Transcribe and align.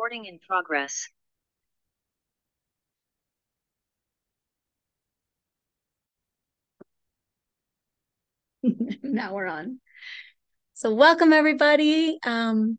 Recording 0.00 0.24
in 0.24 0.38
progress. 0.38 1.08
now 9.02 9.34
we're 9.34 9.44
on. 9.44 9.78
So 10.72 10.94
welcome 10.94 11.34
everybody. 11.34 12.18
Um, 12.24 12.78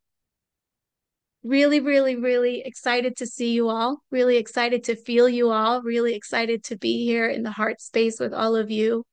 really, 1.43 1.79
really, 1.79 2.15
really 2.15 2.64
excited 2.65 3.18
to 3.18 3.28
see 3.28 3.51
you 3.51 3.69
all. 3.69 4.01
Really 4.10 4.38
excited 4.38 4.86
to 4.86 4.96
feel 4.96 5.29
you 5.29 5.51
all. 5.51 5.83
Really 5.83 6.15
excited 6.15 6.64
to 6.64 6.75
be 6.75 7.06
here 7.06 7.29
in 7.29 7.43
the 7.43 7.51
heart 7.51 7.82
space 7.82 8.19
with 8.19 8.33
all 8.33 8.56
of 8.56 8.71
you. 8.71 9.06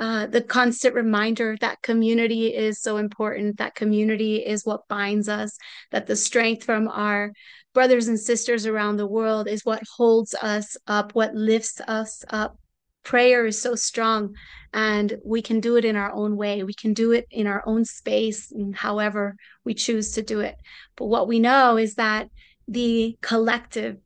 Uh, 0.00 0.26
the 0.26 0.40
constant 0.40 0.94
reminder 0.94 1.58
that 1.60 1.82
community 1.82 2.46
is 2.54 2.80
so 2.80 2.96
important. 2.96 3.58
That 3.58 3.74
community 3.74 4.36
is 4.36 4.64
what 4.64 4.88
binds 4.88 5.28
us. 5.28 5.58
That 5.90 6.06
the 6.06 6.16
strength 6.16 6.64
from 6.64 6.88
our 6.88 7.32
brothers 7.74 8.08
and 8.08 8.18
sisters 8.18 8.64
around 8.64 8.96
the 8.96 9.06
world 9.06 9.46
is 9.46 9.62
what 9.64 9.82
holds 9.96 10.34
us 10.34 10.74
up, 10.86 11.14
what 11.14 11.34
lifts 11.34 11.82
us 11.86 12.24
up. 12.30 12.56
Prayer 13.02 13.44
is 13.44 13.60
so 13.60 13.74
strong, 13.74 14.34
and 14.72 15.18
we 15.22 15.42
can 15.42 15.60
do 15.60 15.76
it 15.76 15.84
in 15.84 15.96
our 15.96 16.12
own 16.12 16.34
way. 16.34 16.62
We 16.62 16.74
can 16.74 16.94
do 16.94 17.12
it 17.12 17.26
in 17.30 17.46
our 17.46 17.62
own 17.66 17.84
space, 17.84 18.50
however 18.74 19.36
we 19.64 19.74
choose 19.74 20.12
to 20.12 20.22
do 20.22 20.40
it. 20.40 20.56
But 20.96 21.06
what 21.06 21.28
we 21.28 21.40
know 21.40 21.76
is 21.76 21.96
that 21.96 22.28
the 22.66 23.18
collective 23.20 23.98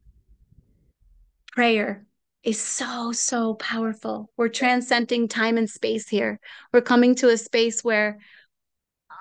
prayer 1.52 2.04
is 2.44 2.60
so, 2.60 3.10
so 3.12 3.54
powerful. 3.54 4.30
We're 4.36 4.48
transcending 4.48 5.28
time 5.28 5.56
and 5.56 5.68
space 5.68 6.08
here. 6.08 6.38
We're 6.72 6.82
coming 6.82 7.14
to 7.16 7.30
a 7.30 7.38
space 7.38 7.82
where 7.82 8.18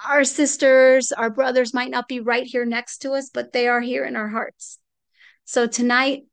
our 0.06 0.25
sisters, 0.25 1.11
our 1.14 1.30
brothers 1.30 1.73
might 1.73 1.89
not 1.89 2.08
be 2.08 2.20
right 2.20 2.45
here 2.45 2.66
next 2.66 3.00
to 3.00 3.12
us, 3.14 3.30
but 3.34 3.53
they 3.53 3.67
are 3.67 3.80
here 3.80 4.03
in 4.06 4.16
our 4.17 4.28
hearts. 4.28 4.78
So 5.45 5.67
tonight, 5.67 6.23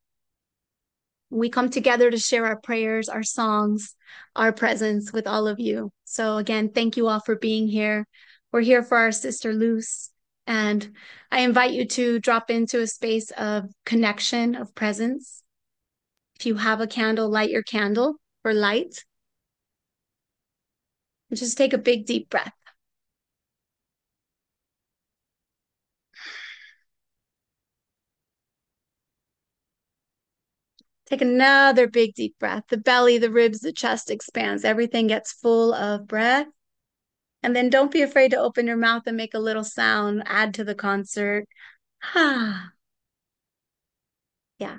we 1.31 1.49
come 1.49 1.71
together 1.71 2.11
to 2.11 2.19
share 2.19 2.45
our 2.45 2.61
prayers, 2.61 3.09
our 3.09 3.23
songs, 3.23 3.95
our 4.35 4.53
presence 4.53 5.13
with 5.13 5.29
all 5.29 5.47
of 5.47 5.61
you. 5.61 5.93
So, 6.05 6.39
again, 6.39 6.71
thank 6.71 6.97
you 6.97 7.07
all 7.07 7.21
for 7.21 7.37
being 7.37 7.69
here. 7.69 8.07
We're 8.53 8.63
here 8.63 8.83
for 8.83 8.99
our 8.99 9.13
sister 9.13 9.53
Luz, 9.53 10.11
and 10.49 10.93
I 11.31 11.43
invite 11.43 11.71
you 11.71 11.87
to 11.87 12.19
drop 12.19 12.51
into 12.51 12.81
a 12.81 12.87
space 12.89 13.31
of 13.31 13.67
connection, 13.87 14.57
of 14.57 14.75
presence. 14.75 15.40
If 16.41 16.47
you 16.47 16.55
have 16.55 16.81
a 16.81 16.87
candle, 16.87 17.29
light 17.29 17.51
your 17.51 17.63
candle 17.63 18.15
for 18.41 18.55
light. 18.55 19.05
And 21.29 21.39
just 21.39 21.59
take 21.59 21.75
a 21.75 21.79
big, 21.79 22.07
deep 22.07 22.31
breath. 22.31 22.55
Take 31.05 31.21
another 31.21 31.87
big 31.87 32.15
deep 32.15 32.39
breath. 32.39 32.65
The 32.71 32.79
belly, 32.79 33.19
the 33.19 33.31
ribs, 33.31 33.61
the 33.61 33.71
chest 33.71 34.11
expands. 34.11 34.65
Everything 34.65 35.09
gets 35.09 35.35
full 35.35 35.75
of 35.75 36.07
breath. 36.07 36.47
And 37.43 37.55
then 37.55 37.69
don't 37.69 37.93
be 37.93 38.01
afraid 38.01 38.31
to 38.31 38.39
open 38.39 38.67
your 38.67 38.79
mouth 38.79 39.03
and 39.07 39.15
make 39.19 39.35
a 39.35 39.39
little 39.39 39.65
sound, 39.65 40.23
add 40.25 40.55
to 40.55 40.65
the 40.65 40.75
concert. 40.75 41.45
Ah. 42.15 42.73
yeah. 44.59 44.79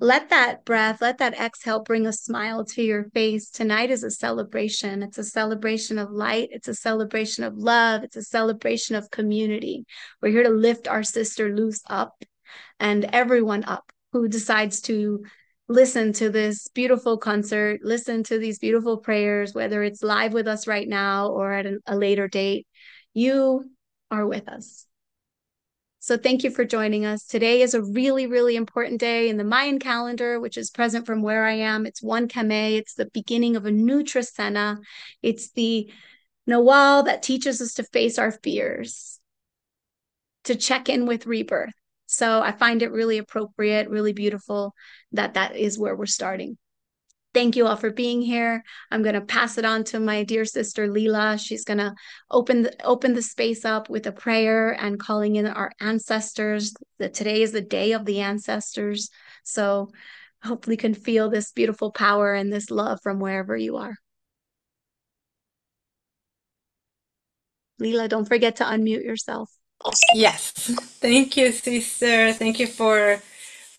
Let 0.00 0.30
that 0.30 0.64
breath, 0.64 1.00
let 1.00 1.18
that 1.18 1.34
exhale 1.34 1.82
bring 1.82 2.06
a 2.06 2.12
smile 2.12 2.64
to 2.66 2.82
your 2.82 3.04
face. 3.10 3.50
Tonight 3.50 3.90
is 3.90 4.04
a 4.04 4.12
celebration. 4.12 5.02
It's 5.02 5.18
a 5.18 5.24
celebration 5.24 5.98
of 5.98 6.12
light. 6.12 6.50
It's 6.52 6.68
a 6.68 6.74
celebration 6.74 7.42
of 7.42 7.56
love. 7.56 8.04
It's 8.04 8.14
a 8.14 8.22
celebration 8.22 8.94
of 8.94 9.10
community. 9.10 9.86
We're 10.22 10.30
here 10.30 10.44
to 10.44 10.50
lift 10.50 10.86
our 10.86 11.02
sister 11.02 11.54
Luz 11.54 11.82
up 11.88 12.24
and 12.78 13.06
everyone 13.06 13.64
up 13.64 13.90
who 14.12 14.28
decides 14.28 14.80
to 14.82 15.24
listen 15.68 16.12
to 16.14 16.30
this 16.30 16.68
beautiful 16.68 17.18
concert, 17.18 17.80
listen 17.82 18.22
to 18.24 18.38
these 18.38 18.58
beautiful 18.58 18.98
prayers, 18.98 19.52
whether 19.52 19.82
it's 19.82 20.02
live 20.02 20.32
with 20.32 20.46
us 20.48 20.66
right 20.66 20.88
now 20.88 21.28
or 21.28 21.52
at 21.52 21.66
a, 21.66 21.78
a 21.86 21.96
later 21.96 22.28
date, 22.28 22.66
you 23.14 23.64
are 24.10 24.26
with 24.26 24.48
us. 24.48 24.87
So 26.00 26.16
thank 26.16 26.44
you 26.44 26.50
for 26.50 26.64
joining 26.64 27.04
us. 27.04 27.24
Today 27.24 27.60
is 27.60 27.74
a 27.74 27.82
really, 27.82 28.26
really 28.26 28.54
important 28.54 29.00
day 29.00 29.28
in 29.28 29.36
the 29.36 29.44
Mayan 29.44 29.78
calendar, 29.80 30.38
which 30.38 30.56
is 30.56 30.70
present 30.70 31.06
from 31.06 31.22
where 31.22 31.44
I 31.44 31.54
am. 31.54 31.86
It's 31.86 32.02
one 32.02 32.28
Kame. 32.28 32.50
It's 32.52 32.94
the 32.94 33.10
beginning 33.12 33.56
of 33.56 33.66
a 33.66 33.72
new 33.72 34.04
Trecena. 34.04 34.78
It's 35.22 35.50
the 35.50 35.90
Nawal 36.48 37.04
that 37.06 37.22
teaches 37.22 37.60
us 37.60 37.74
to 37.74 37.82
face 37.82 38.18
our 38.18 38.30
fears, 38.30 39.18
to 40.44 40.54
check 40.54 40.88
in 40.88 41.04
with 41.06 41.26
rebirth. 41.26 41.74
So 42.06 42.40
I 42.40 42.52
find 42.52 42.80
it 42.82 42.92
really 42.92 43.18
appropriate, 43.18 43.90
really 43.90 44.12
beautiful 44.12 44.74
that 45.12 45.34
that 45.34 45.56
is 45.56 45.78
where 45.78 45.96
we're 45.96 46.06
starting. 46.06 46.56
Thank 47.38 47.54
you 47.54 47.68
all 47.68 47.76
for 47.76 47.92
being 47.92 48.20
here. 48.20 48.64
I'm 48.90 49.04
going 49.04 49.14
to 49.14 49.20
pass 49.20 49.58
it 49.58 49.64
on 49.64 49.84
to 49.84 50.00
my 50.00 50.24
dear 50.24 50.44
sister 50.44 50.88
Lila. 50.88 51.38
She's 51.38 51.62
going 51.64 51.78
to 51.78 51.94
open 52.32 52.62
the, 52.62 52.84
open 52.84 53.14
the 53.14 53.22
space 53.22 53.64
up 53.64 53.88
with 53.88 54.08
a 54.08 54.10
prayer 54.10 54.72
and 54.72 54.98
calling 54.98 55.36
in 55.36 55.46
our 55.46 55.70
ancestors. 55.80 56.74
That 56.98 57.14
today 57.14 57.42
is 57.42 57.52
the 57.52 57.60
day 57.60 57.92
of 57.92 58.04
the 58.06 58.18
ancestors. 58.22 59.10
So 59.44 59.92
hopefully 60.42 60.74
you 60.74 60.78
can 60.78 60.94
feel 60.94 61.30
this 61.30 61.52
beautiful 61.52 61.92
power 61.92 62.34
and 62.34 62.52
this 62.52 62.72
love 62.72 62.98
from 63.04 63.20
wherever 63.20 63.56
you 63.56 63.76
are. 63.76 63.94
Lila, 67.78 68.08
don't 68.08 68.26
forget 68.26 68.56
to 68.56 68.64
unmute 68.64 69.04
yourself. 69.04 69.48
Yes. 70.12 70.50
Thank 70.50 71.36
you, 71.36 71.52
sister. 71.52 72.32
Thank 72.32 72.58
you 72.58 72.66
for 72.66 73.22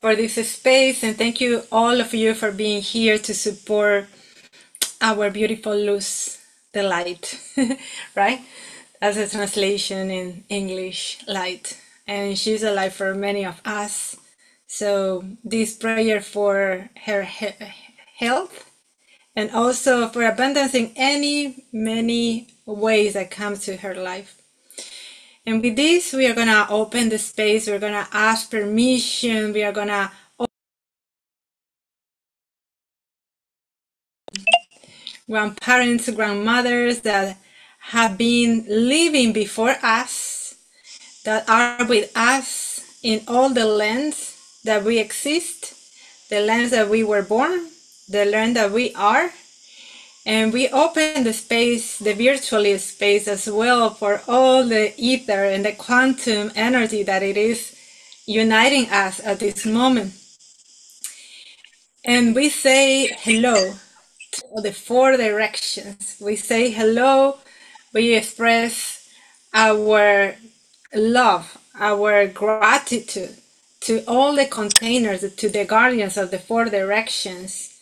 for 0.01 0.15
this 0.15 0.35
space 0.51 1.03
and 1.03 1.17
thank 1.17 1.41
you 1.41 1.63
all 1.71 2.01
of 2.01 2.13
you 2.13 2.33
for 2.35 2.51
being 2.51 2.81
here 2.81 3.17
to 3.19 3.33
support 3.33 4.07
our 5.01 5.29
beautiful 5.31 5.77
Luz, 5.77 6.39
the 6.73 6.83
light, 6.83 7.39
right? 8.15 8.41
As 9.01 9.17
a 9.17 9.29
translation 9.29 10.11
in 10.11 10.45
English, 10.49 11.19
light. 11.27 11.79
And 12.07 12.38
she's 12.38 12.63
alive 12.63 12.93
for 12.93 13.15
many 13.15 13.45
of 13.45 13.61
us. 13.65 14.17
So 14.67 15.25
this 15.43 15.75
prayer 15.75 16.21
for 16.21 16.89
her 17.05 17.23
he 17.23 17.49
health 18.17 18.71
and 19.35 19.51
also 19.51 20.09
for 20.09 20.25
abundance 20.25 20.75
in 20.75 20.93
any, 20.97 21.65
many 21.73 22.49
ways 22.65 23.15
that 23.15 23.31
come 23.31 23.57
to 23.57 23.77
her 23.77 23.95
life. 23.95 24.38
And 25.49 25.63
with 25.63 25.77
this, 25.77 26.13
we 26.13 26.27
are 26.27 26.35
going 26.35 26.45
to 26.45 26.67
open 26.69 27.09
the 27.09 27.17
space. 27.17 27.65
We're 27.65 27.79
going 27.79 27.93
to 27.93 28.07
ask 28.13 28.51
permission. 28.51 29.51
We 29.51 29.63
are 29.63 29.71
going 29.71 29.87
to 29.87 30.11
grandparents, 35.27 36.07
grandmothers 36.11 37.01
that 37.01 37.38
have 37.79 38.15
been 38.15 38.63
living 38.69 39.33
before 39.33 39.75
us, 39.81 40.53
that 41.25 41.49
are 41.49 41.83
with 41.88 42.15
us 42.15 42.99
in 43.01 43.21
all 43.27 43.49
the 43.49 43.65
lands 43.65 44.61
that 44.65 44.83
we 44.83 44.99
exist, 44.99 45.73
the 46.29 46.41
lands 46.41 46.69
that 46.69 46.89
we 46.89 47.03
were 47.03 47.23
born, 47.23 47.69
the 48.07 48.25
land 48.25 48.55
that 48.55 48.71
we 48.71 48.93
are, 48.93 49.31
and 50.29 50.53
we 50.53 50.69
open 50.69 51.23
the 51.23 51.34
space, 51.34 51.97
the 51.97 52.13
virtual 52.13 52.78
space 52.78 53.28
as 53.28 53.50
well 53.50 53.90
for 53.90 54.22
all 54.28 54.63
the 54.63 54.94
ether 54.95 55.44
and 55.44 55.66
the 55.66 55.72
quantum 55.72 56.51
energy 56.56 57.01
that 57.01 57.23
it 57.23 57.35
is 57.35 57.75
uniting 58.28 58.88
us 58.91 59.19
at 59.22 59.39
this 59.39 59.66
moment. 59.66 60.13
And 62.06 62.35
we 62.35 62.50
say 62.50 63.07
hello 63.07 63.74
to 64.33 64.62
the 64.62 64.71
four 64.71 65.18
directions. 65.18 66.18
We 66.21 66.36
say 66.36 66.69
hello, 66.69 67.39
we 67.92 68.13
express 68.13 69.09
our 69.51 70.36
love, 70.94 71.57
our 71.74 72.27
gratitude 72.27 73.36
to 73.81 74.06
all 74.06 74.36
the 74.36 74.45
containers, 74.45 75.21
to 75.38 75.50
the 75.50 75.65
guardians 75.65 76.18
of 76.18 76.30
the 76.30 76.38
four 76.38 76.65
directions 76.65 77.78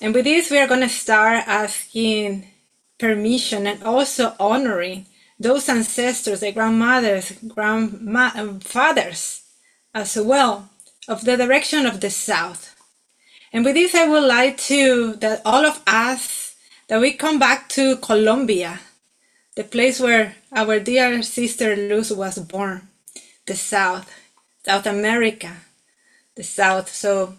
and 0.00 0.14
with 0.14 0.24
this, 0.24 0.50
we 0.50 0.58
are 0.58 0.66
going 0.66 0.80
to 0.80 0.88
start 0.88 1.46
asking 1.46 2.46
permission 2.98 3.66
and 3.66 3.82
also 3.82 4.34
honoring 4.38 5.06
those 5.38 5.68
ancestors, 5.68 6.40
the 6.40 6.52
grandmothers, 6.52 7.32
grandfathers 7.46 9.42
um, 9.94 10.00
as 10.02 10.16
well 10.16 10.70
of 11.08 11.24
the 11.24 11.36
direction 11.36 11.86
of 11.86 12.00
the 12.00 12.10
south. 12.10 12.74
And 13.52 13.64
with 13.64 13.74
this, 13.74 13.94
I 13.94 14.08
would 14.08 14.24
like 14.24 14.58
to 14.68 15.14
that 15.14 15.42
all 15.44 15.64
of 15.64 15.82
us 15.86 16.56
that 16.88 17.00
we 17.00 17.12
come 17.12 17.38
back 17.38 17.68
to 17.70 17.96
Colombia, 17.96 18.80
the 19.54 19.64
place 19.64 20.00
where 20.00 20.36
our 20.52 20.78
dear 20.78 21.22
sister 21.22 21.76
Luz 21.76 22.12
was 22.12 22.38
born, 22.38 22.88
the 23.46 23.56
South, 23.56 24.12
South 24.64 24.86
America, 24.86 25.56
the 26.34 26.42
South. 26.42 26.92
So 26.92 27.34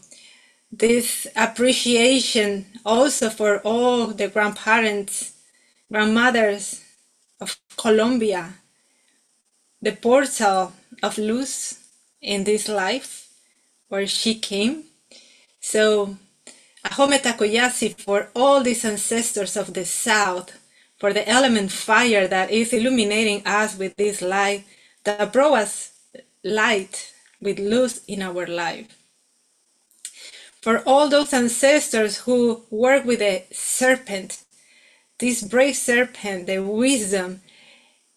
this 0.71 1.27
appreciation 1.35 2.65
also 2.85 3.29
for 3.29 3.59
all 3.59 4.07
the 4.07 4.27
grandparents, 4.27 5.33
grandmothers 5.91 6.83
of 7.41 7.57
Colombia, 7.77 8.55
the 9.81 9.93
portal 9.93 10.73
of 11.03 11.17
Luz 11.17 11.79
in 12.21 12.43
this 12.43 12.67
life 12.67 13.29
where 13.89 14.07
she 14.07 14.35
came. 14.35 14.83
So 15.61 16.17
Ahome 16.85 17.19
Takoyasi 17.19 17.99
for 18.01 18.29
all 18.35 18.61
these 18.61 18.85
ancestors 18.85 19.57
of 19.57 19.73
the 19.73 19.85
South, 19.85 20.57
for 20.97 21.13
the 21.13 21.27
element 21.29 21.71
fire 21.71 22.27
that 22.27 22.51
is 22.51 22.73
illuminating 22.73 23.45
us 23.45 23.77
with 23.77 23.95
this 23.97 24.21
light 24.21 24.65
that 25.03 25.33
brought 25.33 25.59
us 25.59 25.91
light 26.43 27.13
with 27.41 27.59
luz 27.59 28.01
in 28.07 28.21
our 28.21 28.47
life. 28.47 28.87
For 30.67 30.83
all 30.85 31.07
those 31.07 31.31
ancestors 31.31 32.17
who 32.17 32.65
work 32.69 33.05
with 33.05 33.19
the 33.19 33.43
serpent, 33.53 34.39
this 35.17 35.41
brave 35.41 35.77
serpent, 35.77 36.47
the 36.47 36.59
wisdom, 36.59 37.39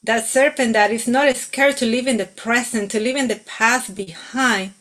that 0.03 0.27
serpent 0.27 0.73
that 0.73 0.91
is 0.91 1.07
not 1.07 1.37
scared 1.37 1.77
to 1.77 1.87
live 1.87 2.09
in 2.09 2.17
the 2.17 2.27
present, 2.27 2.91
to 2.91 2.99
live 2.99 3.15
in 3.15 3.29
the 3.29 3.41
past 3.47 3.95
behind. 3.95 4.73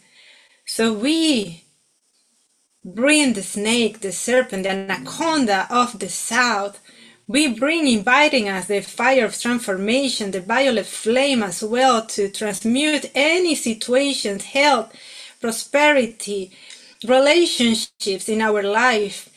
So 0.66 0.92
we 0.94 1.66
bring 2.84 3.34
the 3.34 3.44
snake, 3.44 4.00
the 4.00 4.14
serpent, 4.14 4.64
the 4.64 4.72
anaconda 4.72 5.68
of 5.70 6.00
the 6.00 6.10
south. 6.10 6.80
We 7.28 7.54
bring 7.54 7.88
inviting 7.88 8.50
us 8.50 8.66
the 8.66 8.82
fire 8.82 9.26
of 9.26 9.40
transformation, 9.40 10.32
the 10.32 10.42
violet 10.42 10.88
flame 10.88 11.44
as 11.44 11.62
well 11.62 12.04
to 12.08 12.30
transmute 12.30 13.12
any 13.14 13.54
situations, 13.54 14.46
health, 14.46 14.92
prosperity, 15.40 16.52
relationships 17.08 18.30
in 18.30 18.42
our 18.42 18.64
life 18.64 19.30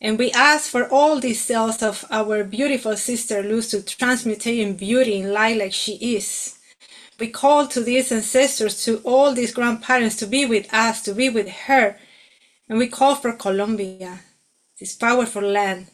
and 0.00 0.18
we 0.18 0.32
ask 0.32 0.70
for 0.70 0.88
all 0.88 1.20
these 1.20 1.44
cells 1.44 1.82
of 1.82 2.04
our 2.10 2.44
beautiful 2.44 2.96
sister 2.96 3.42
Luz 3.42 3.68
to 3.70 3.82
transmute 3.84 4.46
in 4.46 4.76
beauty 4.76 5.16
in 5.20 5.32
light 5.32 5.58
like 5.58 5.74
she 5.74 6.16
is. 6.16 6.58
We 7.18 7.28
call 7.28 7.66
to 7.68 7.82
these 7.82 8.12
ancestors, 8.12 8.84
to 8.86 8.98
all 9.04 9.34
these 9.34 9.54
grandparents 9.54 10.16
to 10.16 10.26
be 10.26 10.46
with 10.46 10.72
us, 10.72 11.02
to 11.02 11.14
be 11.14 11.28
with 11.28 11.48
her. 11.48 11.98
And 12.68 12.78
we 12.78 12.88
call 12.88 13.14
for 13.16 13.32
Colombia, 13.34 14.20
this 14.80 14.96
powerful 14.96 15.42
land, 15.42 15.88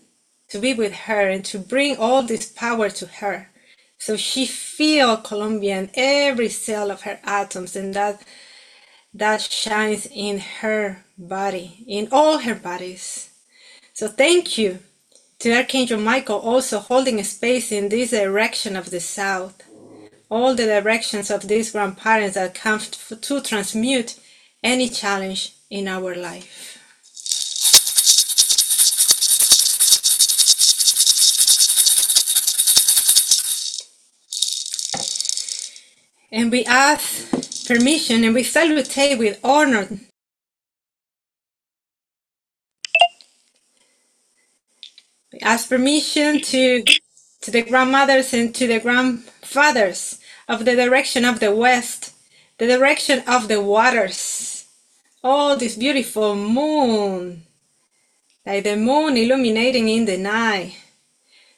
to 0.51 0.61
be 0.61 0.75
with 0.75 0.93
her 0.93 1.29
and 1.29 1.45
to 1.47 1.59
bring 1.59 1.97
all 1.97 2.23
this 2.23 2.47
power 2.53 2.91
to 2.91 3.07
her. 3.07 3.51
So 3.99 4.17
she 4.17 4.47
feel 4.47 5.17
Colombia 5.19 5.91
every 5.95 6.49
cell 6.51 6.91
of 6.93 7.03
her 7.03 7.21
atoms 7.25 7.77
and 7.77 7.95
that 7.95 8.23
that 9.15 9.43
shines 9.43 10.07
in 10.13 10.39
her 10.39 11.06
body, 11.19 11.85
in 11.87 12.09
all 12.13 12.39
her 12.39 12.55
bodies. 12.55 13.31
So 13.95 14.09
thank 14.09 14.59
you 14.59 14.81
to 15.41 15.55
Archangel 15.55 16.01
Michael 16.01 16.39
also 16.39 16.79
holding 16.79 17.23
space 17.25 17.73
in 17.73 17.89
this 17.89 18.11
direction 18.11 18.77
of 18.77 18.91
the 18.91 19.01
south. 19.01 19.63
All 20.31 20.55
the 20.55 20.67
directions 20.67 21.31
of 21.31 21.49
these 21.49 21.73
grandparents 21.73 22.35
that 22.35 22.55
come 22.55 22.81
to 22.81 23.41
transmute 23.41 24.19
any 24.65 24.89
challenge 24.89 25.55
in 25.71 25.89
our 25.89 26.15
life. 26.15 26.79
And 36.33 36.51
we 36.51 36.65
ask 36.67 37.67
permission 37.67 38.25
and 38.25 38.35
we 38.35 38.43
salute 38.43 38.95
with 39.19 39.41
honor 39.45 39.89
ask 45.43 45.69
permission 45.69 46.41
to 46.41 46.83
to 47.43 47.51
the 47.51 47.63
grandmothers 47.63 48.33
and 48.33 48.55
to 48.55 48.67
the 48.67 48.81
grandfathers 48.81 50.19
of 50.49 50.65
the 50.65 50.75
direction 50.75 51.25
of 51.25 51.41
the 51.41 51.55
west, 51.55 52.15
the 52.59 52.67
direction 52.67 53.23
of 53.27 53.49
the 53.49 53.61
waters. 53.61 54.67
Oh, 55.23 55.57
this 55.57 55.77
beautiful 55.77 56.35
moon, 56.35 57.45
like 58.45 58.65
the 58.65 58.77
moon 58.77 59.17
illuminating 59.17 59.89
in 59.89 60.05
the 60.05 60.17
night. 60.17 60.77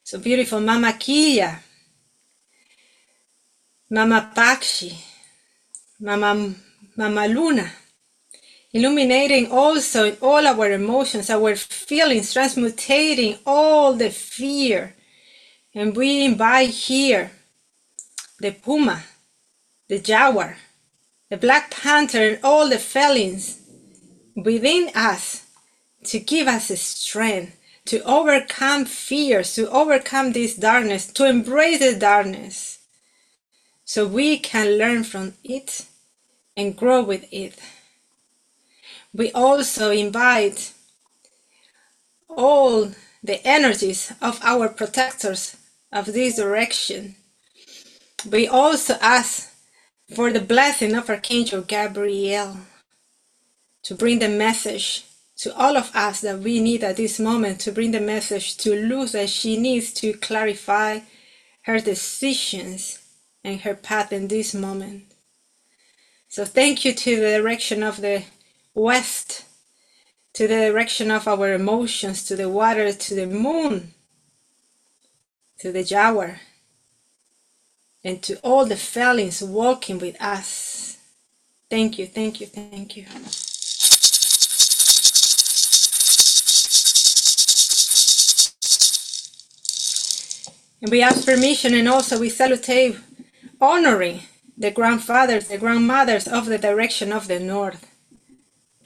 So 0.04 0.18
beautiful, 0.18 0.60
Mama 0.60 0.94
Killa, 0.94 1.60
Mama 3.90 4.32
Pakshi, 4.34 4.94
Mama, 6.00 6.54
Mama 6.96 7.28
Luna 7.28 7.70
illuminating 8.72 9.50
also 9.50 10.06
in 10.06 10.16
all 10.20 10.46
our 10.46 10.72
emotions, 10.72 11.30
our 11.30 11.56
feelings, 11.56 12.34
transmutating 12.34 13.38
all 13.46 13.94
the 13.94 14.10
fear. 14.10 14.94
And 15.74 15.96
we 15.96 16.24
invite 16.24 16.70
here 16.70 17.30
the 18.40 18.52
puma, 18.52 19.04
the 19.88 19.98
jaguar, 19.98 20.56
the 21.30 21.36
black 21.36 21.70
panther, 21.70 22.28
and 22.28 22.40
all 22.44 22.68
the 22.68 22.78
felines 22.78 23.60
within 24.36 24.90
us 24.94 25.46
to 26.04 26.18
give 26.20 26.48
us 26.48 26.68
strength 26.80 27.56
to 27.86 28.02
overcome 28.04 28.84
fears, 28.84 29.54
to 29.54 29.70
overcome 29.70 30.32
this 30.32 30.54
darkness, 30.54 31.06
to 31.06 31.26
embrace 31.26 31.78
the 31.78 31.98
darkness, 31.98 32.80
so 33.84 34.06
we 34.06 34.38
can 34.38 34.76
learn 34.76 35.02
from 35.04 35.32
it 35.42 35.86
and 36.56 36.76
grow 36.76 37.02
with 37.02 37.26
it 37.32 37.58
we 39.12 39.32
also 39.32 39.90
invite 39.90 40.72
all 42.28 42.92
the 43.22 43.46
energies 43.46 44.12
of 44.20 44.38
our 44.42 44.68
protectors 44.68 45.56
of 45.92 46.06
this 46.06 46.36
direction. 46.36 47.16
We 48.30 48.46
also 48.46 48.94
ask 49.00 49.52
for 50.14 50.32
the 50.32 50.40
blessing 50.40 50.94
of 50.94 51.10
Archangel 51.10 51.62
Gabriel 51.62 52.58
to 53.82 53.94
bring 53.94 54.18
the 54.18 54.28
message 54.28 55.04
to 55.38 55.54
all 55.56 55.76
of 55.76 55.94
us 55.94 56.20
that 56.20 56.40
we 56.40 56.60
need 56.60 56.82
at 56.82 56.96
this 56.96 57.20
moment 57.20 57.60
to 57.60 57.72
bring 57.72 57.92
the 57.92 58.00
message 58.00 58.56
to 58.58 58.74
Luz 58.74 59.12
that 59.12 59.30
she 59.30 59.56
needs 59.56 59.92
to 59.94 60.12
clarify 60.14 61.00
her 61.62 61.80
decisions 61.80 62.98
and 63.44 63.60
her 63.60 63.74
path 63.74 64.12
in 64.12 64.28
this 64.28 64.52
moment. 64.54 65.04
So 66.28 66.44
thank 66.44 66.84
you 66.84 66.92
to 66.92 67.16
the 67.16 67.38
direction 67.38 67.82
of 67.82 68.00
the 68.00 68.24
west 68.78 69.44
to 70.34 70.46
the 70.46 70.56
direction 70.56 71.10
of 71.10 71.26
our 71.26 71.52
emotions, 71.52 72.24
to 72.24 72.36
the 72.36 72.48
water, 72.48 72.92
to 72.92 73.14
the 73.14 73.26
moon, 73.26 73.92
to 75.60 75.72
the 75.72 75.82
jaguar, 75.82 76.40
and 78.04 78.22
to 78.22 78.38
all 78.40 78.64
the 78.64 78.76
felines 78.76 79.42
walking 79.42 79.98
with 79.98 80.20
us. 80.22 80.98
Thank 81.68 81.98
you, 81.98 82.06
thank 82.06 82.40
you, 82.40 82.46
thank 82.46 82.96
you. 82.96 83.06
And 90.80 90.90
we 90.92 91.02
ask 91.02 91.26
permission 91.26 91.74
and 91.74 91.88
also 91.88 92.20
we 92.20 92.28
salute 92.28 92.96
honoring 93.60 94.22
the 94.56 94.70
grandfathers, 94.70 95.48
the 95.48 95.58
grandmothers 95.58 96.28
of 96.28 96.46
the 96.46 96.58
direction 96.58 97.12
of 97.12 97.26
the 97.26 97.40
north. 97.40 97.87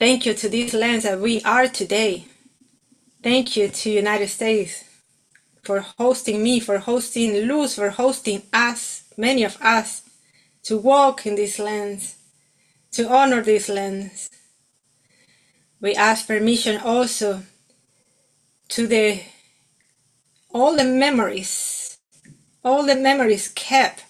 Thank 0.02 0.26
you 0.26 0.34
to 0.34 0.48
these 0.48 0.74
lands 0.74 1.04
that 1.04 1.20
we 1.20 1.40
are 1.42 1.68
today. 1.68 2.24
Thank 3.22 3.56
you 3.56 3.68
to 3.68 3.88
United 3.88 4.26
States 4.30 4.82
for 5.62 5.78
hosting 5.78 6.42
me, 6.42 6.58
for 6.58 6.78
hosting 6.78 7.46
Luz, 7.46 7.76
for 7.76 7.90
hosting 7.90 8.42
us, 8.52 9.04
many 9.16 9.44
of 9.44 9.56
us, 9.62 10.02
to 10.64 10.76
walk 10.76 11.24
in 11.24 11.36
these 11.36 11.60
lands, 11.60 12.16
to 12.90 13.08
honor 13.08 13.42
these 13.42 13.68
lands. 13.68 14.28
We 15.80 15.94
ask 15.94 16.26
permission 16.26 16.80
also 16.80 17.44
to 18.70 18.88
the 18.88 19.22
all 20.50 20.76
the 20.76 20.82
memories, 20.82 21.96
all 22.64 22.84
the 22.84 22.96
memories 22.96 23.52
kept 23.54 24.04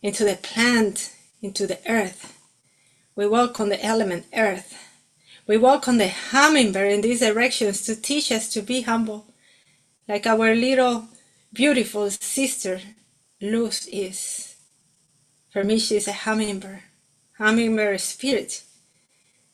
into 0.00 0.24
the 0.24 0.36
plant, 0.36 1.14
into 1.42 1.66
the 1.66 1.80
earth. 1.86 2.34
We 3.14 3.26
welcome 3.28 3.68
the 3.68 3.84
element 3.84 4.24
earth 4.34 4.87
we 5.48 5.56
walk 5.56 5.88
on 5.88 5.96
the 5.96 6.08
hummingbird 6.08 6.92
in 6.92 7.00
these 7.00 7.20
directions 7.20 7.80
to 7.86 7.96
teach 7.96 8.30
us 8.30 8.48
to 8.50 8.60
be 8.60 8.82
humble, 8.82 9.24
like 10.06 10.26
our 10.26 10.54
little 10.54 11.08
beautiful 11.52 12.10
sister 12.10 12.80
Luz 13.40 13.88
is. 13.90 14.54
For 15.50 15.64
me, 15.64 15.78
she 15.78 15.96
is 15.96 16.06
a 16.06 16.12
hummingbird, 16.12 16.82
hummingbird 17.38 18.00
spirit. 18.02 18.62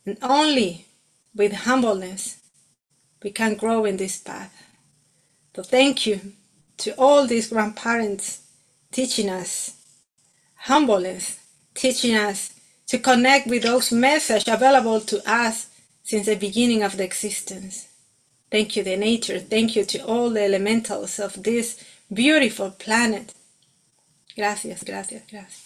And 0.04 0.18
only 0.20 0.86
with 1.34 1.52
humbleness 1.52 2.38
we 3.22 3.30
can 3.30 3.54
grow 3.54 3.84
in 3.84 3.96
this 3.96 4.18
path. 4.18 4.52
So 5.54 5.62
thank 5.62 6.06
you 6.06 6.20
to 6.78 6.92
all 6.98 7.26
these 7.26 7.50
grandparents 7.50 8.42
teaching 8.90 9.30
us 9.30 9.80
humbleness, 10.56 11.38
teaching 11.74 12.16
us 12.16 12.52
to 12.88 12.98
connect 12.98 13.46
with 13.46 13.62
those 13.62 13.92
messages 13.92 14.48
available 14.48 15.00
to 15.00 15.22
us 15.30 15.68
since 16.04 16.26
the 16.26 16.36
beginning 16.36 16.82
of 16.82 16.96
the 16.96 17.04
existence. 17.04 17.88
Thank 18.50 18.76
you, 18.76 18.84
the 18.84 18.96
nature. 18.96 19.40
Thank 19.40 19.74
you 19.74 19.84
to 19.84 19.98
all 20.06 20.30
the 20.30 20.44
elementals 20.44 21.18
of 21.18 21.42
this 21.42 21.82
beautiful 22.12 22.70
planet. 22.70 23.34
Gracias, 24.36 24.84
gracias, 24.84 25.22
gracias. 25.28 25.64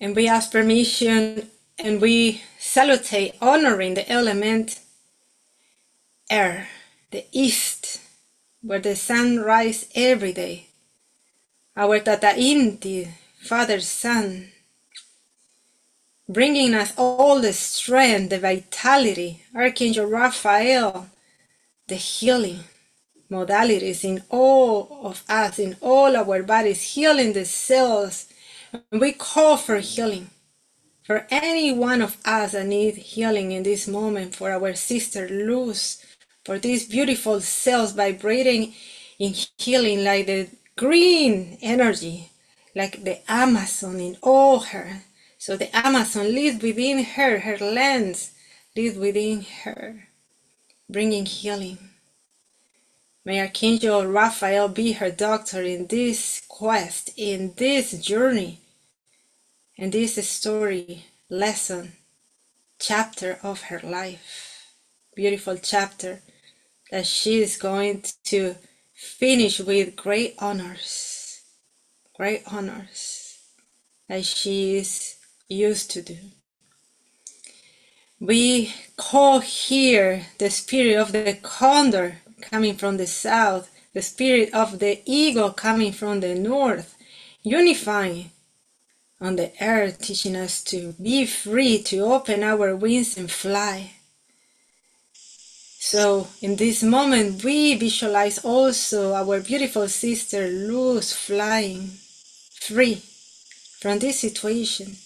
And 0.00 0.14
we 0.14 0.28
ask 0.28 0.52
permission 0.52 1.50
and 1.78 2.00
we 2.00 2.42
salutate 2.60 3.34
honoring 3.40 3.94
the 3.94 4.10
element 4.10 4.78
air, 6.30 6.68
the 7.10 7.24
east, 7.32 7.75
where 8.62 8.80
the 8.80 8.96
sun 8.96 9.40
rises 9.40 9.88
every 9.94 10.32
day. 10.32 10.68
Our 11.76 12.00
Tata 12.00 12.34
Inti, 12.38 13.08
Father 13.40 13.80
Sun, 13.80 14.48
bringing 16.28 16.74
us 16.74 16.94
all 16.98 17.40
the 17.40 17.52
strength, 17.54 18.30
the 18.30 18.40
vitality, 18.40 19.42
Archangel 19.54 20.06
Raphael, 20.06 21.08
the 21.88 21.96
healing 21.96 22.60
modalities 23.30 24.04
in 24.04 24.22
all 24.30 25.00
of 25.04 25.24
us, 25.28 25.58
in 25.58 25.76
all 25.80 26.16
our 26.16 26.42
bodies, 26.42 26.82
healing 26.94 27.32
the 27.34 27.44
cells. 27.46 28.26
We 28.92 29.12
call 29.12 29.56
for 29.58 29.78
healing 29.78 30.30
for 31.04 31.26
any 31.30 31.72
one 31.72 32.02
of 32.02 32.18
us 32.24 32.52
that 32.52 32.66
need 32.66 32.96
healing 32.96 33.52
in 33.52 33.64
this 33.64 33.88
moment, 33.88 34.36
for 34.36 34.52
our 34.52 34.74
sister 34.74 35.28
Luz, 35.30 36.04
for 36.46 36.60
these 36.60 36.86
beautiful 36.86 37.40
cells 37.40 37.90
vibrating 37.90 38.72
in 39.18 39.34
healing 39.58 40.04
like 40.04 40.26
the 40.26 40.48
green 40.76 41.58
energy, 41.60 42.30
like 42.72 43.02
the 43.02 43.18
Amazon 43.28 43.98
in 43.98 44.16
all 44.22 44.60
her. 44.60 45.02
So 45.38 45.56
the 45.56 45.76
Amazon 45.76 46.32
lives 46.32 46.62
within 46.62 47.02
her, 47.02 47.40
her 47.40 47.58
lens 47.58 48.30
lives 48.76 48.96
within 48.96 49.44
her, 49.64 50.04
bringing 50.88 51.26
healing. 51.26 51.78
May 53.24 53.40
Archangel 53.40 54.06
Raphael 54.06 54.68
be 54.68 54.92
her 54.92 55.10
doctor 55.10 55.62
in 55.62 55.88
this 55.88 56.42
quest, 56.46 57.10
in 57.16 57.54
this 57.56 57.90
journey, 58.00 58.60
in 59.76 59.90
this 59.90 60.14
story, 60.30 61.06
lesson, 61.28 61.94
chapter 62.78 63.40
of 63.42 63.62
her 63.62 63.80
life. 63.82 64.76
Beautiful 65.16 65.56
chapter 65.56 66.20
that 66.90 67.06
she 67.06 67.42
is 67.42 67.56
going 67.56 68.04
to 68.24 68.56
finish 68.94 69.60
with 69.60 69.96
great 69.96 70.34
honors, 70.38 71.42
great 72.16 72.42
honors, 72.46 73.38
as 74.08 74.26
she 74.26 74.76
is 74.78 75.16
used 75.48 75.90
to 75.92 76.02
do. 76.02 76.18
We 78.20 78.74
call 78.96 79.40
here 79.40 80.26
the 80.38 80.50
spirit 80.50 80.96
of 80.96 81.12
the 81.12 81.38
condor 81.42 82.18
coming 82.40 82.76
from 82.76 82.96
the 82.98 83.06
south, 83.06 83.70
the 83.94 84.02
spirit 84.02 84.54
of 84.54 84.80
the 84.80 85.02
eagle 85.06 85.52
coming 85.52 85.92
from 85.92 86.20
the 86.20 86.34
north, 86.34 86.96
unifying 87.42 88.32
on 89.20 89.36
the 89.36 89.52
earth, 89.60 90.00
teaching 90.00 90.36
us 90.36 90.62
to 90.64 90.94
be 91.02 91.26
free, 91.26 91.82
to 91.84 92.00
open 92.00 92.42
our 92.44 92.76
wings 92.76 93.18
and 93.18 93.30
fly. 93.30 93.95
So, 95.88 96.26
in 96.42 96.56
this 96.56 96.82
moment, 96.82 97.44
we 97.44 97.76
visualize 97.76 98.38
also 98.38 99.14
our 99.14 99.38
beautiful 99.38 99.86
sister 99.86 100.48
Luz 100.48 101.12
flying 101.12 101.90
free 102.60 102.96
from 103.78 104.00
this 104.00 104.18
situation. 104.18 104.96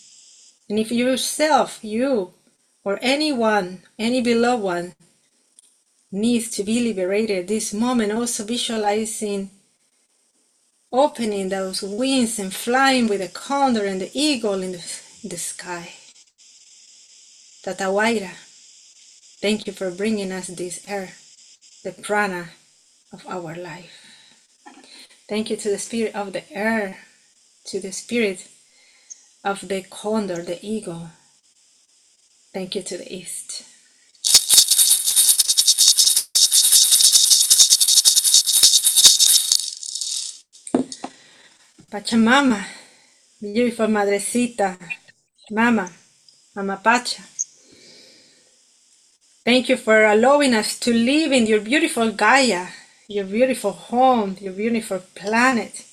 And 0.70 0.78
if 0.78 0.90
yourself, 0.90 1.80
you, 1.84 2.32
or 2.82 2.98
anyone, 3.02 3.82
any 3.98 4.22
beloved 4.22 4.62
one, 4.64 4.94
needs 6.10 6.48
to 6.52 6.64
be 6.64 6.80
liberated. 6.80 7.48
This 7.48 7.74
moment, 7.74 8.12
also 8.12 8.46
visualizing 8.46 9.50
opening 10.90 11.50
those 11.50 11.82
wings 11.82 12.38
and 12.38 12.54
flying 12.54 13.06
with 13.06 13.20
the 13.20 13.28
condor 13.28 13.84
and 13.84 14.00
the 14.00 14.10
eagle 14.14 14.62
in 14.62 14.72
the, 14.72 14.84
in 15.22 15.28
the 15.28 15.36
sky. 15.36 15.92
Tatawaira, 17.64 18.30
thank 19.42 19.66
you 19.66 19.72
for 19.74 19.90
bringing 19.90 20.32
us 20.32 20.48
this 20.48 20.84
air, 20.88 21.12
the 21.84 21.92
prana 21.92 22.50
of 23.12 23.26
our 23.28 23.56
life. 23.56 24.06
Thank 25.28 25.50
you 25.50 25.56
to 25.56 25.70
the 25.70 25.78
spirit 25.78 26.14
of 26.14 26.32
the 26.32 26.50
air, 26.52 26.98
to 27.66 27.80
the 27.80 27.92
spirit 27.92 28.48
of 29.44 29.68
the 29.68 29.82
condor, 29.82 30.42
the 30.42 30.58
eagle. 30.66 31.10
Thank 32.54 32.74
you 32.76 32.82
to 32.82 32.98
the 32.98 33.12
east. 33.14 33.64
Pachamama, 41.92 42.64
beautiful 43.40 43.86
Madrecita, 43.88 44.78
Mama, 45.50 45.90
Mama 46.56 46.80
Pacha. 46.82 47.22
Thank 49.44 49.68
you 49.70 49.76
for 49.76 50.04
allowing 50.04 50.54
us 50.54 50.78
to 50.80 50.92
live 50.94 51.32
in 51.32 51.46
your 51.46 51.60
beautiful 51.60 52.12
Gaia, 52.12 52.68
your 53.08 53.26
beautiful 53.26 53.72
home, 53.72 54.36
your 54.40 54.54
beautiful 54.54 55.00
planet. 55.14 55.86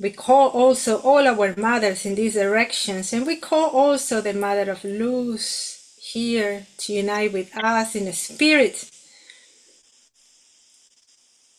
We 0.00 0.10
call 0.10 0.50
also 0.50 0.98
all 1.00 1.26
our 1.28 1.54
mothers 1.56 2.06
in 2.06 2.16
these 2.16 2.34
directions, 2.34 3.12
and 3.12 3.26
we 3.26 3.36
call 3.36 3.70
also 3.70 4.20
the 4.20 4.34
Mother 4.34 4.70
of 4.72 4.84
Luz 4.84 5.96
here 6.02 6.66
to 6.78 6.92
unite 6.94 7.32
with 7.32 7.56
us 7.56 7.96
in 7.96 8.06
the 8.06 8.12
spirit 8.14 8.84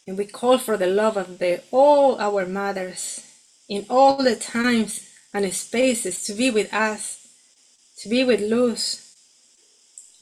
and 0.07 0.17
we 0.17 0.25
call 0.25 0.57
for 0.57 0.77
the 0.77 0.87
love 0.87 1.17
of 1.17 1.39
the, 1.39 1.61
all 1.71 2.19
our 2.19 2.45
mothers 2.45 3.21
in 3.69 3.85
all 3.89 4.17
the 4.17 4.35
times 4.35 5.09
and 5.33 5.51
spaces 5.53 6.23
to 6.25 6.33
be 6.33 6.51
with 6.51 6.73
us, 6.73 7.27
to 7.99 8.09
be 8.09 8.23
with 8.23 8.41
Luz, 8.41 9.04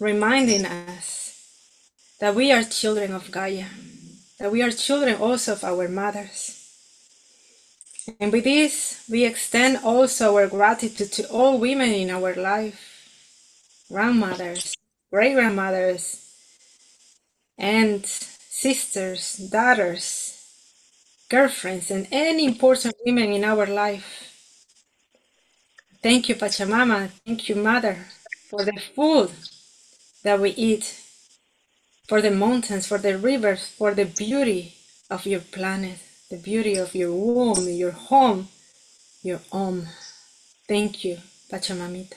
reminding 0.03 0.65
us 0.65 1.49
that 2.19 2.35
we 2.35 2.51
are 2.51 2.63
children 2.63 3.13
of 3.13 3.31
Gaia, 3.31 3.65
that 4.37 4.51
we 4.51 4.61
are 4.61 4.69
children 4.69 5.15
also 5.15 5.53
of 5.53 5.63
our 5.63 5.87
mothers. 5.87 6.59
And 8.19 8.33
with 8.33 8.43
this, 8.43 9.05
we 9.09 9.23
extend 9.23 9.79
also 9.83 10.35
our 10.35 10.47
gratitude 10.47 11.13
to 11.13 11.29
all 11.29 11.57
women 11.57 11.89
in 11.89 12.09
our 12.09 12.35
life 12.35 12.89
grandmothers, 13.89 14.75
great 15.11 15.35
grandmothers, 15.35 16.19
and 17.57 18.05
sisters, 18.05 19.37
daughters, 19.37 19.99
girlfriends, 21.29 21.91
and 21.91 22.07
any 22.11 22.45
important 22.45 22.95
women 23.05 23.31
in 23.31 23.43
our 23.43 23.67
life. 23.67 24.33
Thank 26.01 26.27
you, 26.27 26.35
Pachamama. 26.35 27.09
Thank 27.25 27.47
you, 27.47 27.55
Mother, 27.55 27.97
for 28.49 28.65
the 28.65 28.73
food 28.95 29.31
that 30.23 30.39
we 30.39 30.51
eat, 30.51 30.99
for 32.07 32.21
the 32.21 32.31
mountains, 32.31 32.87
for 32.87 32.97
the 32.97 33.17
rivers, 33.17 33.67
for 33.67 33.93
the 33.93 34.05
beauty 34.05 34.75
of 35.09 35.25
your 35.25 35.39
planet, 35.41 35.99
the 36.29 36.37
beauty 36.37 36.75
of 36.75 36.95
your 36.95 37.13
womb, 37.13 37.67
your 37.67 37.91
home, 37.91 38.47
your 39.23 39.39
home. 39.51 39.87
Thank 40.67 41.03
you, 41.03 41.17
Pachamamita. 41.51 42.15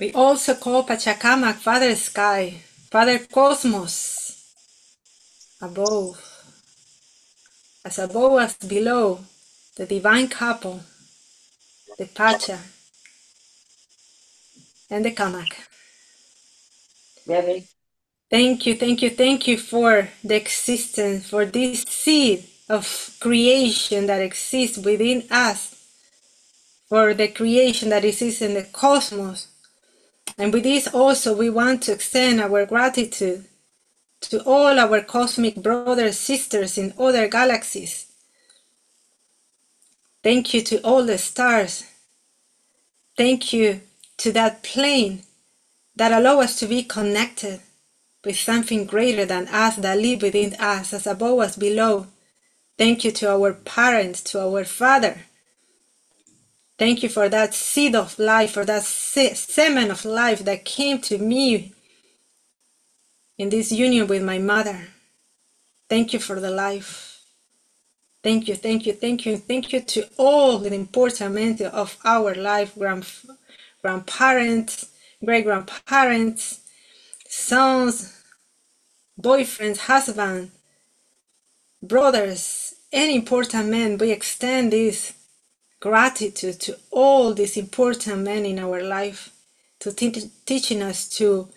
We 0.00 0.12
also 0.12 0.54
call 0.54 0.84
Pachacamac 0.84 1.54
Father 1.56 1.94
Sky, 1.94 2.62
Father 2.90 3.20
Cosmos, 3.20 4.52
above, 5.62 6.33
as 7.84 7.98
above 7.98 8.40
as 8.40 8.56
below, 8.56 9.20
the 9.76 9.86
divine 9.86 10.28
couple, 10.28 10.80
the 11.98 12.06
Pacha, 12.06 12.58
and 14.90 15.04
the 15.04 15.12
Kamak. 15.12 15.52
Baby. 17.26 17.66
Thank 18.30 18.66
you, 18.66 18.74
thank 18.76 19.02
you, 19.02 19.10
thank 19.10 19.46
you 19.46 19.58
for 19.58 20.08
the 20.24 20.36
existence, 20.36 21.28
for 21.28 21.44
this 21.44 21.82
seed 21.82 22.44
of 22.68 23.16
creation 23.20 24.06
that 24.06 24.22
exists 24.22 24.78
within 24.78 25.24
us, 25.30 25.74
for 26.88 27.14
the 27.14 27.28
creation 27.28 27.90
that 27.90 28.04
exists 28.04 28.42
in 28.42 28.54
the 28.54 28.64
cosmos, 28.64 29.48
and 30.38 30.52
with 30.52 30.64
this 30.64 30.88
also, 30.88 31.36
we 31.36 31.50
want 31.50 31.82
to 31.84 31.92
extend 31.92 32.40
our 32.40 32.66
gratitude 32.66 33.44
to 34.30 34.42
all 34.44 34.78
our 34.78 35.02
cosmic 35.02 35.56
brothers, 35.56 36.18
sisters 36.18 36.78
in 36.78 36.94
other 36.98 37.28
galaxies. 37.28 38.06
Thank 40.24 40.54
you 40.54 40.62
to 40.62 40.80
all 40.82 41.04
the 41.04 41.18
stars. 41.18 41.84
Thank 43.16 43.52
you 43.52 43.82
to 44.18 44.32
that 44.32 44.62
plane 44.62 45.22
that 45.96 46.12
allow 46.12 46.40
us 46.40 46.58
to 46.60 46.66
be 46.66 46.82
connected 46.84 47.60
with 48.24 48.38
something 48.38 48.86
greater 48.86 49.26
than 49.26 49.48
us 49.48 49.76
that 49.76 49.98
live 49.98 50.22
within 50.22 50.54
us, 50.54 50.92
as 50.94 51.06
above 51.06 51.42
as 51.42 51.56
below. 51.56 52.08
Thank 52.78 53.04
you 53.04 53.12
to 53.12 53.30
our 53.30 53.54
parents, 53.54 54.22
to 54.24 54.40
our 54.42 54.64
Father 54.64 55.18
Thank 56.78 57.04
you 57.04 57.10
for 57.10 57.30
that 57.30 57.54
seed 57.54 57.96
of 57.96 58.18
life, 58.20 58.52
for 58.52 58.66
that 58.66 58.84
semen 58.84 59.92
of 59.92 60.04
life 60.04 60.40
that 60.40 60.66
came 60.66 61.00
to 61.02 61.18
me 61.18 61.73
in 63.38 63.50
this 63.50 63.72
union 63.72 64.06
with 64.08 64.22
my 64.24 64.38
mother. 64.38 64.88
Thank 65.88 66.12
you 66.14 66.20
for 66.20 66.40
the 66.40 66.50
life. 66.50 67.20
Thank 68.22 68.48
you, 68.48 68.56
thank 68.56 68.86
you, 68.86 68.92
thank 68.94 69.26
you, 69.26 69.38
thank 69.38 69.72
you 69.72 69.80
to 69.80 70.08
all 70.18 70.58
the 70.58 70.74
important 70.74 71.34
men 71.34 71.58
of 71.72 71.96
our 72.04 72.34
life, 72.34 72.74
grand, 72.78 73.06
grandparents, 73.82 74.88
great 75.24 75.44
grandparents, 75.44 76.60
sons, 77.28 78.22
boyfriends, 79.20 79.78
husbands, 79.78 80.52
brothers, 81.82 82.74
any 82.92 83.16
important 83.16 83.70
men. 83.70 83.98
We 83.98 84.12
extend 84.12 84.72
this 84.72 85.14
gratitude 85.80 86.60
to 86.62 86.78
all 86.90 87.34
these 87.34 87.56
important 87.56 88.22
men 88.22 88.46
in 88.46 88.58
our 88.60 88.82
life 88.82 89.30
to 89.80 89.92
te- 89.92 90.30
teaching 90.46 90.82
us 90.82 91.08
to 91.18 91.48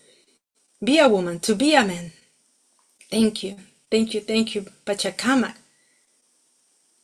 be 0.84 1.00
a 1.00 1.10
woman, 1.10 1.40
to 1.42 1.56
be 1.56 1.76
a 1.76 1.86
man. 1.86 2.14
Thank 3.12 3.44
you, 3.44 3.58
thank 3.92 4.14
you, 4.14 4.22
thank 4.22 4.56
you, 4.56 4.66
Pachacamac, 4.86 5.56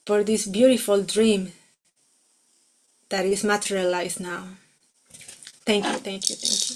for 0.05 0.23
this 0.23 0.45
beautiful 0.47 1.03
dream 1.03 1.51
that 3.09 3.25
is 3.25 3.43
materialized 3.43 4.19
now. 4.21 4.47
Thank 5.65 5.85
you, 5.85 5.93
thank 5.99 6.29
you, 6.29 6.35
thank 6.35 6.69
you. 6.69 6.75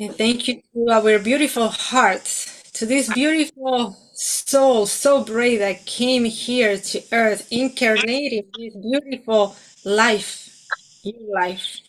And 0.00 0.16
thank 0.16 0.48
you 0.48 0.62
to 0.74 0.90
our 0.92 1.18
beautiful 1.20 1.68
hearts, 1.68 2.47
to 2.78 2.86
this 2.86 3.12
beautiful 3.12 3.96
soul 4.12 4.86
so 4.86 5.24
brave 5.24 5.58
that 5.58 5.84
came 5.84 6.24
here 6.24 6.78
to 6.78 7.02
earth, 7.10 7.48
incarnating 7.50 8.44
this 8.56 8.76
beautiful 8.76 9.56
life, 9.84 10.64
your 11.02 11.34
life. 11.34 11.80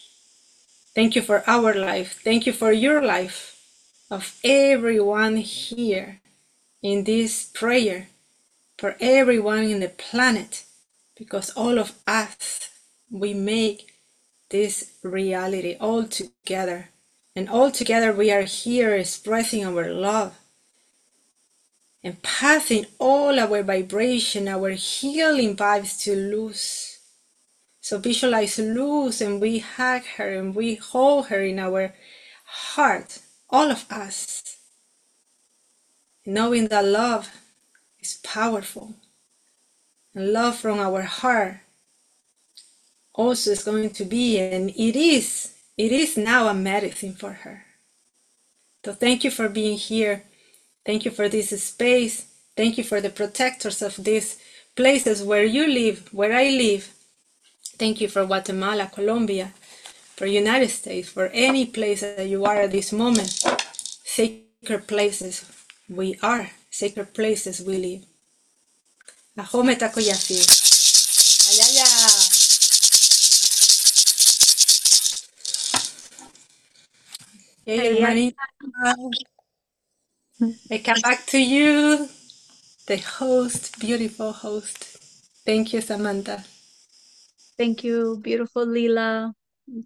Thank 0.95 1.15
you 1.15 1.21
for 1.21 1.43
our 1.45 1.75
life. 1.75 2.19
Thank 2.23 2.47
you 2.47 2.53
for 2.53 2.71
your 2.71 3.03
life, 3.03 3.55
of 4.09 4.39
everyone 4.43 5.37
here 5.37 6.21
in 6.81 7.03
this 7.03 7.51
prayer, 7.53 8.07
for 8.79 8.95
everyone 8.99 9.65
in 9.65 9.81
the 9.81 9.89
planet, 9.89 10.65
because 11.15 11.51
all 11.51 11.77
of 11.77 11.93
us, 12.07 12.67
we 13.11 13.35
make 13.35 13.93
this 14.49 14.93
reality 15.03 15.77
all 15.79 16.05
together. 16.05 16.89
And 17.35 17.47
all 17.47 17.69
together 17.69 18.11
we 18.11 18.31
are 18.31 18.41
here 18.41 18.95
expressing 18.95 19.63
our 19.63 19.93
love 19.93 20.38
and 22.03 22.21
passing 22.21 22.85
all 22.97 23.39
our 23.39 23.61
vibration, 23.63 24.47
our 24.47 24.71
healing 24.71 25.55
vibes 25.55 26.01
to 26.03 26.15
Luz. 26.15 26.99
So 27.81 27.97
visualize 27.97 28.59
Luz 28.59 29.21
and 29.21 29.41
we 29.41 29.59
hug 29.59 30.03
her 30.17 30.33
and 30.33 30.55
we 30.55 30.75
hold 30.75 31.27
her 31.27 31.41
in 31.41 31.59
our 31.59 31.93
heart, 32.45 33.19
all 33.49 33.71
of 33.71 33.85
us. 33.91 34.57
Knowing 36.25 36.67
that 36.67 36.85
love 36.85 37.29
is 37.99 38.19
powerful. 38.23 38.93
And 40.13 40.31
love 40.33 40.57
from 40.57 40.79
our 40.79 41.01
heart 41.01 41.57
also 43.13 43.51
is 43.51 43.63
going 43.63 43.89
to 43.91 44.05
be, 44.05 44.39
and 44.39 44.69
it 44.69 44.95
is, 44.95 45.53
it 45.77 45.91
is 45.91 46.17
now 46.17 46.47
a 46.47 46.53
medicine 46.53 47.13
for 47.13 47.33
her. 47.33 47.65
So 48.85 48.93
thank 48.93 49.23
you 49.23 49.31
for 49.31 49.49
being 49.49 49.77
here. 49.77 50.23
Thank 50.85 51.05
you 51.05 51.11
for 51.11 51.29
this 51.29 51.49
space. 51.63 52.25
Thank 52.57 52.77
you 52.77 52.83
for 52.83 53.01
the 53.01 53.09
protectors 53.09 53.81
of 53.81 53.95
these 54.03 54.37
places 54.75 55.23
where 55.23 55.45
you 55.45 55.67
live, 55.67 56.09
where 56.13 56.33
I 56.33 56.49
live. 56.49 56.93
Thank 57.77 58.01
you 58.01 58.09
for 58.09 58.25
Guatemala, 58.25 58.91
Colombia, 58.93 59.53
for 60.17 60.25
United 60.27 60.69
States, 60.69 61.09
for 61.09 61.27
any 61.27 61.65
place 61.67 62.01
that 62.01 62.27
you 62.27 62.45
are 62.45 62.63
at 62.63 62.71
this 62.71 62.91
moment. 62.93 63.43
Sacred 64.03 64.87
places 64.87 65.45
we 65.89 66.17
are, 66.23 66.51
sacred 66.71 67.13
places 67.13 67.61
we 67.61 67.77
live. 67.77 68.05
Ahome. 69.37 69.75
Ayaya. 71.49 71.87
Hey, 77.65 77.79
hermanita. 77.95 78.37
I 80.41 80.77
come 80.77 81.01
back 81.01 81.25
to 81.27 81.37
you, 81.37 82.07
the 82.87 82.97
host, 82.97 83.79
beautiful 83.79 84.31
host. 84.31 84.97
Thank 85.45 85.73
you, 85.73 85.81
Samantha. 85.81 86.43
Thank 87.57 87.83
you, 87.83 88.19
beautiful 88.21 88.65
Lila. 88.65 89.33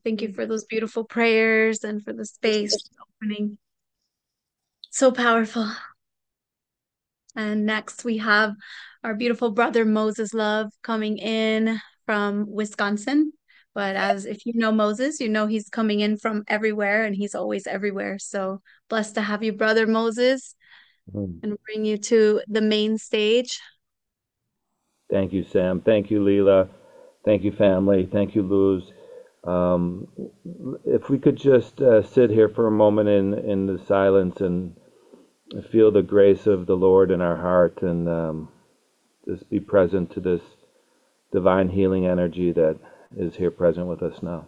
Thank 0.03 0.21
you 0.21 0.31
for 0.31 0.45
those 0.45 0.65
beautiful 0.65 1.05
prayers 1.05 1.83
and 1.83 2.03
for 2.03 2.13
the 2.13 2.25
space 2.25 2.77
opening. 3.21 3.57
So 4.91 5.11
powerful. 5.11 5.71
And 7.35 7.65
next 7.65 8.05
we 8.05 8.17
have 8.17 8.53
our 9.03 9.15
beautiful 9.15 9.51
brother 9.51 9.85
Moses 9.85 10.35
Love 10.35 10.71
coming 10.83 11.17
in 11.17 11.81
from 12.05 12.45
Wisconsin. 12.47 13.33
But 13.73 13.95
as 13.95 14.25
if 14.25 14.45
you 14.45 14.53
know 14.55 14.71
Moses, 14.71 15.19
you 15.19 15.29
know 15.29 15.47
he's 15.47 15.69
coming 15.69 15.99
in 16.01 16.17
from 16.17 16.43
everywhere 16.47 17.05
and 17.05 17.15
he's 17.15 17.33
always 17.35 17.65
everywhere. 17.65 18.19
So 18.19 18.61
blessed 18.89 19.15
to 19.15 19.21
have 19.21 19.43
you, 19.43 19.53
brother 19.53 19.87
Moses, 19.87 20.55
Mm. 21.13 21.39
and 21.43 21.57
bring 21.65 21.83
you 21.83 21.97
to 21.97 22.41
the 22.47 22.61
main 22.61 22.97
stage. 22.97 23.59
Thank 25.11 25.33
you, 25.33 25.43
Sam. 25.43 25.81
Thank 25.81 26.09
you, 26.09 26.23
Lila. 26.23 26.69
Thank 27.25 27.43
you, 27.43 27.51
family. 27.51 28.07
Thank 28.11 28.35
you, 28.35 28.41
Luz. 28.43 28.91
Um, 29.43 30.07
if 30.85 31.09
we 31.09 31.19
could 31.19 31.35
just 31.35 31.81
uh, 31.81 32.01
sit 32.01 32.29
here 32.29 32.49
for 32.49 32.67
a 32.67 32.71
moment 32.71 33.09
in, 33.09 33.33
in 33.33 33.65
the 33.65 33.77
silence 33.85 34.39
and 34.39 34.75
feel 35.71 35.91
the 35.91 36.01
grace 36.01 36.47
of 36.47 36.65
the 36.65 36.75
Lord 36.75 37.11
in 37.11 37.21
our 37.21 37.35
heart 37.35 37.81
and 37.81 38.07
um, 38.07 38.49
just 39.27 39.49
be 39.49 39.59
present 39.59 40.11
to 40.13 40.19
this 40.19 40.41
divine 41.31 41.69
healing 41.69 42.05
energy 42.07 42.51
that 42.53 42.79
is 43.17 43.35
here 43.35 43.51
present 43.51 43.87
with 43.87 44.03
us 44.03 44.21
now. 44.23 44.47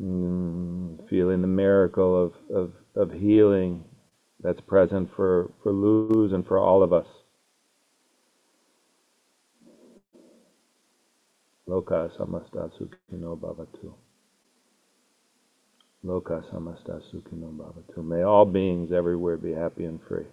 Mm, 0.00 1.08
feeling 1.08 1.42
the 1.42 1.48
miracle 1.48 2.24
of, 2.24 2.34
of, 2.54 2.72
of 2.96 3.12
healing 3.12 3.84
that's 4.42 4.60
present 4.62 5.10
for, 5.16 5.52
for 5.62 5.72
Luz 5.72 6.32
and 6.32 6.46
for 6.46 6.58
all 6.58 6.82
of 6.82 6.92
us. 6.92 7.06
Loka 11.68 12.10
samasta 12.18 12.70
sukhino 12.78 13.38
bhavatu. 13.38 13.94
Loka 16.04 16.42
samasta 16.52 17.02
bhavatu. 17.56 18.04
May 18.04 18.22
all 18.22 18.46
beings 18.46 18.92
everywhere 18.92 19.36
be 19.38 19.52
happy 19.52 19.84
and 19.84 20.00
free. 20.08 20.26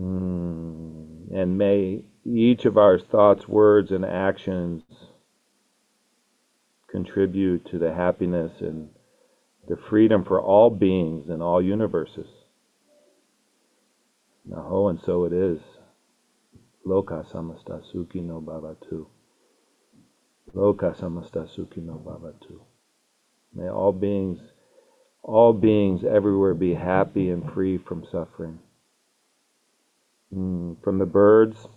Mm, 0.00 1.32
And 1.32 1.58
may 1.58 2.04
each 2.26 2.66
of 2.66 2.78
our 2.78 2.98
thoughts, 2.98 3.48
words, 3.48 3.92
and 3.92 4.04
actions 4.04 4.82
contribute 6.88 7.64
to 7.66 7.78
the 7.78 7.92
happiness 7.94 8.52
and 8.60 8.90
the 9.68 9.76
freedom 9.76 10.24
for 10.24 10.40
all 10.40 10.70
beings 10.70 11.30
in 11.30 11.42
all 11.42 11.62
universes. 11.62 12.28
Naho, 14.48 14.90
and 14.90 15.00
so 15.00 15.24
it 15.24 15.32
is. 15.32 15.60
Loka 16.86 17.24
samasta 17.32 17.82
sukhino 17.92 18.42
bhavatu. 18.42 19.06
Loka 20.54 20.94
samasta 20.98 21.48
sukhino 21.48 22.02
bhavatu. 22.02 22.60
May 23.54 23.68
all 23.68 23.92
beings, 23.92 24.40
all 25.22 25.52
beings 25.52 26.04
everywhere 26.04 26.54
be 26.54 26.74
happy 26.74 27.30
and 27.30 27.50
free 27.52 27.78
from 27.78 28.04
suffering. 28.10 28.58
Mm, 30.34 30.82
from 30.82 30.98
the 30.98 31.06
birds 31.06 31.68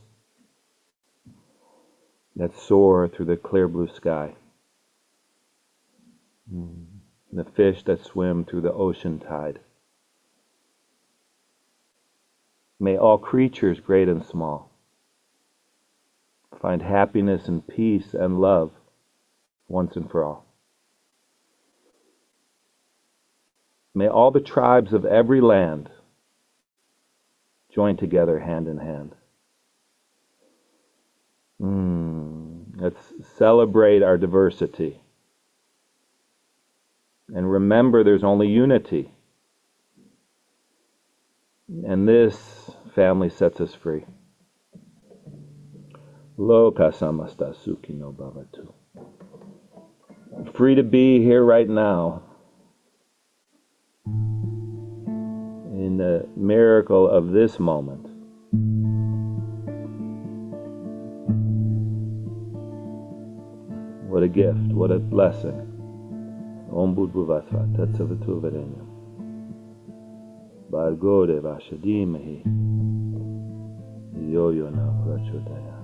that 2.36 2.58
soar 2.58 3.08
through 3.08 3.26
the 3.26 3.38
clear 3.38 3.68
blue 3.68 3.90
sky, 3.94 4.36
Mm, 6.54 6.86
the 7.34 7.44
fish 7.44 7.84
that 7.86 8.06
swim 8.06 8.46
through 8.46 8.62
the 8.62 8.74
ocean 8.74 9.20
tide. 9.20 9.60
May 12.80 12.98
all 12.98 13.18
creatures, 13.18 13.80
great 13.80 14.08
and 14.08 14.24
small, 14.24 14.70
find 16.66 16.82
happiness 16.82 17.48
and 17.48 17.68
peace 17.68 18.16
and 18.16 18.42
love 18.42 18.72
once 19.68 19.96
and 19.96 20.10
for 20.10 20.24
all. 20.24 20.48
May 23.94 24.08
all 24.08 24.32
the 24.32 24.40
tribes 24.40 24.92
of 24.92 25.06
every 25.06 25.42
land 25.42 25.92
join 27.72 27.98
together 27.98 28.40
hand 28.40 28.68
in 28.68 28.80
hand. 28.80 29.14
Mm, 31.62 32.82
let's 32.82 33.14
celebrate 33.38 34.02
our 34.02 34.18
diversity. 34.18 35.00
And 37.28 37.52
remember, 37.52 38.04
there's 38.04 38.24
only 38.24 38.48
unity. 38.48 39.12
And 41.68 42.08
this 42.08 42.72
family 42.96 43.30
sets 43.30 43.62
us 43.62 43.76
free. 43.76 44.06
Loka 46.38 46.92
samasta 46.92 47.54
no 47.98 48.12
bhavatu. 48.12 48.74
Free 50.54 50.76
to 50.76 50.84
be 50.84 51.24
here 51.24 51.46
right 51.46 51.70
now. 51.70 52.24
In 54.06 55.96
the 55.98 56.28
miracle 56.36 57.08
of 57.08 57.32
this 57.32 57.58
moment. 57.58 58.06
What 64.10 64.24
a 64.24 64.28
gift, 64.28 64.74
what 64.74 64.92
a 64.92 65.00
blessing. 65.00 65.62
Om 66.70 66.96
Budbhuvasva 66.96 67.78
Tatsavatu 67.78 68.42
Varenyam. 68.42 68.88
Bargode 70.70 71.40
Vashadimahi. 71.40 72.44
Yo 74.34 74.50
yo 74.50 74.70
na 74.70 74.92
prachodaya. 75.04 75.75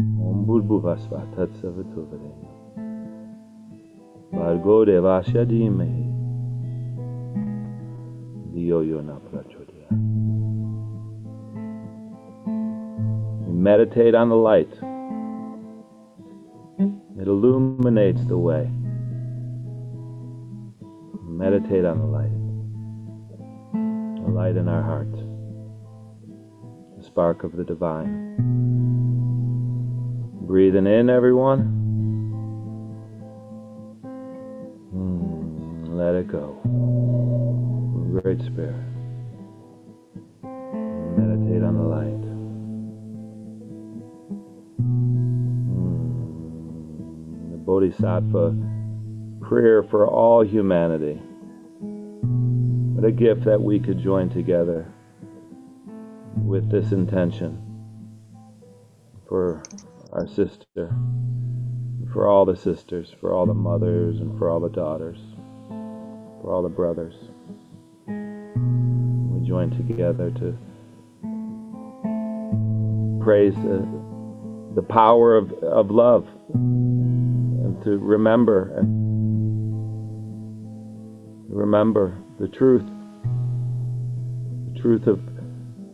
Om 0.00 0.44
Budbhuvasva 0.46 1.20
Tatsavatu 1.36 2.06
Varenyam. 2.10 2.56
Bargode 4.32 4.96
Vashadimahi. 5.06 6.06
Yo 8.54 8.80
yo 8.80 9.00
na 9.00 9.16
prachodaya. 9.18 9.90
We 13.46 13.52
meditate 13.52 14.14
on 14.14 14.28
the 14.28 14.36
light. 14.36 14.72
It 17.20 17.28
illuminates 17.28 18.24
the 18.26 18.38
way. 18.38 18.70
Meditate 21.26 21.84
on 21.84 21.98
the 21.98 22.06
light. 22.06 22.32
The 24.24 24.30
light 24.30 24.56
in 24.56 24.68
our 24.68 24.82
heart. 24.82 25.12
The 26.96 27.04
spark 27.04 27.44
of 27.44 27.56
the 27.56 27.64
divine. 27.64 28.69
Breathing 30.50 30.88
in, 30.88 31.08
everyone. 31.08 31.60
Hmm, 34.90 35.96
let 35.96 36.16
it 36.16 36.26
go. 36.26 36.58
Great 38.20 38.40
Spirit. 38.40 38.74
Meditate 41.16 41.62
on 41.62 41.76
the 41.76 41.84
light. 41.84 42.24
Hmm, 45.70 47.52
the 47.52 47.58
Bodhisattva 47.58 48.56
prayer 49.42 49.84
for 49.84 50.08
all 50.08 50.44
humanity. 50.44 51.22
What 52.96 53.04
a 53.04 53.12
gift 53.12 53.44
that 53.44 53.62
we 53.62 53.78
could 53.78 54.00
join 54.00 54.28
together 54.28 54.92
with 56.34 56.68
this 56.72 56.90
intention 56.90 57.56
for 59.28 59.62
our 60.12 60.26
sister, 60.26 60.94
for 62.12 62.26
all 62.26 62.44
the 62.44 62.56
sisters, 62.56 63.14
for 63.20 63.32
all 63.32 63.46
the 63.46 63.54
mothers, 63.54 64.20
and 64.20 64.36
for 64.38 64.50
all 64.50 64.60
the 64.60 64.68
daughters, 64.68 65.18
for 66.42 66.52
all 66.52 66.62
the 66.62 66.68
brothers. 66.68 67.14
We 68.06 69.46
join 69.46 69.70
together 69.70 70.30
to 70.30 70.58
praise 73.22 73.54
the, 73.54 73.86
the 74.74 74.82
power 74.82 75.36
of, 75.36 75.52
of 75.62 75.90
love 75.90 76.26
and 76.54 77.82
to 77.84 77.98
remember 77.98 78.76
and 78.76 79.00
remember 81.48 82.16
the 82.40 82.48
truth, 82.48 82.84
the 84.72 84.80
truth 84.80 85.06
of 85.06 85.20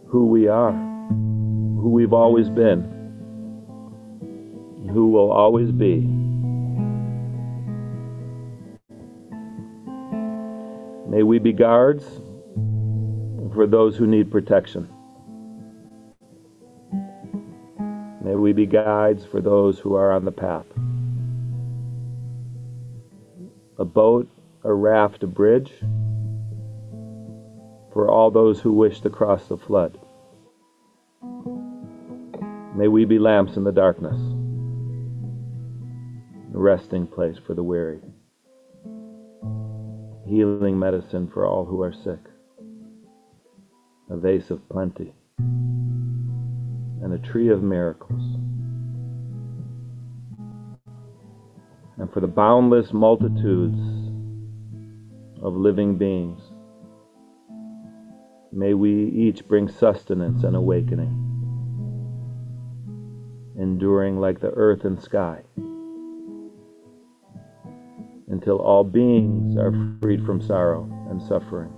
who 0.07 0.26
we 0.26 0.46
are, 0.48 0.72
who 0.72 1.90
we've 1.90 2.12
always 2.12 2.48
been, 2.48 2.95
who 4.88 5.09
will 5.09 5.31
always 5.31 5.72
be. 5.72 6.01
May 11.09 11.22
we 11.22 11.38
be 11.38 11.53
guards 11.53 12.05
for 13.55 13.66
those 13.66 13.96
who 13.96 14.07
need 14.07 14.31
protection. 14.31 14.88
May 18.22 18.35
we 18.35 18.53
be 18.53 18.66
guides 18.66 19.25
for 19.25 19.40
those 19.40 19.79
who 19.79 19.94
are 19.94 20.12
on 20.12 20.25
the 20.25 20.33
path. 20.33 20.66
A 23.79 23.85
boat, 23.85 24.29
a 24.64 24.72
raft, 24.75 25.22
a 25.22 25.27
bridge 25.27 25.72
for 27.92 28.11
all 28.11 28.31
those 28.31 28.61
who 28.61 28.72
wish 28.72 29.01
to 29.01 29.09
cross 29.09 29.46
the 29.46 29.57
flood. 29.57 29.99
May 32.75 32.88
we 32.88 33.07
be 33.07 33.18
lamps 33.18 33.57
in 33.57 33.64
the 33.64 33.72
darkness, 33.72 34.20
a 36.56 36.58
resting 36.58 37.06
place 37.06 37.36
for 37.46 37.54
the 37.54 37.62
weary, 37.62 38.00
healing 40.26 40.76
medicine 40.78 41.30
for 41.32 41.46
all 41.46 41.64
who 41.66 41.82
are 41.82 41.92
sick, 41.92 42.18
a 44.10 44.16
vase 44.16 44.50
of 44.50 44.66
plenty, 44.70 45.14
and 45.38 47.12
a 47.12 47.18
tree 47.18 47.50
of 47.50 47.62
miracles. 47.62 48.22
And 51.98 52.12
for 52.12 52.20
the 52.20 52.26
boundless 52.26 52.92
multitudes 52.92 53.78
of 55.42 55.54
living 55.54 55.96
beings 55.96 56.40
May 58.56 58.72
we 58.72 59.08
each 59.10 59.46
bring 59.46 59.68
sustenance 59.68 60.42
and 60.42 60.56
awakening, 60.56 61.12
enduring 63.58 64.18
like 64.18 64.40
the 64.40 64.48
earth 64.52 64.86
and 64.86 64.98
sky, 64.98 65.42
until 68.28 68.58
all 68.58 68.84
beings 68.84 69.56
are 69.56 69.72
freed 70.02 70.24
from 70.24 70.40
sorrow 70.40 70.84
and 71.10 71.22
suffering, 71.22 71.72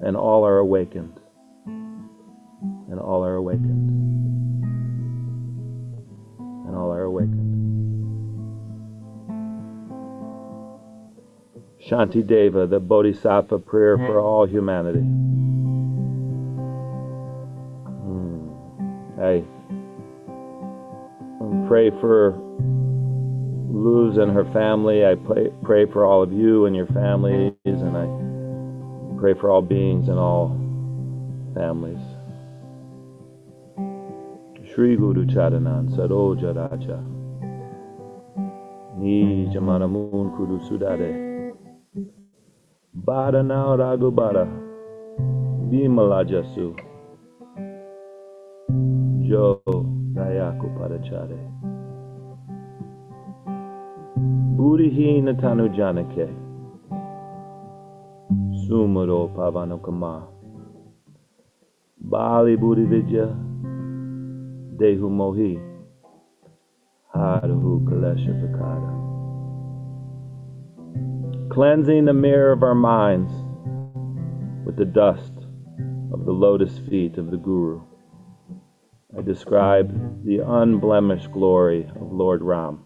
and 0.00 0.16
all 0.16 0.44
are 0.44 0.58
awakened, 0.58 1.20
and 1.66 3.00
all 3.00 3.24
are 3.24 3.34
awakened, 3.34 3.90
and 6.66 6.76
all 6.76 6.92
are 6.92 7.02
awakened. 7.02 7.48
Shantideva, 11.88 12.68
the 12.68 12.80
Bodhisattva 12.80 13.58
prayer 13.60 13.96
for 13.96 14.20
all 14.20 14.46
humanity. 14.46 15.00
Hmm. 18.04 18.50
I 19.20 19.42
pray 21.66 21.90
for 21.90 22.32
Luz 23.68 24.16
and 24.18 24.32
her 24.32 24.44
family. 24.52 25.04
I 25.06 25.14
pray, 25.14 25.50
pray 25.62 25.86
for 25.86 26.06
all 26.06 26.22
of 26.22 26.32
you 26.32 26.66
and 26.66 26.74
your 26.76 26.86
families, 26.88 27.52
and 27.66 27.96
I 27.96 29.18
pray 29.20 29.34
for 29.34 29.50
all 29.50 29.62
beings 29.62 30.08
and 30.08 30.18
all 30.18 30.48
families. 31.54 32.00
Sri 34.74 34.96
Guru 34.96 35.26
Charanan 35.26 35.90
Saroja 35.96 36.54
Ni 38.96 39.46
Jamanamun 39.54 40.36
Kudu 40.36 40.58
Sudare. 40.68 41.52
Bara 42.94 43.42
now 43.42 43.76
Ragubara 43.76 44.46
Vimalajasu 45.70 46.76
Jo 49.28 49.62
Dayaku 49.66 50.68
Parachare 50.78 51.38
Burihi 54.56 55.22
Natanu 55.22 55.68
Janake. 55.74 56.28
Sumuro 58.66 59.34
Pavanukama 59.34 60.26
Bali 62.00 62.56
Vidya 62.56 63.26
Dehu 64.76 65.08
Mohi 65.08 65.58
Haruhu 67.14 67.84
Kalesha 67.84 68.34
Vikara 68.42 68.98
cleansing 71.58 72.04
the 72.04 72.12
mirror 72.12 72.52
of 72.52 72.62
our 72.62 72.74
minds 72.74 73.32
with 74.64 74.76
the 74.76 74.84
dust 74.84 75.32
of 76.12 76.24
the 76.24 76.30
lotus 76.30 76.78
feet 76.88 77.18
of 77.18 77.30
the 77.30 77.36
Guru. 77.36 77.80
I 79.18 79.22
describe 79.22 80.24
the 80.24 80.38
unblemished 80.38 81.32
glory 81.32 81.90
of 82.00 82.12
Lord 82.12 82.42
Ram, 82.42 82.84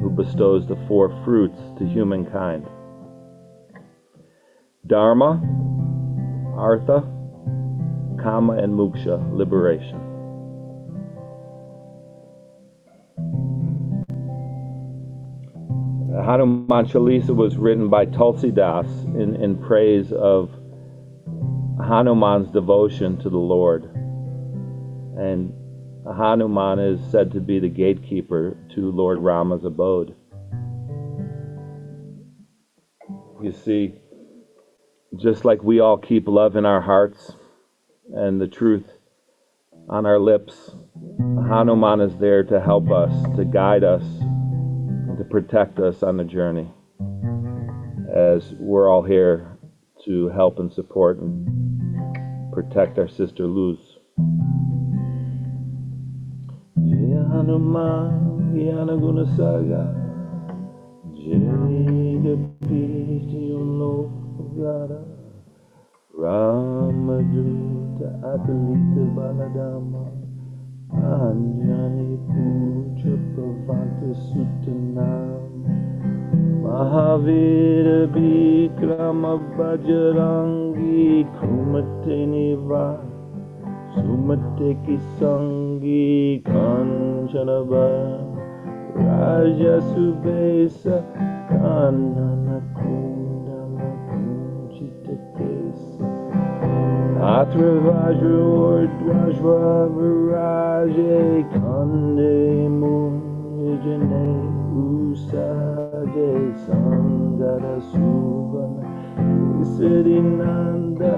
who 0.00 0.10
bestows 0.10 0.66
the 0.66 0.76
four 0.86 1.08
fruits 1.24 1.58
to 1.78 1.86
humankind 1.86 2.66
Dharma, 4.86 5.42
Artha, 6.56 7.00
Kama 8.22 8.54
and 8.54 8.72
Moksha, 8.72 9.18
liberation. 9.36 10.06
Hanuman 16.24 16.86
Chalisa 16.86 17.34
was 17.34 17.56
written 17.56 17.88
by 17.88 18.04
Tulsi 18.04 18.50
Das 18.50 18.86
in, 18.86 19.36
in 19.36 19.56
praise 19.58 20.12
of 20.12 20.50
Hanuman's 21.78 22.50
devotion 22.50 23.16
to 23.18 23.28
the 23.28 23.38
Lord. 23.38 23.84
And 25.16 25.52
Hanuman 26.14 26.78
is 26.78 27.00
said 27.10 27.32
to 27.32 27.40
be 27.40 27.58
the 27.58 27.68
gatekeeper 27.68 28.56
to 28.74 28.92
Lord 28.92 29.18
Rama's 29.18 29.64
abode. 29.64 30.14
You 33.42 33.52
see, 33.52 33.94
just 35.16 35.44
like 35.44 35.62
we 35.62 35.80
all 35.80 35.98
keep 35.98 36.28
love 36.28 36.56
in 36.56 36.64
our 36.64 36.80
hearts 36.80 37.32
and 38.14 38.40
the 38.40 38.46
truth 38.46 38.84
on 39.88 40.06
our 40.06 40.18
lips, 40.18 40.74
Hanuman 41.48 42.00
is 42.00 42.16
there 42.18 42.44
to 42.44 42.60
help 42.60 42.90
us, 42.90 43.12
to 43.36 43.44
guide 43.44 43.84
us, 43.84 44.04
to 45.18 45.24
protect 45.30 45.78
us 45.78 46.02
on 46.02 46.16
the 46.16 46.24
journey 46.24 46.68
as 48.16 48.54
we're 48.58 48.90
all 48.90 49.02
here 49.02 49.58
to 50.04 50.28
help 50.28 50.58
and 50.58 50.72
support 50.72 51.18
and 51.18 51.46
protect 52.52 52.98
our 52.98 53.08
sister 53.08 53.46
Luz. 53.46 53.98
Hanuman, 57.36 58.56
Jnana 58.56 58.96
Gunasaga, 58.96 59.82
Jai 61.12 62.16
Gopishti 62.24 63.52
Ramaduta 66.16 68.08
Atalita 68.24 69.04
Baladama, 69.14 70.04
Anjani 70.96 72.16
Puja 72.24 73.14
Pavanta 73.36 74.10
Sutanam, 74.24 75.44
Mahavira 76.64 77.98
Bikrama 78.08 79.32
Bajarangi 79.58 81.28
Kumate 81.36 82.18
Niva, 82.32 83.05
Sumate 83.96 84.76
Kisangi 84.84 86.42
Kanchanava, 86.44 87.88
Raja 88.94 89.80
Subesa 89.88 90.96
Kanana 91.48 92.58
Kundama 92.76 93.88
Kunchita 94.08 95.16
Kesa, 95.36 96.06
Atra 97.16 97.72
Vajra 97.84 98.38
or 98.44 98.84
Dwajra 99.00 99.88
Viraje 99.96 101.16
Kande 101.54 102.68
Munijane 102.78 104.26
Usaje 104.76 106.30
Sangara 106.66 107.76
Subana 107.90 108.84
Siddhinanda 109.64 111.12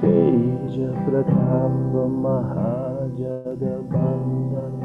Teja 0.00 0.88
Pratapa 1.04 2.08
Mahajada 2.08 3.84
Bandhan 3.92 4.80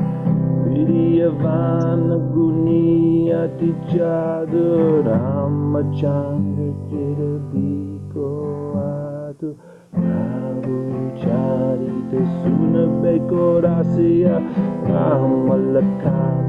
Vidyavana 0.68 2.20
Guniyati 2.36 3.72
Jadu 3.88 5.08
Ramachandra 5.08 6.68
Kirabiko 6.92 8.28
Adu 8.76 9.56
Prabhu 9.96 10.76
Charita 11.16 12.20
Sunabeko 12.44 13.64
Rasya 13.64 14.36
Ramalakan 14.84 16.44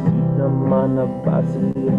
Sita 0.00 0.48
Manabasya 0.48 1.92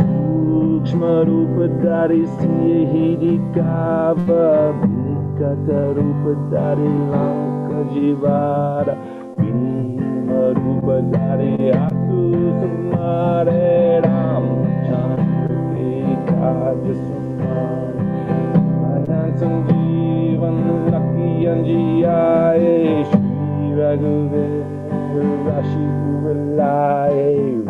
Sukshma 0.00 1.28
Rupa 1.28 1.68
Dari 1.84 2.24
Siya 2.40 2.88
Hidikava 2.88 4.72
Vikata 4.72 5.01
Rupa 5.40 6.32
Dari 6.52 6.92
Lanka 7.08 7.80
Jivara 7.94 8.94
Bhima 9.40 10.52
Rupa 10.52 11.00
Dari 11.08 11.72
Asu 11.72 12.24
Samare 12.60 14.04
Ramchandra 14.04 15.56
Kekaja 15.72 16.94
Sumare 17.00 18.04
Mayan 18.76 19.30
Sanjeevan 19.40 20.56
Lucky 20.92 21.48
Anjiyaye 21.48 23.04
Shri 23.08 23.68
Raghuveer 23.72 24.64
Rashi 25.48 25.86
Uralaye 26.12 27.64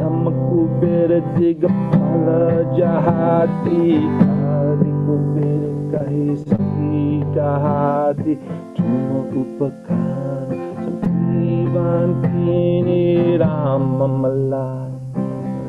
Yamakubera 0.00 1.20
Diga 1.36 1.68
Pala 1.90 2.64
Jahati 2.76 3.84
Kari 4.18 4.92
Kubera 5.06 5.72
Kahisaki 5.92 6.81
Kahati 7.34 8.34
Tuma 8.76 9.20
Upakara 9.40 10.56
Sankivan 10.82 12.10
Kini 12.22 13.38
Rama 13.38 14.08
Malai 14.08 14.92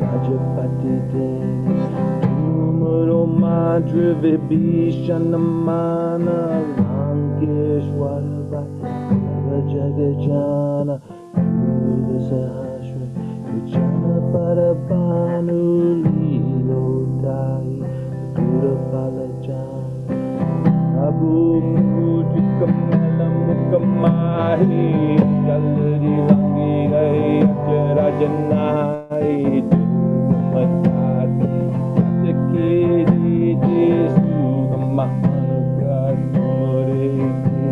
Rajapati 0.01 0.95
Devi 1.11 1.75
Tumaro 2.23 3.21
Madhra 3.27 4.09
Vibhishanamana 4.21 6.37
Lankeshwara 6.77 8.41
Vai 8.51 8.71
Jagajana 9.71 10.95
Buddha 11.33 12.17
Sahasra 12.29 13.07
Vichana 13.47 14.15
Parabhanu 14.33 15.59
Lilo 16.03 16.85
Dai 17.23 17.73
Guru 18.35 18.73
Palajana 18.91 19.32
Janai 28.19 29.59
Dumatati 29.69 31.49
Satakiri 32.21 33.87
Sugamahanu 34.15 35.57
Gadureki 35.81 37.71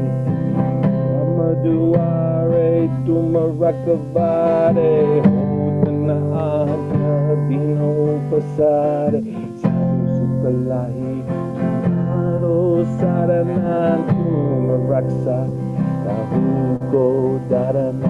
Ramaduare 1.13 2.69
Tumarakavare 3.05 4.93
Hotana 5.23 6.19
Dino 7.47 7.91
Pasare 8.29 9.21
Tumaro 12.81 12.97
Saranan 12.97 13.99
Tumaraksa 14.09 15.45
Kahuko 16.03 17.37
Darana 17.49 18.09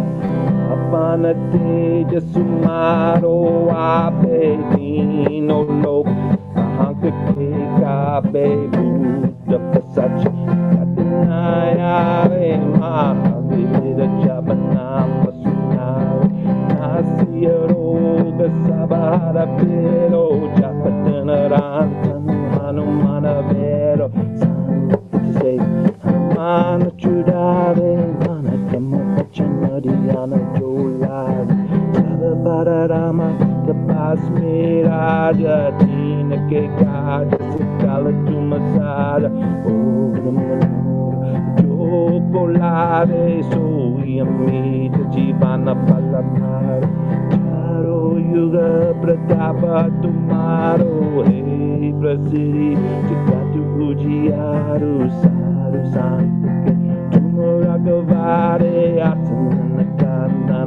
Apana 0.72 1.34
Teja 1.52 2.22
Sumaro 2.32 3.68
Ape 3.72 4.58
Dino 4.76 5.64
Lok 5.84 6.08
Keka 7.36 8.32
Be 8.32 8.68
Buddha 8.72 9.60
Pasach 9.76 10.24
Katanaya 10.72 12.30
Re 12.32 12.56
Mahavira 12.80 14.08
Jabanama 14.24 15.32
Sunare 15.44 16.32
Nasya 16.80 17.68
Roga 17.68 18.48
Sabara 18.64 19.46
Pero 19.60 20.32
Hanumana 22.72 23.44
estrada 35.02 35.74
Tina 35.80 36.38
queigada, 36.48 37.38
cercada 37.58 38.14
de 38.14 38.34
uma 38.34 38.60
sara 38.76 39.32
Ouro 39.66 40.32
molhado, 40.32 41.62
chocolate 41.62 43.44
Soy 43.52 44.20
amiga, 44.20 45.04
divana 45.06 45.76
palamar 45.76 46.82
Charo 47.32 48.20
yuga, 48.20 48.96
pratapa, 49.02 49.90
tomaro 50.02 51.24
Rei 51.24 51.94
brasiri, 51.94 52.78
chicatu, 53.08 53.64
rudiaro 53.78 55.10
Saro, 55.22 55.86
santo, 55.92 56.48
que 57.12 57.20
tu 57.20 57.22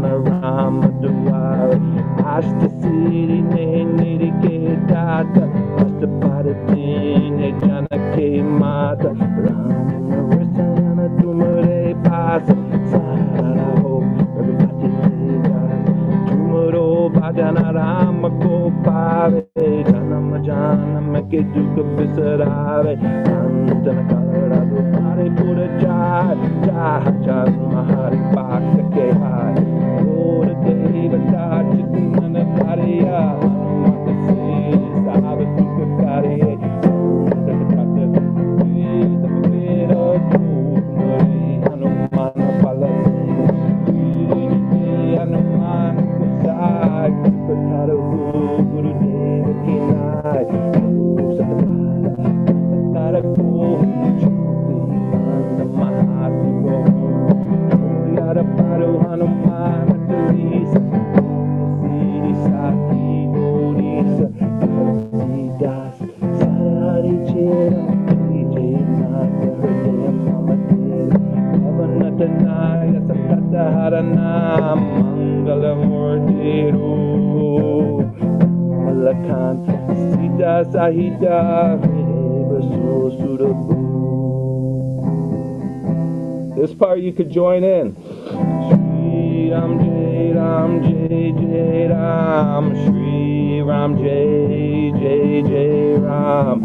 Panorama 0.02 0.88
Duari 1.00 1.78
Hasta 2.24 2.68
City 2.82 3.42
ne 3.42 3.84
neri 3.96 4.30
ke 4.42 4.56
data 4.90 5.44
Hasta 5.78 6.08
Paratine 6.22 7.48
jana 7.62 7.98
ke 8.14 8.28
mata 8.60 9.10
Rana 9.14 10.18
Rasana 10.34 11.06
Tumare 11.20 11.94
Pasa 12.04 12.56
Sara 12.90 13.70
Ho 13.82 13.94
Rabati 14.34 14.90
Tega 15.04 15.62
Tumaro 16.26 16.86
Bhajana 17.14 17.66
Rama 17.78 18.30
Ko 18.42 18.72
Pave 18.84 19.46
Janam 19.90 20.30
Janam 20.48 21.14
Ke 21.30 21.40
Juk 21.54 21.76
Visarave 21.98 22.98
Antana 22.98 24.04
Kala 24.10 24.60
Pare 24.94 25.30
Pura 25.38 25.68
Jai 25.80 26.34
Jai 26.66 27.04
Jai 27.24 27.48
Mahari 27.72 28.20
Bhakta 28.34 28.82
Ke 28.96 29.06
Hai 29.22 29.73
Maria. 32.62 33.63
This 86.56 86.74
part 86.74 86.98
you 87.00 87.12
could 87.12 87.30
join 87.30 87.64
in. 87.64 87.94
Shri 87.94 89.50
Ram 89.50 89.78
Jai 89.78 90.32
Ram 90.34 90.82
Jai 90.82 91.32
Jai 91.40 91.86
Ram 91.88 92.74
Shri 92.84 93.62
Ram 93.62 93.96
Jai 93.96 94.92
Jai 95.00 95.40
Jai 95.48 95.96
Ram 96.04 96.63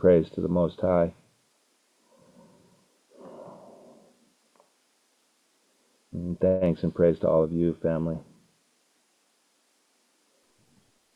praise 0.00 0.30
to 0.30 0.40
the 0.40 0.48
Most 0.48 0.80
High. 0.80 1.14
And 6.12 6.40
thanks 6.40 6.82
and 6.82 6.94
praise 6.94 7.20
to 7.20 7.28
all 7.28 7.44
of 7.44 7.52
you, 7.52 7.74
family. 7.82 8.18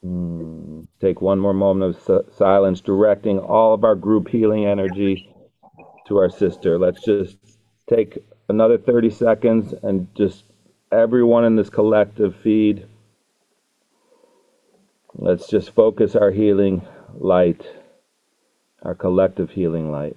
Hmm. 0.03 0.83
Take 1.01 1.21
one 1.23 1.41
more 1.41 1.55
moment 1.55 1.97
of 1.97 2.03
si- 2.03 2.33
silence, 2.37 2.81
directing 2.81 3.39
all 3.39 3.75
of 3.75 3.85
our 3.85 3.97
group 3.97 4.29
healing 4.29 4.67
energy 4.67 5.35
to 6.07 6.19
our 6.19 6.31
sister. 6.31 6.79
Let's 6.79 7.05
just 7.05 7.39
take 7.89 8.19
another 8.49 8.79
30 8.79 9.11
seconds 9.11 9.75
and 9.83 10.09
just 10.15 10.45
everyone 10.93 11.45
in 11.45 11.57
this 11.57 11.71
collective 11.71 12.37
feed, 12.37 12.87
let's 15.15 15.49
just 15.49 15.75
focus 15.75 16.15
our 16.15 16.31
healing 16.31 16.83
light, 17.15 17.67
our 18.85 18.95
collective 18.95 19.51
healing 19.51 19.91
light, 19.91 20.17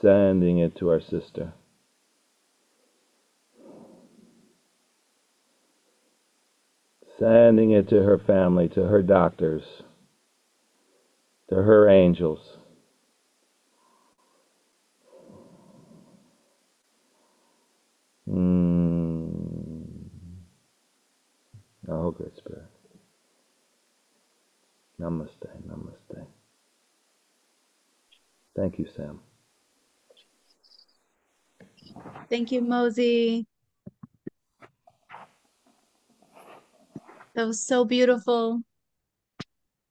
sending 0.00 0.58
it 0.58 0.76
to 0.76 0.88
our 0.88 1.00
sister. 1.00 1.52
sending 7.22 7.70
it 7.70 7.88
to 7.88 8.02
her 8.02 8.18
family, 8.18 8.68
to 8.68 8.84
her 8.84 9.02
doctors, 9.02 9.62
to 11.48 11.54
her 11.54 11.88
angels. 11.88 12.58
Mm. 18.28 19.84
Oh, 21.88 22.10
good 22.10 22.32
spirit. 22.36 22.71
Namaste, 25.02 25.48
namaste. 25.66 26.26
Thank 28.54 28.78
you, 28.78 28.86
Sam. 28.86 29.18
Thank 32.30 32.52
you, 32.52 32.60
Mosey. 32.60 33.44
That 37.34 37.48
was 37.48 37.66
so 37.66 37.84
beautiful. 37.84 38.62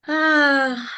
Ah, 0.07 0.89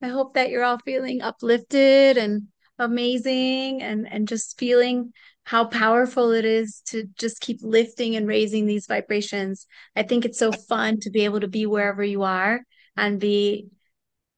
I 0.00 0.06
hope 0.06 0.34
that 0.34 0.50
you're 0.50 0.62
all 0.62 0.78
feeling 0.78 1.20
uplifted 1.20 2.16
and 2.18 2.42
amazing 2.78 3.82
and 3.82 4.06
and 4.06 4.28
just 4.28 4.60
feeling 4.60 5.12
how 5.42 5.64
powerful 5.64 6.30
it 6.30 6.44
is 6.44 6.82
to 6.86 7.08
just 7.18 7.40
keep 7.40 7.58
lifting 7.62 8.14
and 8.14 8.28
raising 8.28 8.66
these 8.66 8.86
vibrations. 8.86 9.66
I 9.96 10.04
think 10.04 10.24
it's 10.24 10.38
so 10.38 10.52
fun 10.52 11.00
to 11.00 11.10
be 11.10 11.24
able 11.24 11.40
to 11.40 11.48
be 11.48 11.66
wherever 11.66 12.04
you 12.04 12.22
are 12.22 12.60
and 12.96 13.20
be 13.20 13.68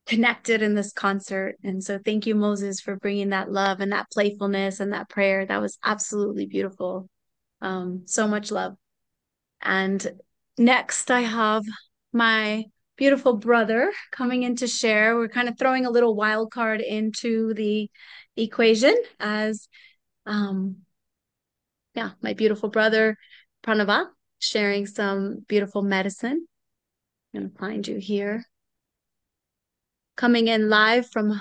connected 0.06 0.62
in 0.62 0.74
this 0.74 0.92
concert. 0.92 1.56
And 1.62 1.84
so 1.84 1.98
thank 2.02 2.26
you, 2.26 2.34
Moses, 2.34 2.80
for 2.80 2.96
bringing 2.96 3.30
that 3.30 3.52
love 3.52 3.80
and 3.80 3.92
that 3.92 4.10
playfulness 4.10 4.80
and 4.80 4.92
that 4.92 5.08
prayer. 5.08 5.44
That 5.44 5.60
was 5.60 5.78
absolutely 5.84 6.46
beautiful. 6.46 7.08
Um, 7.60 8.02
so 8.06 8.26
much 8.26 8.50
love. 8.50 8.74
And 9.60 10.06
next, 10.56 11.10
I 11.10 11.20
have 11.20 11.64
my 12.12 12.64
beautiful 12.96 13.34
brother 13.36 13.92
coming 14.10 14.44
in 14.44 14.56
to 14.56 14.66
share. 14.66 15.16
We're 15.16 15.28
kind 15.28 15.48
of 15.48 15.58
throwing 15.58 15.86
a 15.86 15.90
little 15.90 16.14
wild 16.14 16.50
card 16.50 16.80
into 16.80 17.52
the 17.54 17.90
equation 18.36 18.96
as 19.20 19.68
um, 20.26 20.78
yeah, 21.94 22.10
my 22.22 22.32
beautiful 22.32 22.68
brother 22.68 23.16
Pranava 23.64 24.06
sharing 24.38 24.86
some 24.86 25.44
beautiful 25.48 25.82
medicine. 25.82 26.46
I'm 27.34 27.40
going 27.40 27.50
to 27.50 27.58
find 27.58 27.86
you 27.86 27.98
here. 27.98 28.44
Coming 30.16 30.48
in 30.48 30.70
live 30.70 31.10
from 31.10 31.38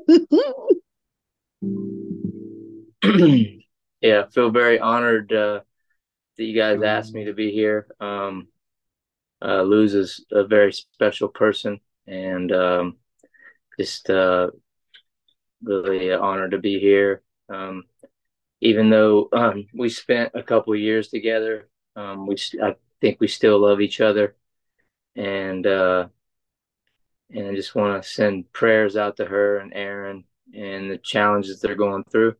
yeah, 4.01 4.25
I 4.27 4.31
feel 4.31 4.51
very 4.51 4.81
honored 4.81 5.33
uh, 5.33 5.61
that 6.37 6.45
you 6.45 6.57
guys 6.57 6.83
asked 6.83 7.15
me 7.15 7.27
to 7.27 7.35
be 7.35 7.53
here. 7.53 7.87
Um, 8.01 8.49
uh, 9.41 9.63
Luz 9.63 9.95
is 9.95 10.27
a 10.33 10.45
very 10.45 10.73
special 10.73 11.29
person, 11.29 11.79
and 12.09 12.51
um, 12.51 12.97
just 13.79 14.11
uh, 14.11 14.49
really 15.63 16.13
honored 16.13 16.51
to 16.51 16.59
be 16.59 16.81
here. 16.81 17.23
Um, 17.49 17.85
even 18.61 18.91
though 18.91 19.29
um, 19.33 19.67
we 19.75 19.89
spent 19.89 20.33
a 20.35 20.43
couple 20.43 20.75
years 20.75 21.09
together, 21.09 21.69
um, 21.97 22.27
we 22.27 22.37
I 22.63 22.77
think 23.01 23.21
we 23.21 23.29
still 23.29 23.59
love 23.61 23.81
each 23.81 24.01
other, 24.01 24.37
and 25.17 25.67
uh, 25.67 26.09
and 27.31 27.47
I 27.47 27.55
just 27.55 27.75
want 27.75 28.03
to 28.03 28.09
send 28.09 28.53
prayers 28.53 28.97
out 28.97 29.17
to 29.17 29.25
her 29.25 29.59
and 29.59 29.73
Aaron 29.75 30.25
and 30.55 30.91
the 30.91 30.99
challenges 30.99 31.61
they're 31.61 31.75
going 31.75 32.05
through. 32.05 32.35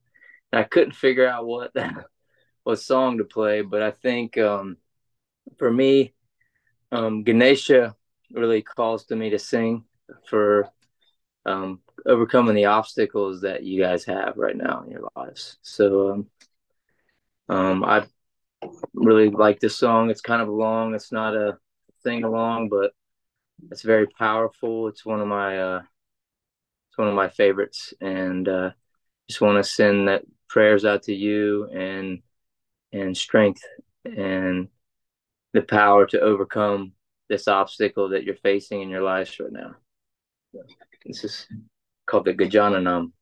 And 0.53 0.61
I 0.61 0.65
couldn't 0.65 0.95
figure 0.95 1.29
out 1.29 1.47
what 1.47 1.73
what 2.65 2.81
song 2.81 3.19
to 3.19 3.25
play, 3.25 3.63
but 3.63 3.83
I 3.83 3.91
think 3.91 4.39
um, 4.39 4.77
for 5.59 5.71
me, 5.71 6.15
um, 6.93 7.23
Ganesha 7.23 7.95
really 8.33 8.63
calls 8.63 9.05
to 9.07 9.17
me 9.17 9.31
to 9.31 9.39
sing 9.39 9.85
for 10.29 10.69
um, 11.47 11.81
overcoming 12.07 12.55
the 12.55 12.67
obstacles 12.67 13.41
that 13.43 13.63
you 13.63 13.83
guys 13.83 14.05
have 14.05 14.35
right 14.37 14.57
now 14.57 14.83
in 14.85 14.91
your 14.91 15.09
lives. 15.17 15.59
So 15.63 16.11
um, 16.11 16.27
um, 17.49 17.85
I 17.85 18.07
really 18.95 19.31
like 19.31 19.61
this 19.61 19.77
song. 19.77 20.11
It's 20.11 20.21
kind 20.21 20.43
of 20.43 20.49
long. 20.49 20.95
It's 20.95 21.13
not 21.13 21.35
a 21.35 21.59
thing 22.03 22.25
along, 22.25 22.69
but 22.69 22.93
it's 23.71 23.83
very 23.83 24.07
powerful. 24.07 24.89
It's 24.89 25.05
one 25.05 25.21
of 25.21 25.29
my 25.29 25.59
uh, 25.59 25.83
it's 26.89 26.99
one 26.99 27.09
of 27.09 27.15
my 27.15 27.29
favorites, 27.29 27.95
and 28.01 28.49
uh, 28.49 28.71
just 29.29 29.41
want 29.41 29.63
to 29.63 29.69
send 29.69 30.09
that 30.09 30.25
prayers 30.49 30.85
out 30.85 31.05
to 31.05 31.15
you 31.15 31.67
and 31.67 32.23
and 32.93 33.17
strength 33.17 33.63
and 34.05 34.69
the 35.53 35.63
power 35.63 36.07
to 36.07 36.21
overcome 36.21 36.93
this 37.29 37.49
obstacle 37.49 38.11
that 38.11 38.25
you're 38.25 38.35
facing 38.37 38.81
in 38.81 38.89
your 38.89 39.03
lives 39.03 39.39
right 39.39 39.53
now. 39.53 39.75
This 41.05 41.25
is 41.25 41.47
called 42.09 42.25
the 42.25 42.35
Gajananam. 42.35 43.13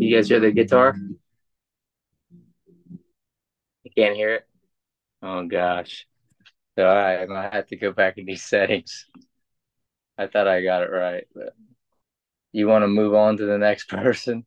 You 0.00 0.16
guys 0.16 0.28
hear 0.28 0.40
the 0.40 0.52
guitar? 0.52 0.96
You 3.82 3.90
can't 3.96 4.16
hear 4.16 4.34
it? 4.34 4.46
Oh 5.22 5.46
gosh. 5.46 6.06
So 6.78 6.84
I, 6.86 7.22
I 7.22 7.26
might 7.26 7.52
have 7.52 7.66
to 7.68 7.76
go 7.76 7.92
back 7.92 8.18
in 8.18 8.26
these 8.26 8.44
settings. 8.48 9.06
I 10.16 10.26
thought 10.26 10.48
I 10.48 10.62
got 10.62 10.82
it 10.82 10.90
right, 10.90 11.24
but 11.34 11.54
you 12.52 12.68
want 12.68 12.82
to 12.82 12.88
move 12.88 13.14
on 13.14 13.36
to 13.38 13.46
the 13.46 13.58
next 13.58 13.88
person? 13.88 14.46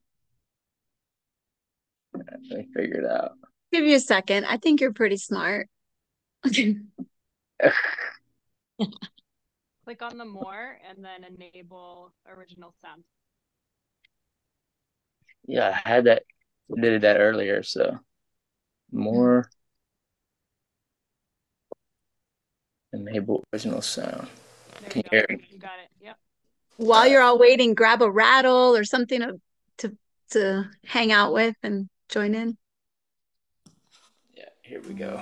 Let 2.14 2.42
me 2.42 2.68
figure 2.76 3.02
it 3.02 3.06
out. 3.06 3.34
Give 3.72 3.86
you 3.86 3.96
a 3.96 4.00
second. 4.00 4.46
I 4.46 4.58
think 4.58 4.82
you're 4.82 4.94
pretty 4.94 5.18
smart. 5.18 5.68
Click 9.86 10.02
on 10.02 10.18
the 10.18 10.26
more 10.26 10.78
and 10.90 11.04
then 11.04 11.24
enable 11.24 12.14
original 12.28 12.74
sound. 12.82 13.04
Yeah, 15.46 15.80
I 15.86 15.90
had 15.90 16.06
that 16.06 16.24
did 16.80 17.02
that 17.02 17.20
earlier, 17.20 17.64
so 17.64 18.00
more 18.92 19.50
enable 22.94 23.44
original 23.54 23.82
sound. 23.82 24.28
There 24.82 24.90
Can 24.90 25.00
you 25.02 25.10
you 25.12 25.18
hear 25.18 25.26
me? 25.30 25.46
You 25.50 25.60
got 25.60 25.80
it. 25.84 25.90
Yep. 26.02 26.18
While 26.78 27.08
you're 27.08 27.22
all 27.22 27.38
waiting, 27.38 27.74
grab 27.74 28.02
a 28.02 28.10
rattle 28.10 28.76
or 28.76 28.84
something 28.84 29.20
to 29.20 29.40
to 29.80 29.98
to 30.32 30.70
hang 30.86 31.12
out 31.12 31.34
with 31.34 31.56
and 31.64 31.90
join 32.10 32.36
in. 32.36 32.58
Yeah, 34.36 34.46
here 34.62 34.82
we 34.82 34.94
go. 34.94 35.22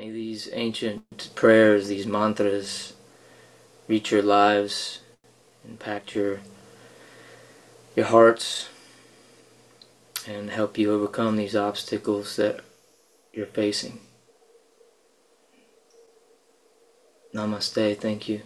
May 0.00 0.08
these 0.08 0.48
ancient 0.54 1.28
prayers, 1.34 1.88
these 1.88 2.06
mantras, 2.06 2.94
reach 3.86 4.10
your 4.10 4.22
lives, 4.22 5.00
impact 5.68 6.14
your 6.14 6.40
your 7.94 8.06
hearts, 8.06 8.70
and 10.26 10.48
help 10.48 10.78
you 10.78 10.90
overcome 10.90 11.36
these 11.36 11.54
obstacles 11.54 12.36
that 12.36 12.62
you're 13.34 13.44
facing. 13.44 14.00
Namaste. 17.34 17.98
Thank 17.98 18.26
you. 18.26 18.40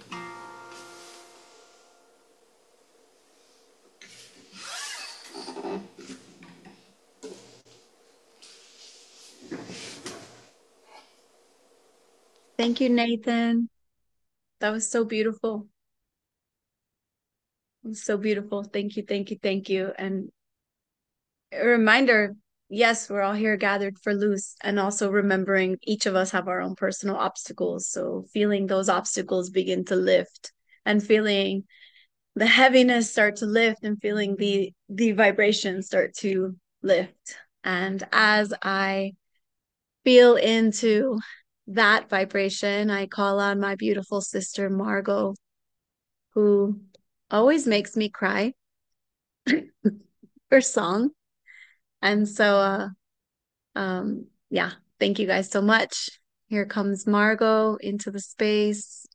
Thank 12.65 12.81
you, 12.81 12.89
Nathan. 12.89 13.69
That 14.61 14.71
was 14.71 14.91
so 14.91 15.05
beautiful. 15.05 15.69
Was 17.83 18.03
so 18.03 18.17
beautiful. 18.17 18.65
Thank 18.65 18.97
you, 18.97 19.03
thank 19.07 19.31
you, 19.31 19.37
thank 19.43 19.69
you. 19.69 19.93
And 19.99 20.31
a 21.53 21.67
reminder 21.67 22.37
yes, 22.71 23.11
we're 23.11 23.21
all 23.21 23.35
here 23.35 23.59
gathered 23.59 23.99
for 23.99 24.15
Luz, 24.15 24.57
and 24.63 24.81
also 24.81 25.11
remembering 25.11 25.77
each 25.83 26.07
of 26.07 26.17
us 26.17 26.31
have 26.31 26.49
our 26.49 26.63
own 26.63 26.75
personal 26.75 27.17
obstacles. 27.17 27.91
So 27.91 28.25
feeling 28.33 28.67
those 28.67 28.89
obstacles 28.89 29.51
begin 29.51 29.85
to 29.85 29.97
lift 29.97 30.51
and 30.87 31.05
feeling 31.05 31.65
the 32.35 32.47
heaviness 32.47 33.11
start 33.11 33.37
to 33.37 33.47
lift 33.47 33.85
and 33.85 34.01
feeling 34.01 34.37
the 34.37 34.73
the 34.89 35.13
vibrations 35.13 35.85
start 35.89 36.15
to 36.21 36.57
lift. 36.83 37.37
And 37.63 38.03
as 38.11 38.55
I 38.63 39.13
feel 40.03 40.37
into 40.37 41.21
that 41.69 42.09
vibration, 42.09 42.91
I 42.91 43.07
call 43.07 43.41
on 43.41 43.61
my 43.61 43.75
beautiful 43.77 44.21
sister 44.21 44.69
Margo, 44.69 45.35
who 46.35 46.81
always 47.31 47.67
makes 47.67 47.97
me 47.97 48.09
cry 48.09 48.53
for 50.49 50.61
song. 50.61 51.11
And 52.03 52.29
so, 52.29 52.57
uh, 52.57 52.89
um, 53.75 54.27
yeah, 54.51 54.73
thank 55.01 55.19
you 55.19 55.27
guys 55.27 55.51
so 55.51 55.63
much. 55.63 56.11
Here 56.49 56.67
comes 56.67 57.07
Margo 57.07 57.77
into 57.77 58.11
the 58.11 58.21
space. 58.21 59.07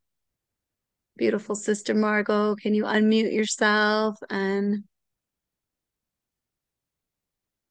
Beautiful 1.17 1.55
sister 1.55 1.93
Margo, 1.93 2.55
can 2.55 2.73
you 2.73 2.85
unmute 2.85 3.33
yourself 3.33 4.17
and 4.29 4.83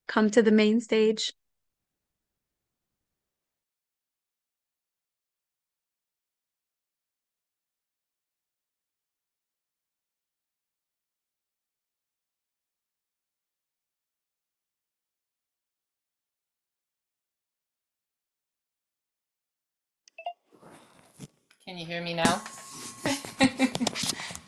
come 0.09 0.31
to 0.31 0.43
the 0.43 0.51
main 0.51 0.81
stage. 0.81 1.33
Can 21.69 21.77
you 21.77 21.85
hear 21.85 22.01
me 22.01 22.15
now? 22.15 22.25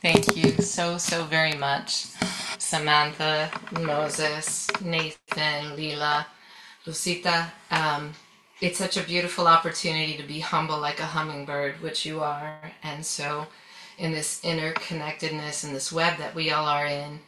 Thank 0.01 0.35
you 0.39 0.53
so, 0.63 0.97
so 0.97 1.25
very 1.25 1.53
much. 1.53 2.07
Samantha, 2.59 3.51
Moses, 3.79 4.71
Nathan, 4.81 5.77
Lila, 5.77 6.27
Lucita. 6.87 7.51
Um, 7.71 8.15
it's 8.63 8.79
such 8.79 8.97
a 8.97 9.03
beautiful 9.03 9.47
opportunity 9.47 10.17
to 10.17 10.23
be 10.23 10.41
humble 10.41 10.81
like 10.81 10.99
a 10.99 11.05
hummingbird, 11.05 11.83
which 11.83 12.07
you 12.07 12.21
are. 12.21 12.59
And 12.83 13.05
so, 13.05 13.47
in 13.99 14.13
this 14.13 14.41
interconnectedness 14.41 15.63
in 15.63 15.75
this 15.75 15.93
web 15.93 16.17
that 16.17 16.35
we 16.35 16.51
all 16.53 16.65
are 16.65 16.87
in, 16.87 17.21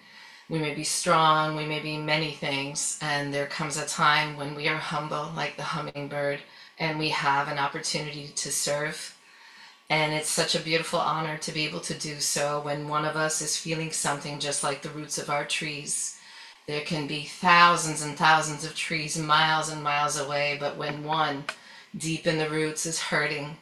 we 0.48 0.58
may 0.58 0.72
be 0.72 0.84
strong, 0.84 1.54
we 1.54 1.66
may 1.66 1.80
be 1.80 1.98
many 1.98 2.30
things, 2.30 2.98
and 3.02 3.34
there 3.34 3.44
comes 3.44 3.76
a 3.76 3.84
time 3.84 4.38
when 4.38 4.54
we 4.54 4.68
are 4.68 4.78
humble 4.78 5.30
like 5.36 5.58
the 5.58 5.62
hummingbird 5.62 6.40
and 6.78 6.98
we 6.98 7.10
have 7.10 7.48
an 7.48 7.58
opportunity 7.58 8.28
to 8.28 8.50
serve 8.50 9.14
and 9.92 10.14
it's 10.14 10.30
such 10.30 10.54
a 10.54 10.60
beautiful 10.60 10.98
honor 10.98 11.36
to 11.36 11.52
be 11.52 11.66
able 11.66 11.80
to 11.80 11.92
do 11.92 12.18
so 12.18 12.62
when 12.62 12.88
one 12.88 13.04
of 13.04 13.14
us 13.14 13.42
is 13.42 13.58
feeling 13.58 13.92
something 13.92 14.38
just 14.38 14.64
like 14.64 14.80
the 14.80 14.88
roots 14.88 15.18
of 15.18 15.28
our 15.28 15.44
trees. 15.44 16.16
There 16.66 16.80
can 16.80 17.06
be 17.06 17.24
thousands 17.24 18.00
and 18.00 18.16
thousands 18.16 18.64
of 18.64 18.74
trees 18.74 19.18
miles 19.18 19.68
and 19.68 19.82
miles 19.82 20.18
away, 20.18 20.56
but 20.58 20.78
when 20.78 21.04
one 21.04 21.44
deep 21.94 22.26
in 22.26 22.38
the 22.38 22.48
roots 22.48 22.86
is 22.86 23.02
hurting, 23.02 23.58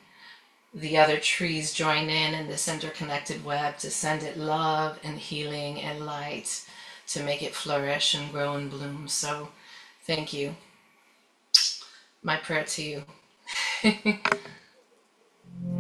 the 0.73 0.99
other 0.99 1.19
trees 1.19 1.73
join 1.73 2.09
in 2.09 2.33
in 2.35 2.47
this 2.47 2.69
interconnected 2.69 3.45
web 3.45 3.79
to 3.79 3.91
send 3.91 4.23
it 4.23 4.39
love 4.39 5.01
and 5.03 5.19
healing 5.19 5.81
and 5.81 6.07
light 6.07 6.65
to 7.09 7.25
make 7.25 7.43
it 7.43 7.57
flourish 7.57 8.15
and 8.15 8.31
grow 8.31 8.55
and 8.55 8.71
bloom. 8.71 9.09
So, 9.09 9.49
thank 10.07 10.33
you. 10.33 10.55
My 12.23 12.37
prayer 12.37 12.63
to 12.63 13.05
you. 13.83 14.21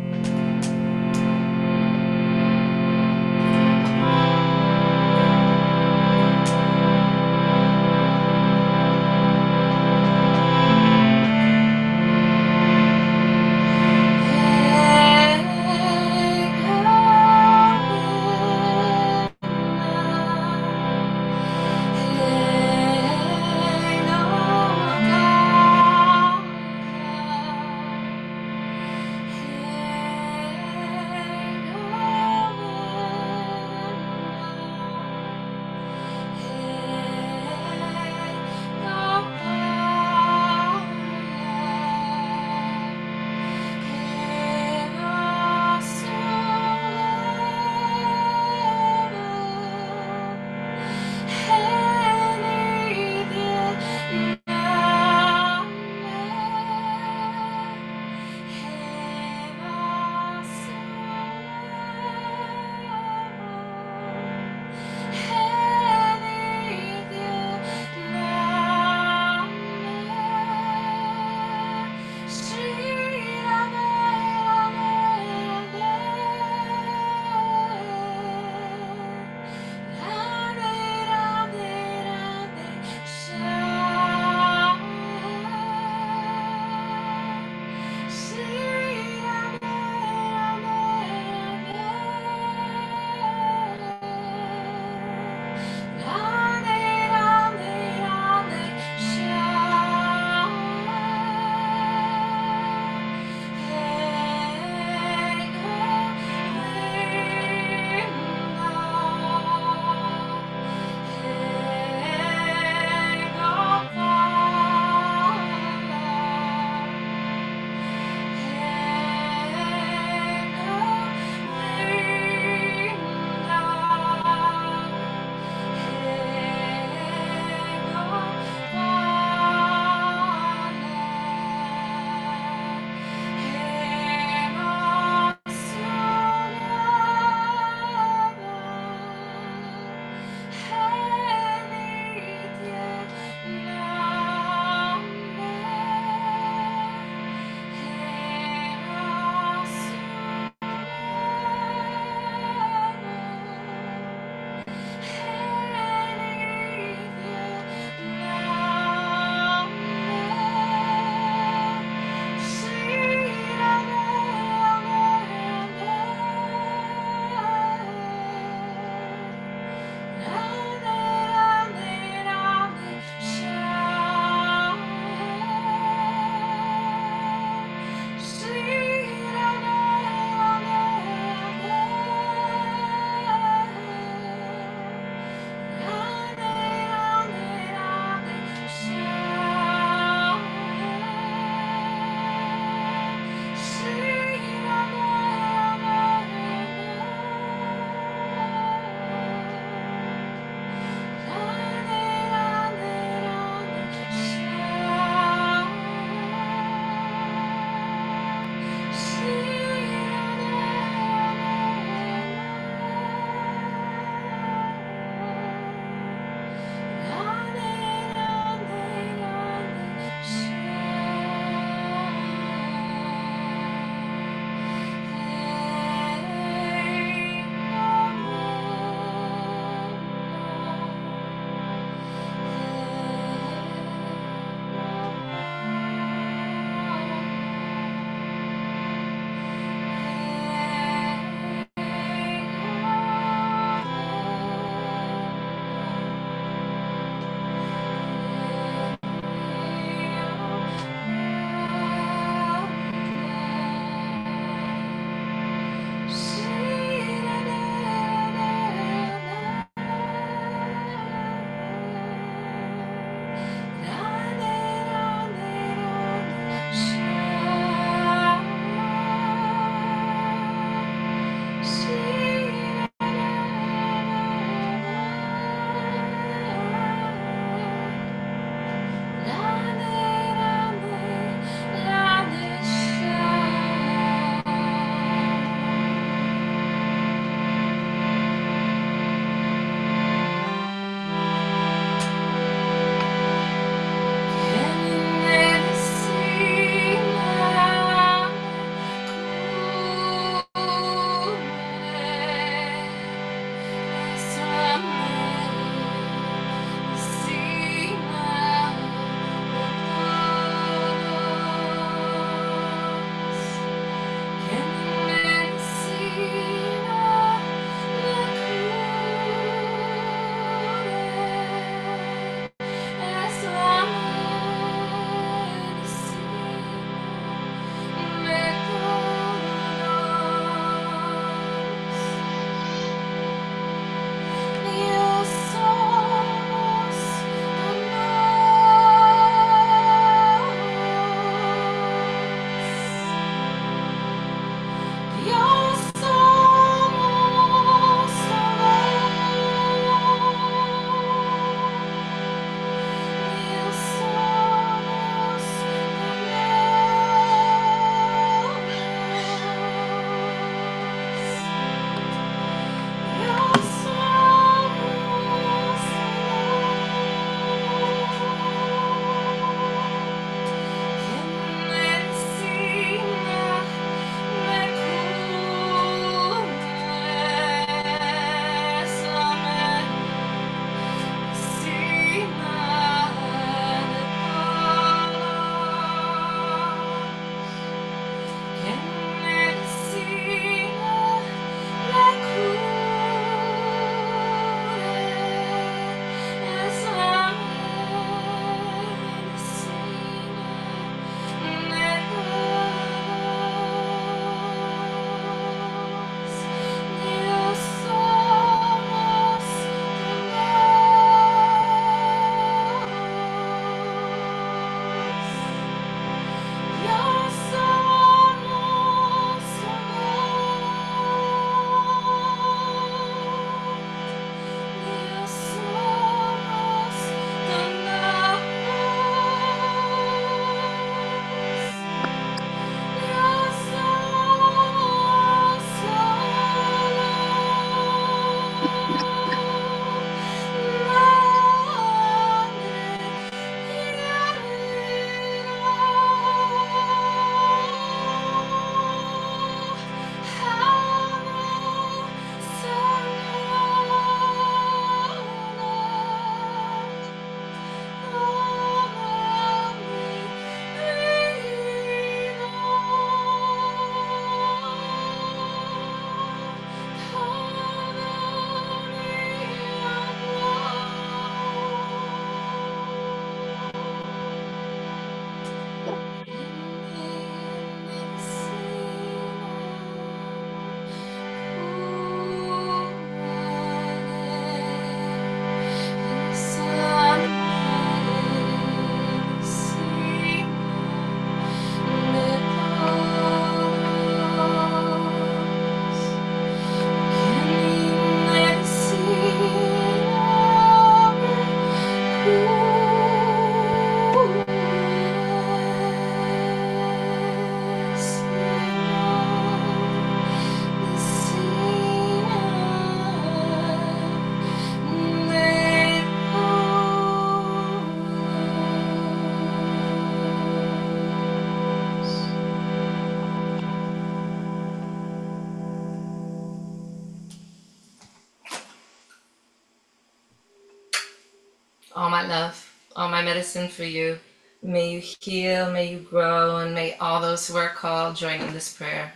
my 533.21 533.27
medicine 533.27 533.69
for 533.69 533.85
you. 533.85 534.19
May 534.63 534.95
you 534.95 535.01
heal, 535.21 535.71
may 535.71 535.93
you 535.93 535.99
grow, 535.99 536.57
and 536.59 536.75
may 536.75 536.97
all 536.97 537.21
those 537.21 537.47
who 537.47 537.55
are 537.59 537.69
called 537.69 538.17
join 538.17 538.41
in 538.41 538.55
this 538.55 538.73
prayer. 538.73 539.13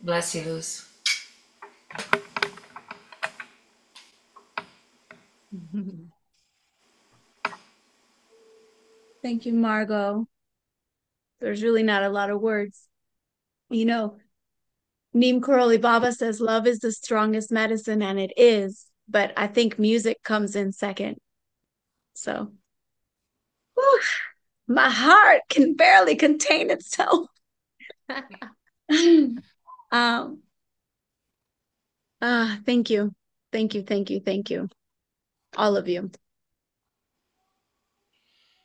Bless 0.00 0.34
you, 0.34 0.42
Luz. 0.42 0.88
Thank 9.22 9.44
you, 9.44 9.52
Margo. 9.52 10.26
There's 11.40 11.62
really 11.62 11.82
not 11.82 12.04
a 12.04 12.08
lot 12.08 12.30
of 12.30 12.40
words. 12.40 12.88
You 13.68 13.84
know, 13.84 14.16
Neem 15.12 15.42
Karoli 15.42 15.78
Baba 15.78 16.12
says 16.12 16.40
love 16.40 16.66
is 16.66 16.78
the 16.78 16.92
strongest 16.92 17.52
medicine, 17.52 18.00
and 18.00 18.18
it 18.18 18.32
is, 18.38 18.86
but 19.06 19.34
I 19.36 19.46
think 19.46 19.78
music 19.78 20.22
comes 20.22 20.56
in 20.56 20.72
second. 20.72 21.18
So, 22.14 22.52
whew, 23.78 24.00
my 24.66 24.90
heart 24.90 25.42
can 25.48 25.74
barely 25.74 26.16
contain 26.16 26.70
itself. 26.70 27.28
um, 29.90 30.42
ah, 32.20 32.58
thank 32.64 32.90
you. 32.90 33.12
Thank 33.52 33.74
you, 33.74 33.82
thank 33.82 34.10
you, 34.10 34.20
thank 34.20 34.50
you. 34.50 34.68
All 35.56 35.76
of 35.76 35.88
you. 35.88 36.10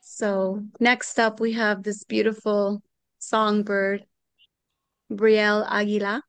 So 0.02 0.64
next 0.80 1.20
up, 1.20 1.40
we 1.40 1.54
have 1.54 1.84
this 1.84 2.04
beautiful 2.04 2.82
songbird, 3.20 4.06
Brielle 5.12 5.66
Aguila. 5.70 6.22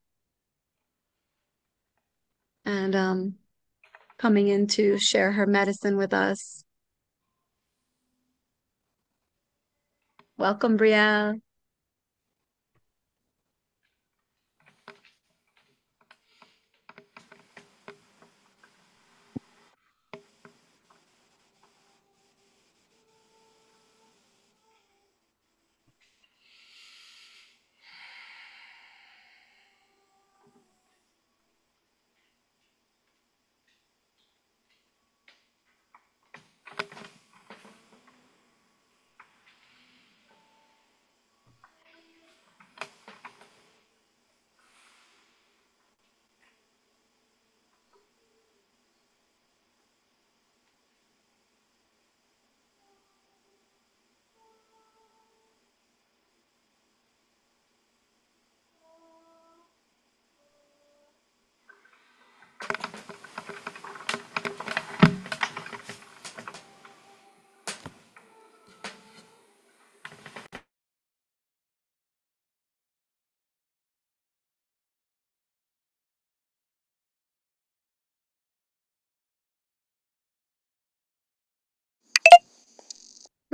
And 2.65 2.95
um, 2.95 3.35
coming 4.17 4.47
in 4.47 4.67
to 4.67 4.97
share 4.97 5.31
her 5.33 5.45
medicine 5.45 5.97
with 5.97 6.13
us. 6.13 6.64
Welcome, 10.37 10.77
Brielle. 10.77 11.41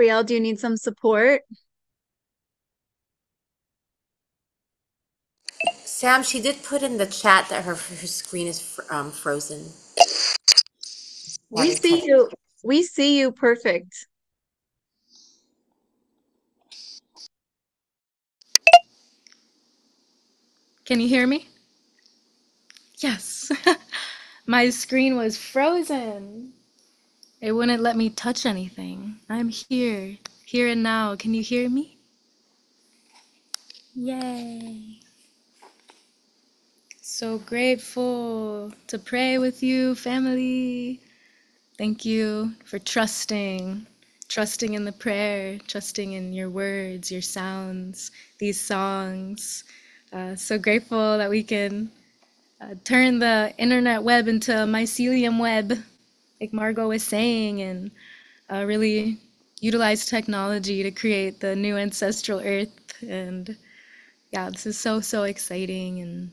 Brielle, 0.01 0.25
do 0.25 0.33
you 0.33 0.39
need 0.39 0.59
some 0.59 0.77
support? 0.77 1.43
Sam, 5.85 6.23
she 6.23 6.41
did 6.41 6.63
put 6.63 6.81
in 6.81 6.97
the 6.97 7.05
chat 7.05 7.49
that 7.49 7.65
her 7.65 7.75
her 7.75 8.07
screen 8.07 8.47
is 8.47 8.59
fr- 8.59 8.81
um, 8.89 9.11
frozen. 9.11 9.63
We 11.51 11.71
see 11.75 11.99
tech- 11.99 12.03
you. 12.05 12.29
We 12.63 12.81
see 12.81 13.19
you 13.19 13.31
perfect. 13.31 14.07
Can 20.85 20.99
you 20.99 21.07
hear 21.07 21.27
me? 21.27 21.47
Yes. 22.97 23.51
My 24.47 24.71
screen 24.71 25.15
was 25.15 25.37
frozen. 25.37 26.53
It 27.41 27.53
wouldn't 27.53 27.83
let 27.83 27.97
me 27.97 28.11
touch 28.11 28.45
anything. 28.45 29.17
I'm 29.29 29.49
here, 29.49 30.17
here 30.45 30.67
and 30.67 30.83
now. 30.83 31.15
Can 31.15 31.33
you 31.33 31.43
hear 31.43 31.69
me? 31.69 31.97
Yay. 33.95 34.99
So 37.01 37.39
grateful 37.39 38.73
to 38.87 38.99
pray 38.99 39.37
with 39.39 39.63
you, 39.63 39.95
family. 39.95 41.01
Thank 41.77 42.05
you 42.05 42.53
for 42.65 42.79
trusting, 42.79 43.87
trusting 44.29 44.73
in 44.75 44.85
the 44.85 44.91
prayer, 44.93 45.59
trusting 45.67 46.13
in 46.13 46.33
your 46.33 46.49
words, 46.49 47.11
your 47.11 47.21
sounds, 47.23 48.11
these 48.39 48.59
songs. 48.59 49.65
Uh, 50.13 50.35
so 50.35 50.59
grateful 50.59 51.17
that 51.17 51.29
we 51.29 51.43
can 51.43 51.91
uh, 52.61 52.75
turn 52.85 53.19
the 53.19 53.53
internet 53.57 54.03
web 54.03 54.27
into 54.27 54.53
a 54.53 54.65
mycelium 54.67 55.39
web, 55.39 55.73
like 56.41 56.53
Margo 56.53 56.89
was 56.89 57.03
saying, 57.03 57.61
and 57.61 57.91
uh, 58.51 58.65
really 58.65 59.19
utilize 59.61 60.05
technology 60.07 60.83
to 60.83 60.91
create 60.91 61.39
the 61.39 61.55
new 61.55 61.77
ancestral 61.77 62.41
earth. 62.41 62.69
And 63.07 63.55
yeah, 64.31 64.49
this 64.49 64.65
is 64.65 64.77
so, 64.77 64.99
so 65.01 65.23
exciting 65.23 66.01
and 66.01 66.31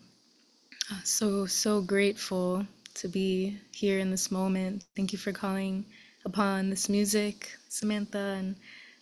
uh, 0.90 1.00
so, 1.04 1.46
so 1.46 1.82
grateful 1.82 2.66
to 2.94 3.08
be 3.08 3.58
here 3.72 3.98
in 3.98 4.10
this 4.10 4.30
moment. 4.30 4.84
Thank 4.96 5.12
you 5.12 5.18
for 5.18 5.32
calling 5.32 5.84
upon 6.24 6.70
this 6.70 6.88
music, 6.88 7.52
Samantha. 7.68 8.36
And 8.38 8.56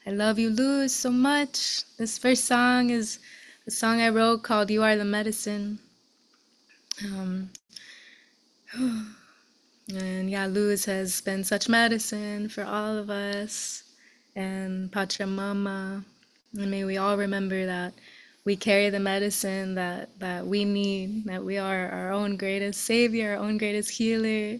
I 0.06 0.10
love 0.10 0.38
you, 0.38 0.50
Luz, 0.50 0.94
so 0.94 1.10
much. 1.10 1.82
This 1.98 2.18
first 2.18 2.44
song 2.44 2.90
is 2.90 3.20
a 3.66 3.70
song 3.70 4.00
I 4.00 4.08
wrote 4.08 4.42
called 4.42 4.70
You 4.70 4.82
Are 4.82 4.96
the 4.96 5.04
Medicine. 5.04 5.78
Um, 7.04 7.50
And 9.88 10.28
yeah, 10.28 10.46
Luz 10.46 10.84
has 10.86 11.20
been 11.20 11.44
such 11.44 11.68
medicine 11.68 12.48
for 12.48 12.64
all 12.64 12.96
of 12.96 13.08
us 13.08 13.84
and 14.34 14.90
Pachamama. 14.90 16.04
And 16.58 16.70
may 16.70 16.84
we 16.84 16.96
all 16.96 17.16
remember 17.16 17.66
that 17.66 17.94
we 18.44 18.56
carry 18.56 18.90
the 18.90 18.98
medicine 18.98 19.76
that, 19.76 20.18
that 20.18 20.44
we 20.44 20.64
need, 20.64 21.24
that 21.26 21.44
we 21.44 21.58
are 21.58 21.88
our 21.88 22.10
own 22.10 22.36
greatest 22.36 22.82
savior, 22.82 23.32
our 23.32 23.44
own 23.44 23.58
greatest 23.58 23.90
healer. 23.90 24.58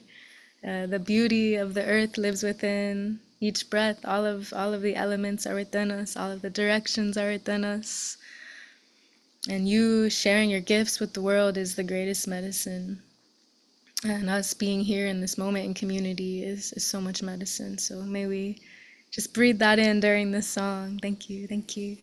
Uh, 0.65 0.87
the 0.87 1.01
beauty 1.01 1.57
of 1.57 1.75
the 1.75 1.85
earth 1.85 2.19
lives 2.19 2.45
within 2.45 3.19
each 3.41 3.69
breath. 3.69 3.99
All 4.05 4.25
of 4.25 4.53
all 4.53 4.73
of 4.73 4.83
the 4.83 4.95
elements 4.95 5.45
are 5.45 5.55
within 5.57 5.91
us. 5.91 6.17
All 6.17 6.31
of 6.31 6.43
the 6.43 6.51
directions 6.51 7.17
are 7.17 7.31
within 7.31 7.65
us. 7.65 8.17
And 9.49 9.69
you 9.69 10.09
sharing 10.09 10.51
your 10.51 10.61
gifts 10.61 11.01
with 11.01 11.15
the 11.15 11.23
world 11.23 11.57
is 11.57 11.75
the 11.75 11.85
greatest 11.85 12.29
medicine 12.29 13.03
and 14.11 14.31
us 14.31 14.55
being 14.55 14.81
here 14.81 15.07
in 15.07 15.21
this 15.21 15.39
moment 15.39 15.67
in 15.67 15.75
community 15.75 16.45
is, 16.45 16.73
is 16.73 16.85
so 16.85 17.01
much 17.01 17.23
medicine. 17.23 17.79
So 17.79 18.03
may 18.03 18.27
we 18.27 18.59
just 19.11 19.35
breathe 19.35 19.59
that 19.61 19.79
in 19.79 20.01
during 20.01 20.31
this 20.31 20.49
song. 20.49 20.99
Thank 21.01 21.29
you. 21.31 21.47
Thank 21.47 21.77
you. 21.77 21.97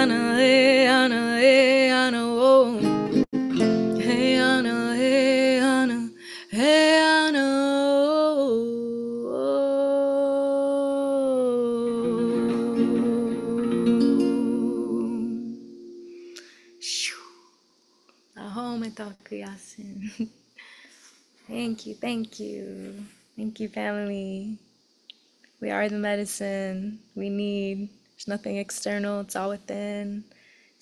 Anna, 0.00 0.34
hey, 0.34 0.86
eh, 0.86 0.88
Anna, 0.88 1.36
eh, 1.36 1.40
hey, 1.42 1.90
Anna, 1.90 2.22
oh. 2.24 2.78
Hey, 3.98 4.34
Anna, 4.36 4.94
hey, 4.96 5.58
eh, 5.58 5.60
Anna, 5.60 6.10
hey, 6.50 6.96
ana, 6.96 7.44
oh. 8.32 8.64
Ahom 18.38 18.80
Yasin. 19.30 20.30
Thank 21.46 21.84
you, 21.84 21.94
thank 21.94 22.40
you. 22.40 23.04
Thank 23.36 23.60
you, 23.60 23.68
family. 23.68 24.56
We 25.60 25.70
are 25.70 25.90
the 25.90 25.98
medicine 25.98 27.00
we 27.14 27.28
need. 27.28 27.90
There's 28.20 28.28
nothing 28.28 28.58
external, 28.58 29.20
it's 29.20 29.34
all 29.34 29.48
within. 29.48 30.24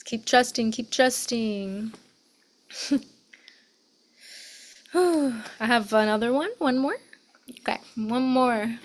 Keep 0.05 0.26
trusting, 0.26 0.72
keep 0.72 0.91
trusting. 0.91 1.93
I 4.93 5.43
have 5.61 5.93
another 5.93 6.32
one, 6.32 6.51
one 6.59 6.78
more. 6.78 6.97
Okay, 7.61 7.78
one 7.95 8.24
more 8.24 8.76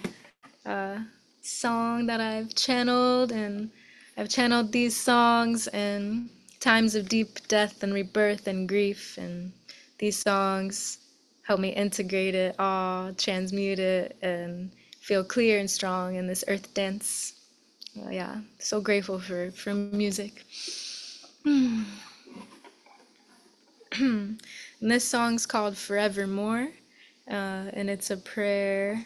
uh, 0.68 0.99
song 1.41 2.06
that 2.06 2.22
I've 2.22 2.54
channeled, 2.54 3.32
and 3.32 3.72
I've 4.18 4.30
channeled 4.30 4.72
these 4.72 4.95
songs 4.95 5.68
in 5.70 6.30
times 6.60 6.93
of 6.93 7.10
deep 7.10 7.47
death 7.47 7.82
and 7.82 7.91
rebirth 7.91 8.45
and 8.45 8.70
grief, 8.70 9.18
and 9.18 9.51
these 9.97 10.18
songs 10.18 10.99
help 11.41 11.60
me 11.60 11.70
integrate 11.70 12.36
it 12.36 12.56
all, 12.60 13.16
transmute 13.16 13.80
it, 13.80 14.16
and 14.22 14.70
feel 15.01 15.24
clear 15.24 15.58
and 15.58 15.72
strong 15.72 16.14
in 16.14 16.28
this 16.28 16.43
earth 16.47 16.72
dance. 16.76 17.34
Uh, 17.98 18.10
yeah, 18.10 18.38
so 18.60 18.82
grateful 18.82 19.20
for 19.20 19.52
for 19.52 19.74
music. 19.74 20.46
and 21.46 21.86
this 24.82 25.04
song's 25.06 25.46
called 25.46 25.78
Forevermore, 25.78 26.70
uh, 27.30 27.70
and 27.74 27.89
it's 27.89 28.10
a 28.10 28.18
prayer 28.18 29.06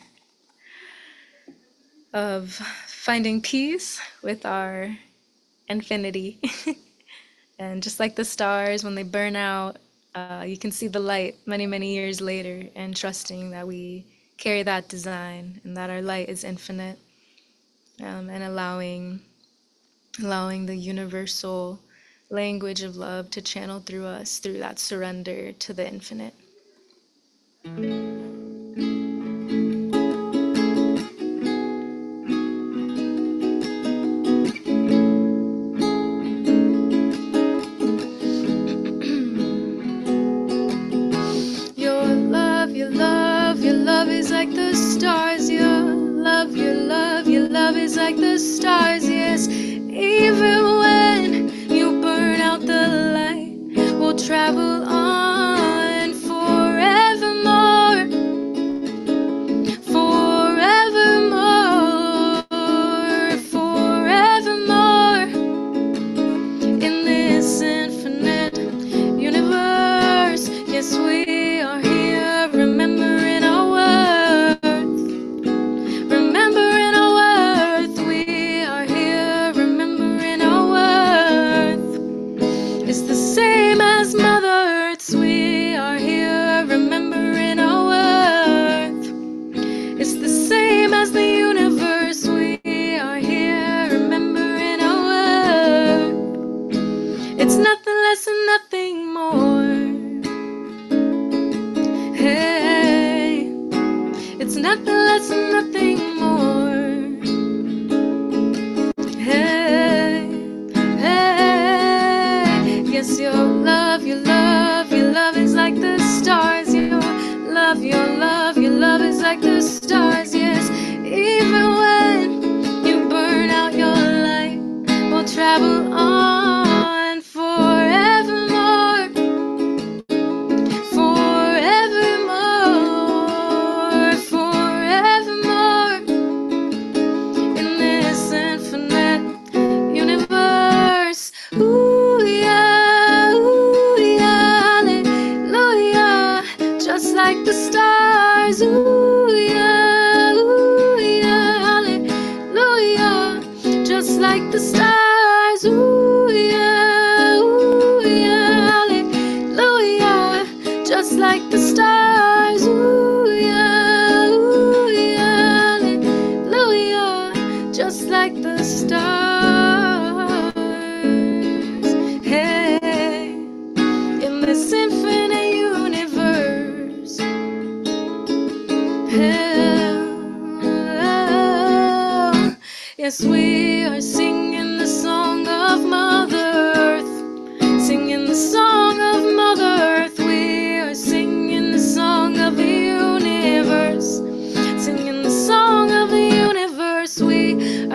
of 2.13 2.51
finding 2.87 3.41
peace 3.41 3.99
with 4.23 4.45
our 4.45 4.95
infinity. 5.69 6.39
and 7.59 7.83
just 7.83 7.99
like 7.99 8.15
the 8.15 8.25
stars, 8.25 8.83
when 8.83 8.95
they 8.95 9.03
burn 9.03 9.35
out, 9.35 9.77
uh, 10.15 10.43
you 10.47 10.57
can 10.57 10.71
see 10.71 10.87
the 10.87 10.99
light 10.99 11.35
many, 11.45 11.65
many 11.65 11.93
years 11.93 12.21
later, 12.21 12.63
and 12.75 12.95
trusting 12.95 13.51
that 13.51 13.67
we 13.67 14.05
carry 14.37 14.63
that 14.63 14.87
design 14.89 15.59
and 15.63 15.75
that 15.77 15.89
our 15.89 16.01
light 16.01 16.29
is 16.29 16.43
infinite, 16.43 16.99
um, 18.01 18.29
and 18.29 18.43
allowing, 18.43 19.21
allowing 20.21 20.65
the 20.65 20.75
universal 20.75 21.79
language 22.29 22.81
of 22.81 22.95
love 22.95 23.31
to 23.31 23.41
channel 23.41 23.79
through 23.79 24.05
us 24.05 24.39
through 24.39 24.59
that 24.59 24.79
surrender 24.79 25.51
to 25.53 25.73
the 25.73 25.87
infinite. 25.87 26.33
Like 47.95 48.17
the 48.17 48.37
stars. 48.37 49.07
Yes, 49.07 49.47
even 49.47 50.77
when 50.79 51.69
you 51.69 52.01
burn 52.01 52.41
out 52.41 52.61
the 52.61 52.87
light, 53.13 53.55
we'll 53.97 54.17
travel 54.17 54.83
on 54.83 55.36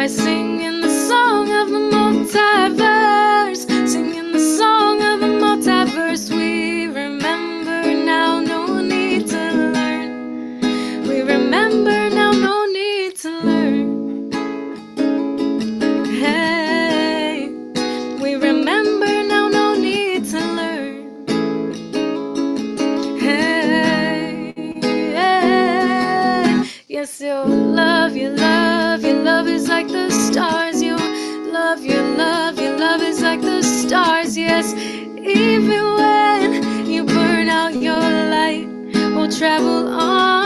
are 0.03 0.09
singing 0.09 0.52
stars. 33.83 34.39
Yes, 34.39 34.75
even 34.75 35.83
when 35.99 36.87
you 36.87 37.05
burn 37.05 37.49
out 37.49 37.75
your 37.75 38.01
light, 38.37 38.69
we'll 39.15 39.31
travel 39.31 39.89
on 39.89 40.42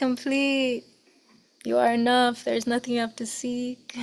complete. 0.00 0.84
You 1.62 1.76
are 1.76 1.92
enough. 1.92 2.42
There's 2.42 2.66
nothing 2.66 2.94
you 2.94 3.00
have 3.00 3.16
to 3.16 3.26
seek. 3.26 3.94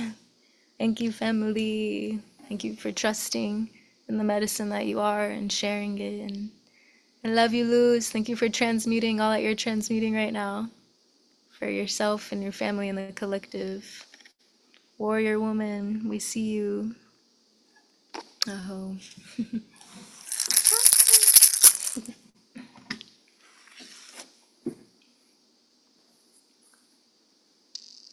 Thank 0.78 1.00
you, 1.00 1.10
family. 1.10 2.20
Thank 2.48 2.62
you 2.62 2.76
for 2.76 2.92
trusting 2.92 3.68
in 4.08 4.16
the 4.16 4.22
medicine 4.22 4.68
that 4.68 4.86
you 4.86 5.00
are 5.00 5.24
and 5.24 5.50
sharing 5.52 5.98
it. 5.98 6.20
And 6.20 6.50
I 7.24 7.28
love 7.30 7.52
you, 7.52 7.64
Luz. 7.64 8.10
Thank 8.10 8.28
you 8.28 8.36
for 8.36 8.48
transmuting 8.48 9.20
all 9.20 9.32
that 9.32 9.42
you're 9.42 9.56
transmuting 9.56 10.14
right 10.14 10.32
now 10.32 10.70
for 11.50 11.68
yourself 11.68 12.30
and 12.30 12.44
your 12.44 12.52
family 12.52 12.88
and 12.88 12.96
the 12.96 13.12
collective. 13.12 14.06
Warrior 14.98 15.40
woman, 15.40 16.08
we 16.08 16.20
see 16.20 16.46
you. 16.46 16.94
Oh. 18.46 18.96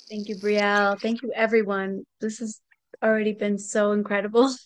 Thank 0.10 0.30
you, 0.30 0.36
Brielle. 0.36 1.00
Thank 1.00 1.24
you, 1.24 1.32
everyone. 1.36 2.04
This 2.22 2.40
has 2.40 2.62
already 3.04 3.34
been 3.34 3.58
so 3.58 3.92
incredible. 3.92 4.54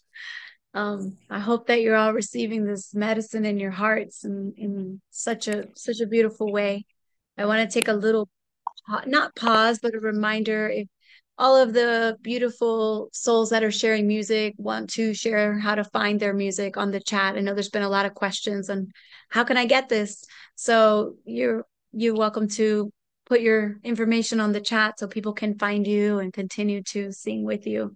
Um, 0.75 1.17
I 1.31 1.39
hope 1.39 1.65
that 1.65 1.81
you're 1.81 1.95
all 1.95 2.13
receiving 2.13 2.63
this 2.63 2.93
medicine 2.93 3.43
in 3.43 3.57
your 3.57 3.71
hearts 3.71 4.23
and 4.23 4.53
in 4.55 5.01
such 5.09 5.47
a 5.47 5.65
such 5.75 5.99
a 5.99 6.05
beautiful 6.05 6.51
way. 6.51 6.85
I 7.39 7.47
want 7.47 7.67
to 7.67 7.73
take 7.73 7.87
a 7.87 7.93
little 7.93 8.29
not 9.07 9.35
pause, 9.35 9.79
but 9.81 9.95
a 9.95 9.99
reminder 9.99 10.69
if 10.69 10.87
all 11.39 11.55
of 11.55 11.73
the 11.73 12.17
beautiful 12.21 13.09
souls 13.13 13.49
that 13.49 13.63
are 13.63 13.71
sharing 13.71 14.07
music 14.07 14.53
want 14.57 14.91
to 14.91 15.13
share 15.15 15.57
how 15.57 15.73
to 15.73 15.83
find 15.85 16.19
their 16.19 16.33
music 16.33 16.77
on 16.77 16.91
the 16.91 16.99
chat. 16.99 17.35
I 17.35 17.39
know 17.39 17.53
there's 17.53 17.69
been 17.69 17.81
a 17.81 17.89
lot 17.89 18.05
of 18.05 18.13
questions 18.13 18.69
on 18.69 18.89
how 19.29 19.43
can 19.43 19.57
I 19.57 19.65
get 19.65 19.89
this? 19.89 20.23
So 20.55 21.15
you're 21.25 21.65
you're 21.93 22.15
welcome 22.15 22.47
to 22.49 22.91
put 23.29 23.41
your 23.41 23.79
information 23.83 24.39
on 24.39 24.51
the 24.51 24.59
chat 24.59 24.99
so 24.99 25.07
people 25.07 25.33
can 25.33 25.57
find 25.57 25.85
you 25.87 26.19
and 26.19 26.33
continue 26.33 26.81
to 26.83 27.11
sing 27.11 27.45
with 27.45 27.67
you. 27.67 27.95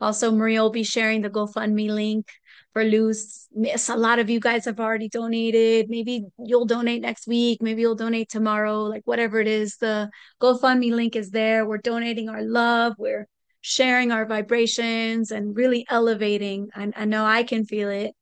Also, 0.00 0.30
Maria 0.32 0.62
will 0.62 0.70
be 0.70 0.84
sharing 0.84 1.20
the 1.20 1.28
GoFundMe 1.28 1.90
link 1.90 2.26
for 2.72 2.84
Luz. 2.84 3.48
A 3.88 3.96
lot 3.96 4.18
of 4.18 4.30
you 4.30 4.40
guys 4.40 4.64
have 4.64 4.80
already 4.80 5.08
donated. 5.08 5.90
Maybe 5.90 6.24
you'll 6.38 6.64
donate 6.64 7.02
next 7.02 7.26
week. 7.26 7.60
Maybe 7.60 7.82
you'll 7.82 7.96
donate 7.96 8.30
tomorrow. 8.30 8.84
Like 8.84 9.02
whatever 9.04 9.40
it 9.40 9.48
is, 9.48 9.76
the 9.76 10.08
GoFundMe 10.40 10.92
link 10.92 11.16
is 11.16 11.30
there. 11.30 11.66
We're 11.66 11.78
donating 11.78 12.30
our 12.30 12.42
love. 12.42 12.94
We're 12.96 13.28
sharing 13.60 14.10
our 14.10 14.24
vibrations 14.24 15.32
and 15.32 15.54
really 15.54 15.84
elevating. 15.90 16.68
I, 16.74 16.90
I 16.96 17.04
know 17.04 17.26
I 17.26 17.42
can 17.42 17.66
feel 17.66 17.90
it. 17.90 18.12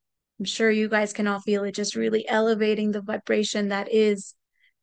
I'm 0.40 0.44
sure 0.44 0.70
you 0.70 0.88
guys 0.88 1.12
can 1.12 1.28
all 1.28 1.40
feel 1.40 1.62
it. 1.64 1.76
Just 1.76 1.94
really 1.94 2.26
elevating 2.28 2.90
the 2.90 3.02
vibration 3.02 3.68
that 3.68 3.92
is 3.92 4.34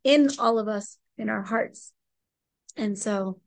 in 0.05 0.29
all 0.39 0.59
of 0.59 0.67
us, 0.69 0.97
in 1.17 1.29
our 1.29 1.41
hearts. 1.41 1.91
And 2.75 2.97
so 2.97 3.39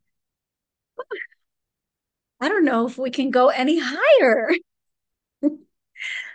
I 2.41 2.49
don't 2.49 2.65
know 2.65 2.87
if 2.87 2.99
we 2.99 3.11
can 3.11 3.31
go 3.31 3.49
any 3.49 3.81
higher. 3.83 4.51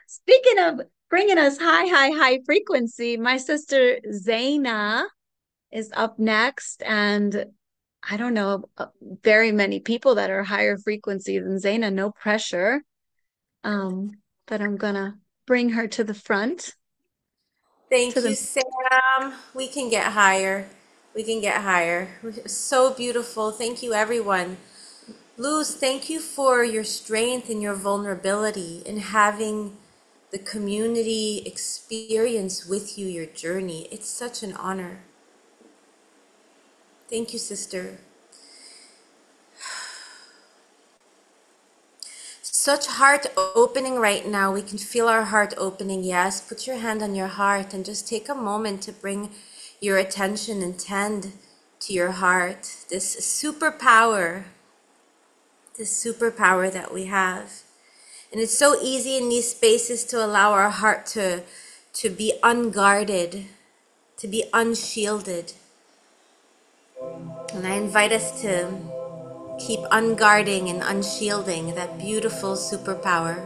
Speaking 0.08 0.60
of 0.60 0.82
bringing 1.10 1.38
us 1.38 1.58
high, 1.58 1.86
high, 1.88 2.12
high 2.12 2.40
frequency, 2.46 3.18
my 3.18 3.38
sister 3.38 4.00
Zayna 4.12 5.06
is 5.72 5.92
up 5.96 6.20
next. 6.20 6.84
And 6.84 7.46
I 8.08 8.18
don't 8.18 8.34
know 8.34 8.66
uh, 8.78 8.88
very 9.02 9.52
many 9.52 9.80
people 9.80 10.16
that 10.16 10.30
are 10.30 10.44
higher 10.44 10.78
frequency 10.78 11.40
than 11.40 11.58
Zayna, 11.58 11.92
no 11.92 12.12
pressure. 12.12 12.82
Um, 13.64 14.12
but 14.46 14.62
I'm 14.62 14.76
gonna 14.76 15.18
bring 15.48 15.70
her 15.70 15.88
to 15.88 16.04
the 16.04 16.14
front. 16.14 16.76
Thank 17.90 18.16
To 18.16 18.22
you, 18.22 18.30
the 18.30 18.36
Sam. 18.36 19.34
We 19.54 19.68
can 19.68 19.90
get 19.90 20.12
higher. 20.12 20.68
We 21.16 21.24
can 21.24 21.42
get 21.42 21.62
higher. 21.62 22.10
So 22.48 22.94
beautiful. 22.94 23.52
Thank 23.52 23.84
you, 23.84 23.94
everyone. 23.94 24.58
Luz, 25.38 25.76
thank 25.76 26.10
you 26.10 26.20
for 26.20 26.64
your 26.64 26.84
strength 26.84 27.50
and 27.50 27.62
your 27.62 27.76
vulnerability 27.76 28.82
in 28.86 28.98
having 28.98 29.78
the 30.32 30.40
community 30.40 31.44
experience 31.46 32.66
with 32.66 32.98
you 32.98 33.08
your 33.08 33.28
journey. 33.28 33.88
It's 33.92 34.10
such 34.10 34.42
an 34.42 34.54
honor. 34.54 35.02
Thank 37.10 37.34
you, 37.34 37.40
sister. 37.40 38.00
Such 42.42 42.88
heart 42.88 43.28
opening 43.36 44.00
right 44.00 44.26
now. 44.28 44.54
We 44.54 44.62
can 44.62 44.78
feel 44.78 45.08
our 45.08 45.26
heart 45.26 45.54
opening. 45.58 46.04
Yes, 46.04 46.42
put 46.42 46.66
your 46.66 46.78
hand 46.78 47.04
on 47.04 47.14
your 47.14 47.28
heart 47.28 47.74
and 47.74 47.86
just 47.86 48.08
take 48.08 48.30
a 48.30 48.36
moment 48.36 48.82
to 48.84 48.92
bring 48.92 49.32
your 49.84 49.98
attention 49.98 50.62
and 50.62 50.80
tend 50.80 51.34
to 51.82 51.92
your 51.92 52.12
heart. 52.12 52.86
This 52.90 53.20
superpower, 53.20 54.46
this 55.78 55.92
superpower 55.92 56.72
that 56.72 56.94
we 56.94 57.06
have. 57.06 57.64
And 58.32 58.40
it's 58.40 58.58
so 58.58 58.82
easy 58.82 59.18
in 59.18 59.28
these 59.28 59.52
spaces 59.52 60.06
to 60.06 60.26
allow 60.26 60.54
our 60.54 60.70
heart 60.70 61.06
to, 61.08 61.44
to 61.96 62.10
be 62.10 62.34
unguarded, 62.42 63.46
to 64.18 64.28
be 64.28 64.46
unshielded. 64.54 65.52
And 67.54 67.68
I 67.68 67.76
invite 67.76 68.14
us 68.14 68.42
to 68.42 68.72
keep 69.60 69.82
unguarding 69.92 70.70
and 70.70 70.82
unshielding 70.82 71.76
that 71.76 72.00
beautiful 72.00 72.56
superpower. 72.56 73.38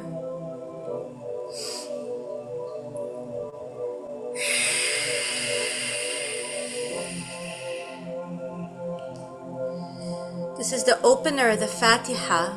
This 10.57 10.73
is 10.73 10.83
the 10.85 10.99
opener, 11.03 11.55
the 11.55 11.67
Fatiha. 11.67 12.49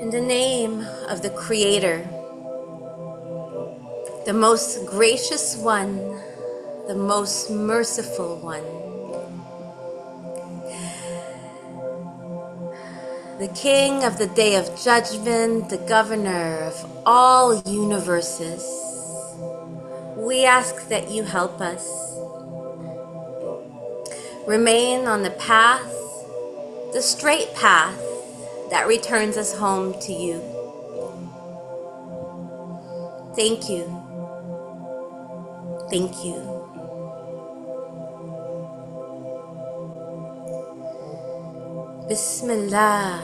In 0.00 0.10
the 0.10 0.20
name 0.20 0.84
of 1.08 1.22
the 1.22 1.30
Creator, 1.30 2.04
the 4.26 4.32
most 4.32 4.84
gracious 4.86 5.56
one, 5.56 5.96
the 6.88 6.96
most 6.96 7.52
merciful 7.52 8.36
one, 8.42 8.66
the 13.38 13.48
King 13.54 14.02
of 14.02 14.18
the 14.18 14.26
Day 14.26 14.56
of 14.56 14.66
Judgment, 14.82 15.70
the 15.70 15.78
Governor 15.86 16.64
of 16.64 17.02
all 17.06 17.62
universes, 17.62 18.64
we 20.16 20.44
ask 20.44 20.88
that 20.88 21.12
you 21.12 21.22
help 21.22 21.60
us. 21.60 22.14
Remain 24.47 25.05
on 25.05 25.23
the 25.23 25.31
path, 25.31 25.91
the 26.93 27.01
straight 27.01 27.53
path 27.53 27.99
that 28.69 28.87
returns 28.87 29.37
us 29.37 29.53
home 29.57 29.93
to 30.01 30.13
you. 30.13 30.41
Thank 33.35 33.69
you. 33.69 33.85
Thank 35.89 36.25
you. 36.25 36.59
بسم 42.09 42.49
الله 42.51 43.19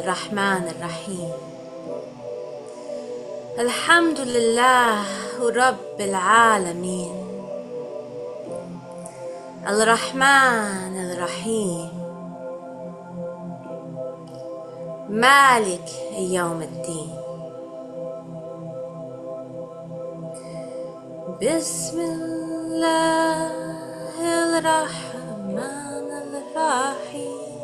الرحمن 0.00 0.64
الرحيم 0.72 1.32
الحمد 3.58 4.20
لله 4.20 5.04
رب 5.44 6.00
العالمين 6.00 7.21
الرحمن 9.67 11.11
الرحيم. 11.11 11.89
مالك 15.09 15.89
يوم 16.19 16.61
الدين. 16.61 17.15
بسم 21.39 21.99
الله 21.99 23.51
الرحمن 24.19 26.09
الرحيم. 26.11 27.59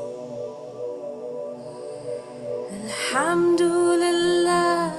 الحمد 2.84 3.62
لله 4.04 4.94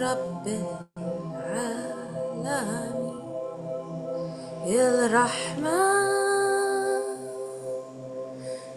رب 0.00 0.46
العالمين. 0.46 1.76
الرحمن 4.66 5.66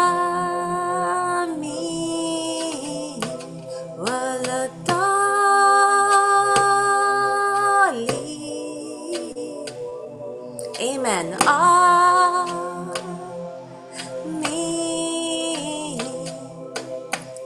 آمين 14.71 15.99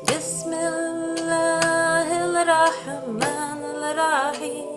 بسم 0.09 0.51
الله 0.53 2.07
الرحمن 2.25 3.61
الرحيم 3.75 4.67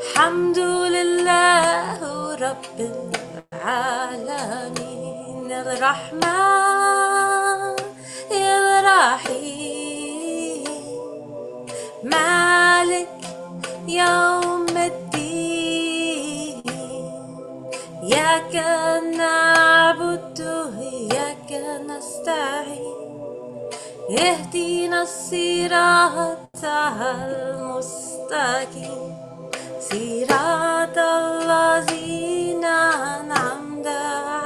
الحمد 0.00 0.58
لله 0.96 1.98
رب 2.46 2.78
العالمين 3.62 5.48
الرحمن 5.52 7.60
الرحيم 8.32 9.84
مالك 12.04 13.18
يوم 13.88 14.66
الدين 14.76 15.09
إياك 18.10 18.54
نعبد 19.16 20.40
وإياك 20.40 21.50
نستعين. 21.86 22.98
اهدنا 24.10 25.02
الصراط 25.02 26.64
المستقيم. 27.74 29.14
صراط 29.80 30.98
الذين 30.98 32.64
أنعمت 32.64 33.86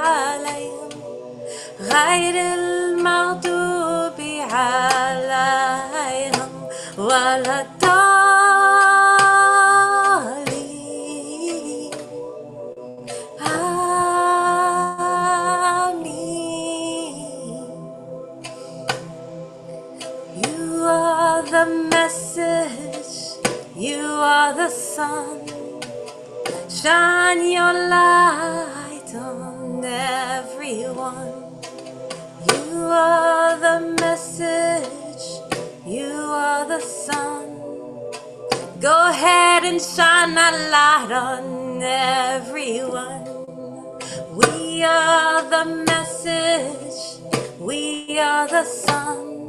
عليهم. 0.05 0.89
غير 1.79 2.53
المغضوب 2.53 4.19
عليهم 4.51 6.51
ولا 6.97 7.65
sun. 24.95 25.41
Shine 26.69 27.51
your 27.51 27.73
light 27.95 29.11
on 29.13 29.83
everyone. 29.83 31.33
You 32.49 32.79
are 33.07 33.57
the 33.67 33.77
message, 33.99 35.25
you 35.85 36.13
are 36.47 36.65
the 36.65 36.79
sun. 36.79 37.45
Go 38.79 38.95
ahead 39.09 39.65
and 39.65 39.81
shine 39.81 40.33
that 40.35 40.55
light 40.77 41.11
on 41.11 41.83
everyone. 41.83 43.25
We 44.39 44.81
are 44.83 45.41
the 45.55 45.65
message, 45.91 46.99
we 47.59 48.17
are 48.17 48.47
the 48.47 48.63
sun. 48.63 49.44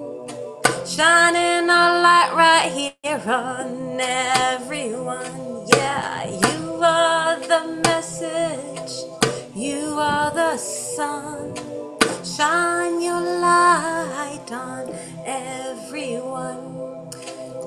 Shining 0.87 1.69
our 1.69 2.01
light 2.01 2.33
right 2.37 2.71
here 3.03 3.21
on 3.27 3.99
everyone. 4.01 5.67
Yeah, 5.67 6.29
you 6.29 6.81
are 6.81 7.41
the 7.41 7.83
message, 7.85 8.93
you 9.53 9.99
are 9.99 10.31
the 10.31 10.57
sun. 10.57 11.57
Shine 12.25 13.03
your 13.03 13.21
light 13.21 14.49
on 14.53 14.95
everyone. 15.27 17.11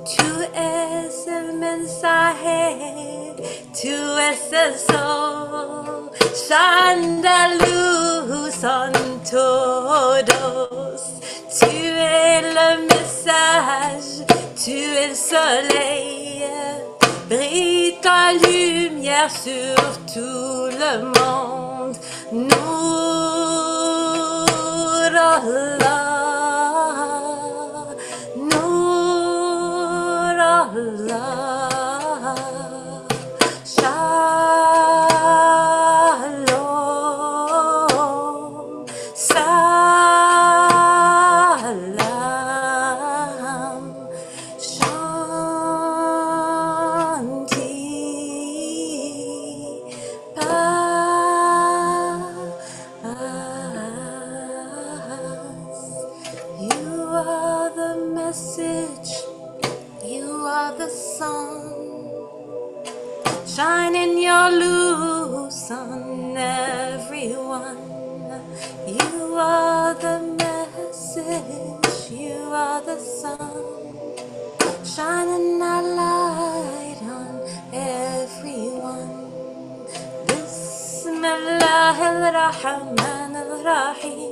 Tú 0.05 0.47
es 0.55 1.27
el 1.27 1.53
mensaje, 1.57 3.35
tú 3.73 4.17
es 4.17 4.53
el 4.53 4.75
oh. 4.95 6.07
sol, 6.07 6.11
shine 6.33 7.21
luz 7.59 8.63
en 8.63 9.19
todos. 9.29 11.18
Tu 11.59 11.67
es 11.67 12.41
le 12.41 12.69
message, 12.87 14.25
tu 14.55 14.71
es 14.71 15.07
le 15.09 15.15
soleil, 15.15 16.43
brille 17.29 17.95
ta 18.01 18.31
lumière 18.33 19.29
sur 19.29 19.75
tout 20.13 20.69
le 20.81 21.01
monde. 21.19 21.97
Nour 22.31 22.49
Allah, 25.15 26.28
are 72.59 72.81
the 72.81 72.97
sun, 72.99 73.63
shining 74.93 75.61
a 75.61 75.75
light 75.99 77.01
on 77.19 77.33
everyone. 77.73 79.15
بسم 80.29 81.21
الله 81.25 81.97
الرحمن 82.13 83.33
الرحيم 83.47 84.31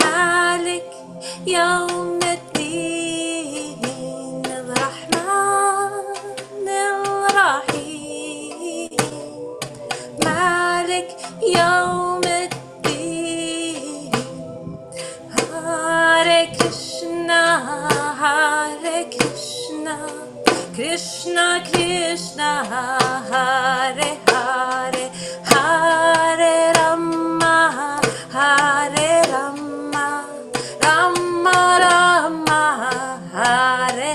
مالك 0.00 0.88
يوم 1.46 2.19
مالك 10.89 11.09
يوم 11.41 12.21
الدين 12.25 14.11
Hare 15.37 16.41
Krishna, 16.57 17.43
Hare 18.21 18.99
Krishna, 19.15 19.95
Krishna 20.75 21.47
Krishna, 21.69 22.49
Hare 23.31 24.11
Hare, 24.29 25.05
Hare 25.51 26.55
Rama, 26.77 27.57
Hare 28.35 29.11
Rama, 29.33 30.07
Rama 30.83 31.59
Rama, 31.83 32.63
Hare 33.37 34.11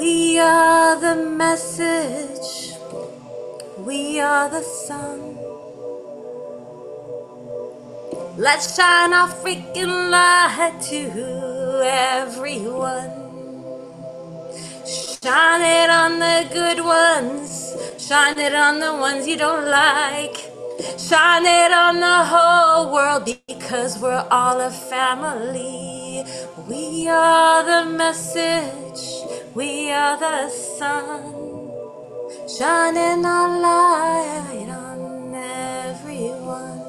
We 0.00 0.38
are 0.40 1.00
the 1.00 1.14
message. 1.14 2.74
We 3.78 4.18
are 4.18 4.48
the 4.48 4.62
sun. 4.62 5.36
Let's 8.36 8.74
shine 8.74 9.12
our 9.12 9.28
freaking 9.28 10.10
light 10.10 10.80
to 10.90 11.82
everyone. 11.84 13.19
Shine 14.90 15.62
it 15.62 15.90
on 15.90 16.18
the 16.18 16.48
good 16.52 16.80
ones. 16.84 17.76
Shine 17.98 18.38
it 18.40 18.54
on 18.54 18.80
the 18.80 18.94
ones 18.94 19.26
you 19.28 19.36
don't 19.36 19.66
like. 19.70 20.36
Shine 20.98 21.46
it 21.46 21.72
on 21.72 22.00
the 22.00 22.24
whole 22.32 22.92
world 22.92 23.24
because 23.48 23.98
we're 24.00 24.26
all 24.30 24.60
a 24.60 24.70
family. 24.70 26.24
We 26.68 27.08
are 27.08 27.64
the 27.64 27.90
message. 27.90 29.02
We 29.54 29.92
are 29.92 30.18
the 30.18 30.50
sun. 30.50 31.62
Shining 32.58 33.24
our 33.26 33.50
light 33.60 34.68
on 34.70 35.34
everyone. 35.34 36.82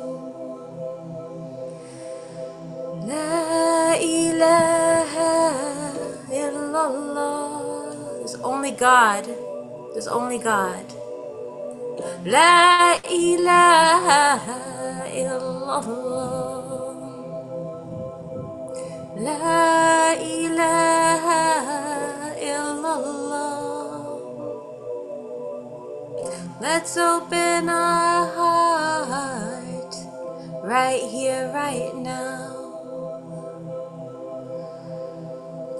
La 3.07 3.95
ilaha 3.95 5.33
illallah. 6.31 7.20
Only 8.43 8.71
God. 8.71 9.25
There's 9.93 10.07
only 10.07 10.39
God. 10.39 10.85
La 12.25 12.97
ilaha 13.05 14.31
illallah. 15.11 15.85
La 19.17 20.13
ilaha 20.17 21.43
illallah. 22.41 23.81
Let's 26.61 26.97
open 26.97 27.69
our 27.69 28.25
heart 28.25 29.95
right 30.63 31.03
here, 31.03 31.51
right 31.53 31.93
now. 31.95 32.60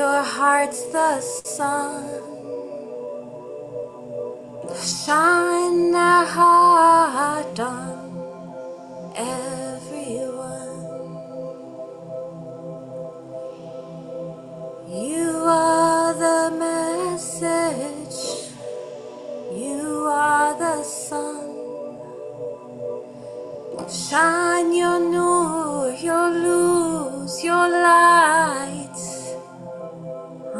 Your 0.00 0.22
heart's 0.22 0.82
the 0.94 1.20
sun. 1.20 2.04
Shine 4.82 5.94
a 5.94 6.24
heart 6.24 7.60
on 7.60 7.98
everyone. 9.14 10.86
You 14.88 15.28
are 15.44 16.14
the 16.14 16.40
message. 16.66 18.20
You 19.52 20.06
are 20.08 20.58
the 20.64 20.82
sun. 20.82 21.48
Shine 23.86 24.72
your 24.72 24.98
nur, 24.98 25.90
your 25.92 26.30
luz, 26.30 27.44
your 27.44 27.68
light 27.68 28.89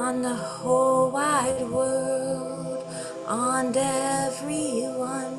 on 0.01 0.23
the 0.23 0.35
whole 0.35 1.11
wide 1.11 1.61
world, 1.71 2.85
on 3.27 3.77
everyone. 3.77 5.37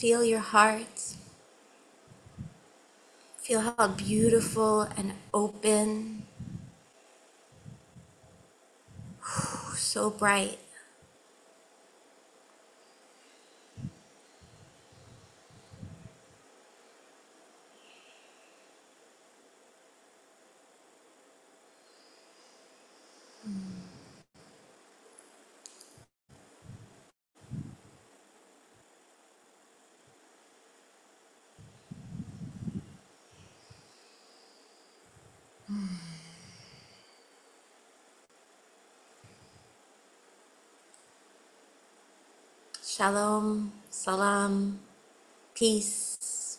Feel 0.00 0.24
your 0.24 0.40
heart. 0.40 1.11
Feel 3.42 3.60
how 3.60 3.88
beautiful 3.88 4.82
and 4.96 5.14
open, 5.34 6.22
so 9.76 10.10
bright. 10.10 10.61
Shalom, 42.84 43.72
salam, 43.90 44.78
peace. 45.54 46.58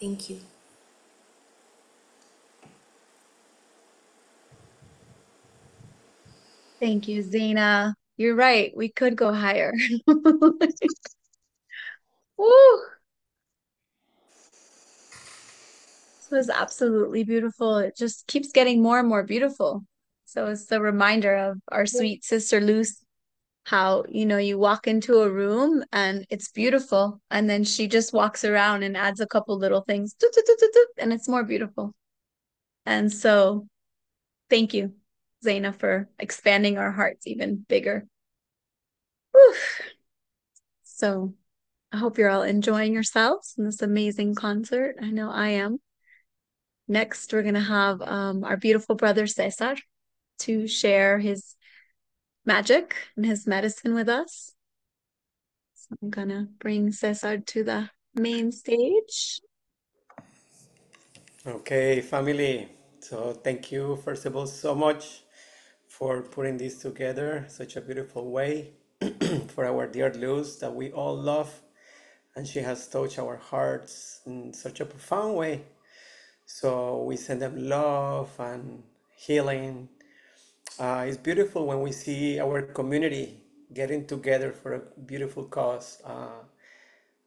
Thank 0.00 0.30
you. 0.30 0.40
Thank 6.80 7.08
you, 7.08 7.22
Zayna. 7.22 7.94
You're 8.16 8.34
right. 8.34 8.76
We 8.76 8.88
could 8.88 9.14
go 9.16 9.32
higher. 9.32 9.72
Woo! 12.36 12.48
This 16.17 16.17
was 16.30 16.50
absolutely 16.50 17.24
beautiful. 17.24 17.78
It 17.78 17.96
just 17.96 18.26
keeps 18.26 18.52
getting 18.52 18.82
more 18.82 18.98
and 18.98 19.08
more 19.08 19.22
beautiful. 19.22 19.84
So 20.24 20.46
it's 20.46 20.66
the 20.66 20.80
reminder 20.80 21.34
of 21.34 21.58
our 21.68 21.86
sweet 21.86 22.24
sister 22.24 22.60
Luz, 22.60 23.02
how, 23.64 24.04
you 24.08 24.26
know, 24.26 24.38
you 24.38 24.58
walk 24.58 24.86
into 24.86 25.22
a 25.22 25.30
room 25.30 25.82
and 25.92 26.24
it's 26.30 26.50
beautiful, 26.50 27.20
and 27.30 27.48
then 27.48 27.64
she 27.64 27.86
just 27.86 28.12
walks 28.12 28.44
around 28.44 28.82
and 28.82 28.96
adds 28.96 29.20
a 29.20 29.26
couple 29.26 29.58
little 29.58 29.82
things, 29.82 30.14
and 30.98 31.12
it's 31.12 31.28
more 31.28 31.44
beautiful. 31.44 31.94
And 32.86 33.12
so 33.12 33.66
thank 34.50 34.74
you, 34.74 34.94
Zayna, 35.44 35.74
for 35.74 36.08
expanding 36.18 36.78
our 36.78 36.92
hearts 36.92 37.26
even 37.26 37.64
bigger. 37.68 38.06
So 40.84 41.34
I 41.92 41.98
hope 41.98 42.18
you're 42.18 42.30
all 42.30 42.42
enjoying 42.42 42.92
yourselves 42.92 43.54
in 43.56 43.64
this 43.64 43.82
amazing 43.82 44.34
concert. 44.34 44.96
I 45.00 45.10
know 45.10 45.30
I 45.30 45.48
am. 45.48 45.78
Next, 46.88 47.30
we're 47.32 47.42
going 47.42 47.54
to 47.54 47.60
have 47.60 48.00
um, 48.00 48.44
our 48.44 48.56
beautiful 48.56 48.94
brother 48.94 49.26
Cesar 49.26 49.76
to 50.40 50.66
share 50.66 51.18
his 51.18 51.54
magic 52.46 52.96
and 53.14 53.26
his 53.26 53.46
medicine 53.46 53.92
with 53.92 54.08
us. 54.08 54.54
So 55.74 55.96
I'm 56.02 56.08
going 56.08 56.30
to 56.30 56.48
bring 56.58 56.90
Cesar 56.92 57.38
to 57.38 57.62
the 57.62 57.90
main 58.14 58.50
stage. 58.52 59.40
Okay, 61.46 62.00
family. 62.00 62.70
So 63.00 63.34
thank 63.34 63.70
you, 63.70 63.96
first 64.04 64.24
of 64.24 64.34
all, 64.34 64.46
so 64.46 64.74
much 64.74 65.24
for 65.86 66.22
putting 66.22 66.56
this 66.56 66.80
together 66.80 67.44
such 67.48 67.76
a 67.76 67.82
beautiful 67.82 68.30
way 68.30 68.72
for 69.48 69.66
our 69.66 69.86
dear 69.86 70.12
Luz 70.14 70.58
that 70.60 70.74
we 70.74 70.90
all 70.92 71.16
love. 71.16 71.62
And 72.34 72.46
she 72.46 72.60
has 72.60 72.86
touched 72.88 73.18
our 73.18 73.36
hearts 73.36 74.20
in 74.26 74.54
such 74.54 74.80
a 74.80 74.86
profound 74.86 75.36
way. 75.36 75.64
So 76.48 77.02
we 77.02 77.16
send 77.18 77.42
them 77.42 77.68
love 77.68 78.30
and 78.40 78.82
healing. 79.16 79.90
Uh, 80.80 81.04
it's 81.06 81.18
beautiful 81.18 81.66
when 81.66 81.82
we 81.82 81.92
see 81.92 82.40
our 82.40 82.62
community 82.62 83.38
getting 83.74 84.06
together 84.06 84.52
for 84.52 84.74
a 84.74 84.80
beautiful 85.02 85.44
cause. 85.44 86.00
Uh, 86.06 86.40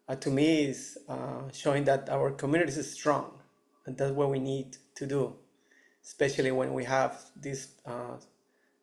uh, 0.10 0.15
to 0.15 0.31
me, 0.31 0.64
is 0.65 0.98
uh, 1.07 1.43
showing 1.53 1.84
that 1.85 2.10
our 2.10 2.31
community 2.31 2.73
is 2.73 2.91
strong, 2.91 3.31
and 3.85 3.95
that's 3.95 4.11
what 4.11 4.31
we 4.31 4.39
need 4.39 4.77
to 4.95 5.06
do, 5.06 5.35
especially 6.03 6.52
when 6.52 6.73
we 6.73 6.84
have 6.85 7.22
these 7.39 7.76
uh, 7.85 8.18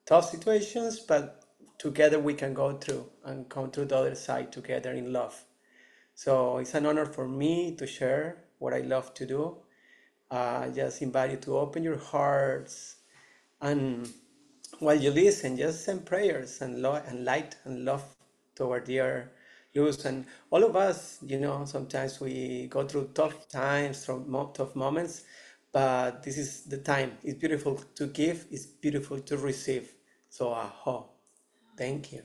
tough 0.07 0.31
situations. 0.31 1.01
But 1.01 1.45
together 1.79 2.21
we 2.21 2.35
can 2.35 2.55
go 2.55 2.79
through 2.79 3.07
and 3.25 3.49
come 3.49 3.73
through 3.73 3.87
the 3.87 3.97
other 3.97 4.15
side 4.15 4.53
together 4.53 4.93
in 4.93 5.13
love. 5.13 5.45
So 6.15 6.59
it's 6.59 6.75
an 6.75 6.87
honor 6.87 7.07
for 7.07 7.29
me 7.29 7.77
to 7.77 7.87
share 7.87 8.45
what 8.59 8.75
I 8.75 8.81
love 8.81 9.15
to 9.15 9.27
do 9.27 9.59
uh, 10.31 10.69
just 10.71 11.03
invite 11.03 11.33
you 11.33 11.39
to 11.39 11.59
open 11.59 11.85
your 11.85 11.99
hearts 11.99 12.97
and 13.63 14.09
while 14.81 14.97
you 14.97 15.11
listen, 15.11 15.57
just 15.59 15.85
send 15.85 16.07
prayers 16.07 16.63
and, 16.63 16.83
love 16.83 17.05
and 17.09 17.25
light 17.25 17.57
and 17.65 17.85
love 17.85 18.05
toward 18.57 18.85
dear 18.85 19.33
Luz. 19.75 20.05
And 20.07 20.27
all 20.51 20.65
of 20.65 20.77
us, 20.77 21.19
you 21.23 21.41
know, 21.41 21.65
sometimes 21.67 22.21
we 22.21 22.69
go 22.69 22.87
through 22.87 23.11
tough 23.15 23.49
times, 23.49 24.07
tough 24.55 24.77
moments, 24.77 25.25
but 25.73 26.23
this 26.25 26.39
is 26.39 26.65
the 26.65 26.79
time. 26.79 27.19
It's 27.25 27.39
beautiful 27.39 27.77
to 27.97 28.07
give, 28.09 28.47
it's 28.51 28.67
beautiful 28.67 29.21
to 29.21 29.39
receive. 29.39 29.93
So, 30.31 30.51
aha. 30.53 31.05
Thank 31.79 32.13
you. 32.13 32.23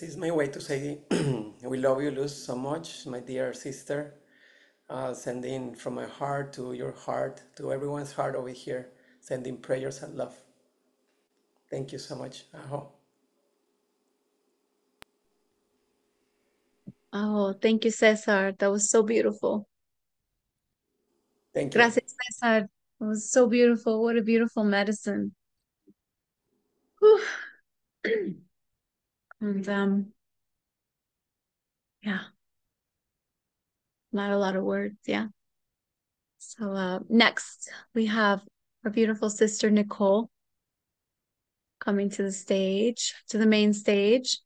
This 0.00 0.10
is 0.10 0.16
my 0.18 0.30
way 0.30 0.46
to 0.46 0.60
say 0.60 0.98
we 1.62 1.78
love 1.78 2.02
you, 2.02 2.10
Luz, 2.10 2.44
so 2.44 2.54
much, 2.54 3.06
my 3.06 3.20
dear 3.20 3.54
sister. 3.54 4.14
Uh, 4.90 5.14
sending 5.14 5.74
from 5.74 5.94
my 5.94 6.04
heart 6.04 6.52
to 6.52 6.74
your 6.74 6.92
heart, 6.92 7.42
to 7.56 7.72
everyone's 7.72 8.12
heart 8.12 8.36
over 8.36 8.50
here, 8.50 8.90
sending 9.20 9.56
prayers 9.56 10.02
and 10.02 10.14
love. 10.14 10.36
Thank 11.70 11.92
you 11.92 11.98
so 11.98 12.14
much. 12.14 12.44
Aho. 12.54 12.92
Oh, 17.12 17.54
thank 17.54 17.84
you, 17.84 17.90
Cesar. 17.90 18.54
That 18.58 18.70
was 18.70 18.90
so 18.90 19.02
beautiful. 19.02 19.66
Thank 21.54 21.74
you. 21.74 21.80
Gracias, 21.80 22.14
Cesar. 22.20 22.68
It 23.00 23.04
was 23.04 23.30
so 23.30 23.48
beautiful. 23.48 24.02
What 24.02 24.18
a 24.18 24.22
beautiful 24.22 24.62
medicine. 24.62 25.34
Whew. 27.00 27.22
And 29.40 29.68
um, 29.68 30.06
yeah, 32.02 32.20
not 34.12 34.30
a 34.30 34.38
lot 34.38 34.56
of 34.56 34.64
words. 34.64 34.96
Yeah. 35.06 35.26
So 36.38 36.72
uh, 36.72 37.00
next 37.08 37.70
we 37.94 38.06
have 38.06 38.42
our 38.84 38.90
beautiful 38.90 39.30
sister 39.30 39.70
Nicole 39.70 40.30
coming 41.80 42.08
to 42.10 42.22
the 42.22 42.32
stage, 42.32 43.14
to 43.28 43.38
the 43.38 43.46
main 43.46 43.72
stage. 43.72 44.38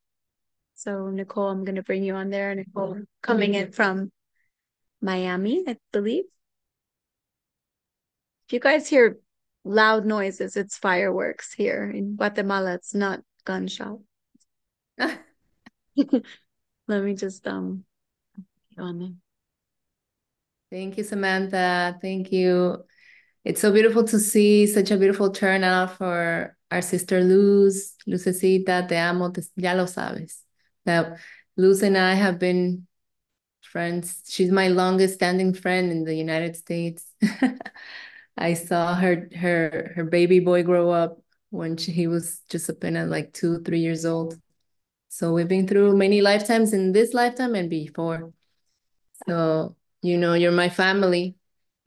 So 0.75 1.09
Nicole, 1.09 1.49
I'm 1.49 1.63
going 1.63 1.75
to 1.75 1.83
bring 1.83 2.03
you 2.03 2.15
on 2.15 2.29
there. 2.29 2.53
Nicole 2.55 3.01
coming 3.21 3.53
in 3.53 3.71
from 3.71 4.11
Miami, 5.01 5.63
I 5.67 5.77
believe. 5.93 6.25
If 8.47 8.53
you 8.53 8.59
guys 8.59 8.87
hear 8.87 9.19
loud 9.63 10.05
noises, 10.05 10.57
it's 10.57 10.77
fireworks 10.77 11.53
here 11.53 11.89
in 11.89 12.15
Guatemala. 12.15 12.73
It's 12.73 12.95
not 12.95 13.21
gunshot. 13.45 13.99
Let 16.87 17.03
me 17.03 17.15
just 17.15 17.47
um 17.47 17.83
on 18.77 18.99
there. 18.99 19.13
Thank 20.71 20.97
you, 20.97 21.03
Samantha. 21.03 21.97
Thank 22.01 22.31
you. 22.31 22.83
It's 23.43 23.59
so 23.59 23.71
beautiful 23.71 24.03
to 24.05 24.19
see 24.19 24.67
such 24.67 24.91
a 24.91 24.97
beautiful 24.97 25.31
turnout 25.31 25.97
for 25.97 26.55
our 26.69 26.81
sister 26.81 27.21
Luz. 27.21 27.95
Lucecita, 28.07 28.87
te 28.87 28.95
amo, 28.95 29.31
te, 29.31 29.41
ya 29.55 29.73
lo 29.73 29.85
sabes. 29.85 30.41
That 30.85 31.19
Luz 31.57 31.81
and 31.83 31.97
I 31.97 32.13
have 32.13 32.39
been 32.39 32.87
friends. 33.61 34.23
She's 34.27 34.51
my 34.51 34.67
longest 34.69 35.15
standing 35.15 35.53
friend 35.53 35.91
in 35.91 36.03
the 36.03 36.15
United 36.15 36.55
States. 36.55 37.05
I 38.37 38.53
saw 38.53 38.95
her 38.95 39.29
her 39.35 39.91
her 39.95 40.03
baby 40.05 40.39
boy 40.39 40.63
grow 40.63 40.89
up 40.89 41.21
when 41.49 41.77
she, 41.77 41.91
he 41.91 42.07
was 42.07 42.41
just 42.49 42.69
apenas 42.69 43.09
like 43.09 43.33
two, 43.33 43.61
three 43.63 43.79
years 43.79 44.05
old. 44.05 44.39
So 45.13 45.33
we've 45.33 45.47
been 45.47 45.67
through 45.67 45.97
many 45.97 46.21
lifetimes 46.21 46.71
in 46.71 46.93
this 46.93 47.13
lifetime 47.13 47.53
and 47.53 47.69
before. 47.69 48.31
So, 49.27 49.75
you 50.01 50.17
know, 50.17 50.35
you're 50.35 50.53
my 50.53 50.69
family 50.69 51.35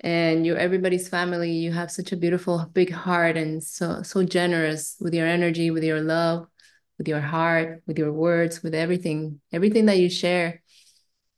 and 0.01 0.45
you're 0.45 0.59
everybody's 0.59 1.09
family. 1.09 1.53
You 1.53 1.73
have 1.73 1.91
such 1.91 2.13
a 2.13 2.19
beautiful 2.19 2.67
big 2.75 2.93
heart 2.93 3.39
and 3.39 3.65
so 3.65 4.03
so 4.03 4.25
generous 4.25 4.97
with 5.01 5.15
your 5.15 5.27
energy, 5.27 5.71
with 5.71 5.85
your 5.85 6.03
love, 6.03 6.47
with 6.99 7.09
your 7.09 7.23
heart, 7.23 7.83
with 7.87 7.97
your 7.99 8.13
words, 8.13 8.63
with 8.63 8.75
everything, 8.75 9.41
everything 9.51 9.87
that 9.87 9.97
you 9.97 10.11
share. 10.11 10.63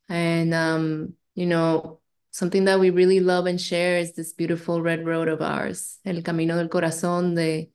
And 0.09 0.53
um, 0.53 1.13
you 1.35 1.45
know, 1.45 2.01
something 2.31 2.65
that 2.65 2.81
we 2.81 2.89
really 2.89 3.21
love 3.21 3.45
and 3.45 3.61
share 3.61 3.97
is 3.97 4.11
this 4.11 4.33
beautiful 4.33 4.81
red 4.81 5.05
road 5.05 5.29
of 5.29 5.41
ours, 5.41 5.99
El 6.03 6.21
Camino 6.21 6.57
del 6.57 6.67
Corazón 6.67 7.33
de 7.33 7.71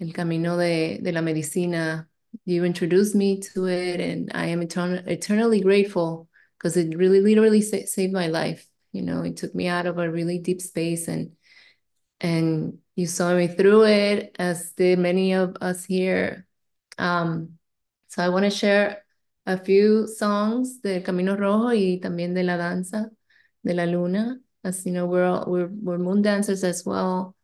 El 0.00 0.12
Camino 0.12 0.56
de, 0.56 0.98
de 1.00 1.12
la 1.12 1.22
Medicina, 1.22 2.08
you 2.44 2.64
introduced 2.64 3.14
me 3.14 3.40
to 3.40 3.66
it 3.66 4.00
and 4.00 4.30
i 4.34 4.46
am 4.46 4.60
etern- 4.60 5.06
eternally 5.06 5.60
grateful 5.60 6.28
because 6.58 6.76
it 6.76 6.96
really 6.96 7.20
literally 7.20 7.62
sa- 7.62 7.86
saved 7.86 8.12
my 8.12 8.26
life 8.26 8.66
you 8.92 9.02
know 9.02 9.22
it 9.22 9.36
took 9.36 9.54
me 9.54 9.68
out 9.68 9.86
of 9.86 9.98
a 9.98 10.10
really 10.10 10.38
deep 10.38 10.60
space 10.60 11.08
and 11.08 11.32
and 12.20 12.78
you 12.94 13.06
saw 13.06 13.34
me 13.34 13.46
through 13.46 13.84
it 13.84 14.34
as 14.38 14.72
did 14.72 14.98
many 14.98 15.34
of 15.34 15.56
us 15.60 15.84
here. 15.84 16.46
Um 16.98 17.58
so 18.08 18.22
i 18.22 18.30
want 18.30 18.44
to 18.44 18.50
share 18.50 19.04
a 19.44 19.58
few 19.58 20.06
songs 20.06 20.80
de 20.82 21.02
camino 21.02 21.36
rojo 21.36 21.68
y 21.68 22.00
también 22.02 22.34
de 22.34 22.42
la 22.42 22.56
danza 22.56 23.10
de 23.62 23.74
la 23.74 23.84
luna. 23.84 24.38
As 24.64 24.84
you 24.86 24.92
know 24.92 25.06
we're 25.06 25.24
all, 25.24 25.44
we're, 25.46 25.68
we're 25.68 25.98
moon 25.98 26.22
dancers 26.22 26.64
as 26.64 26.84
well 26.84 27.36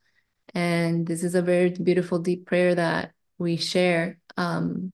and 0.55 1.06
this 1.06 1.23
is 1.23 1.35
a 1.35 1.43
very 1.43 1.70
beautiful 1.70 2.19
deep 2.19 2.47
prayer 2.47 2.74
that 2.74 3.12
we 3.39 3.56
share 3.56 4.19
um, 4.36 4.92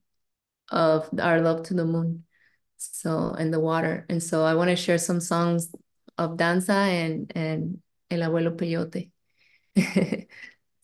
of 0.70 1.08
our 1.20 1.40
love 1.40 1.62
to 1.64 1.74
the 1.74 1.84
moon 1.84 2.24
so 2.76 3.34
and 3.38 3.52
the 3.52 3.60
water 3.60 4.06
and 4.08 4.22
so 4.22 4.44
i 4.44 4.54
want 4.54 4.70
to 4.70 4.76
share 4.76 4.98
some 4.98 5.20
songs 5.20 5.74
of 6.16 6.36
danza 6.36 6.72
and 6.72 7.32
and 7.34 7.80
el 8.10 8.20
abuelo 8.20 8.56
peyote 8.56 9.10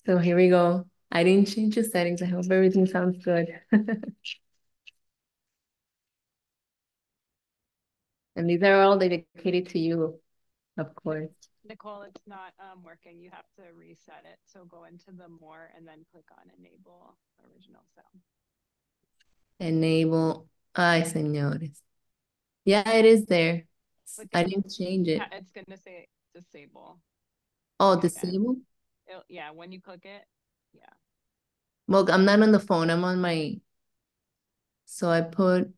so 0.06 0.18
here 0.18 0.36
we 0.36 0.48
go 0.48 0.84
i 1.12 1.22
didn't 1.22 1.46
change 1.48 1.76
the 1.76 1.84
settings 1.84 2.20
i 2.22 2.26
hope 2.26 2.44
everything 2.50 2.86
sounds 2.86 3.22
good 3.24 3.46
and 8.36 8.50
these 8.50 8.62
are 8.62 8.82
all 8.82 8.98
dedicated 8.98 9.68
to 9.68 9.78
you 9.78 10.18
of 10.78 10.94
course 10.94 11.30
Nicole, 11.66 12.02
it's 12.02 12.20
not 12.26 12.52
um, 12.60 12.82
working. 12.84 13.18
You 13.18 13.30
have 13.30 13.48
to 13.56 13.62
reset 13.72 14.24
it. 14.30 14.36
So 14.44 14.66
go 14.66 14.84
into 14.84 15.12
the 15.16 15.28
more 15.40 15.70
and 15.74 15.88
then 15.88 16.04
click 16.12 16.26
on 16.36 16.52
enable 16.58 17.16
original 17.40 17.80
sound. 17.96 18.20
Enable 19.58 20.46
ay 20.74 21.02
señores 21.02 21.80
yeah 22.64 22.88
it 22.90 23.04
is 23.04 23.26
there 23.26 23.64
i 24.32 24.42
didn't 24.42 24.70
change 24.70 25.08
it 25.08 25.18
Yeah, 25.18 25.38
it's 25.38 25.50
gonna 25.52 25.76
say 25.76 26.08
disable. 26.34 26.98
oh 27.80 28.00
disable 28.00 28.56
It'll, 29.06 29.22
yeah, 29.28 29.50
when 29.50 29.70
you 29.70 29.82
click 29.82 30.06
it, 30.06 30.24
yeah. 30.72 30.88
Well, 31.86 32.10
I'm 32.10 32.24
not 32.24 32.40
on 32.40 32.52
the 32.52 32.58
phone. 32.58 32.88
I'm 32.88 33.04
on 33.04 33.20
my. 33.20 33.60
So 34.86 35.10
I 35.10 35.20
put 35.20 35.68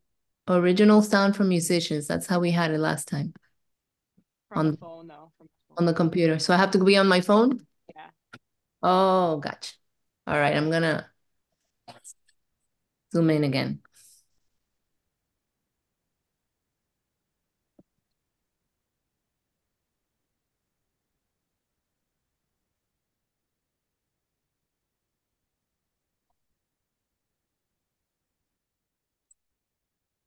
original 0.47 1.01
sound 1.01 1.35
for 1.35 1.43
musicians. 1.43 2.07
That's 2.07 2.25
how 2.25 2.39
we 2.39 2.51
had 2.51 2.71
it 2.71 2.79
last 2.79 3.09
time 3.09 3.33
From 4.47 4.57
On- 4.59 4.71
the 4.71 4.77
phone 4.77 5.07
though. 5.07 5.31
From 5.37 5.47
the 5.47 5.75
on 5.81 5.85
the 5.85 5.93
computer. 5.93 6.39
So 6.39 6.53
I 6.53 6.57
have 6.57 6.71
to 6.71 6.83
be 6.83 6.95
on 6.95 7.07
my 7.09 7.19
phone. 7.19 7.67
Yeah. 7.93 8.07
Oh, 8.81 9.37
gotcha. 9.43 9.73
All 10.25 10.39
right, 10.39 10.55
I'm 10.55 10.71
gonna 10.71 11.05
zoom 13.17 13.29
in 13.31 13.43
again. 13.43 13.81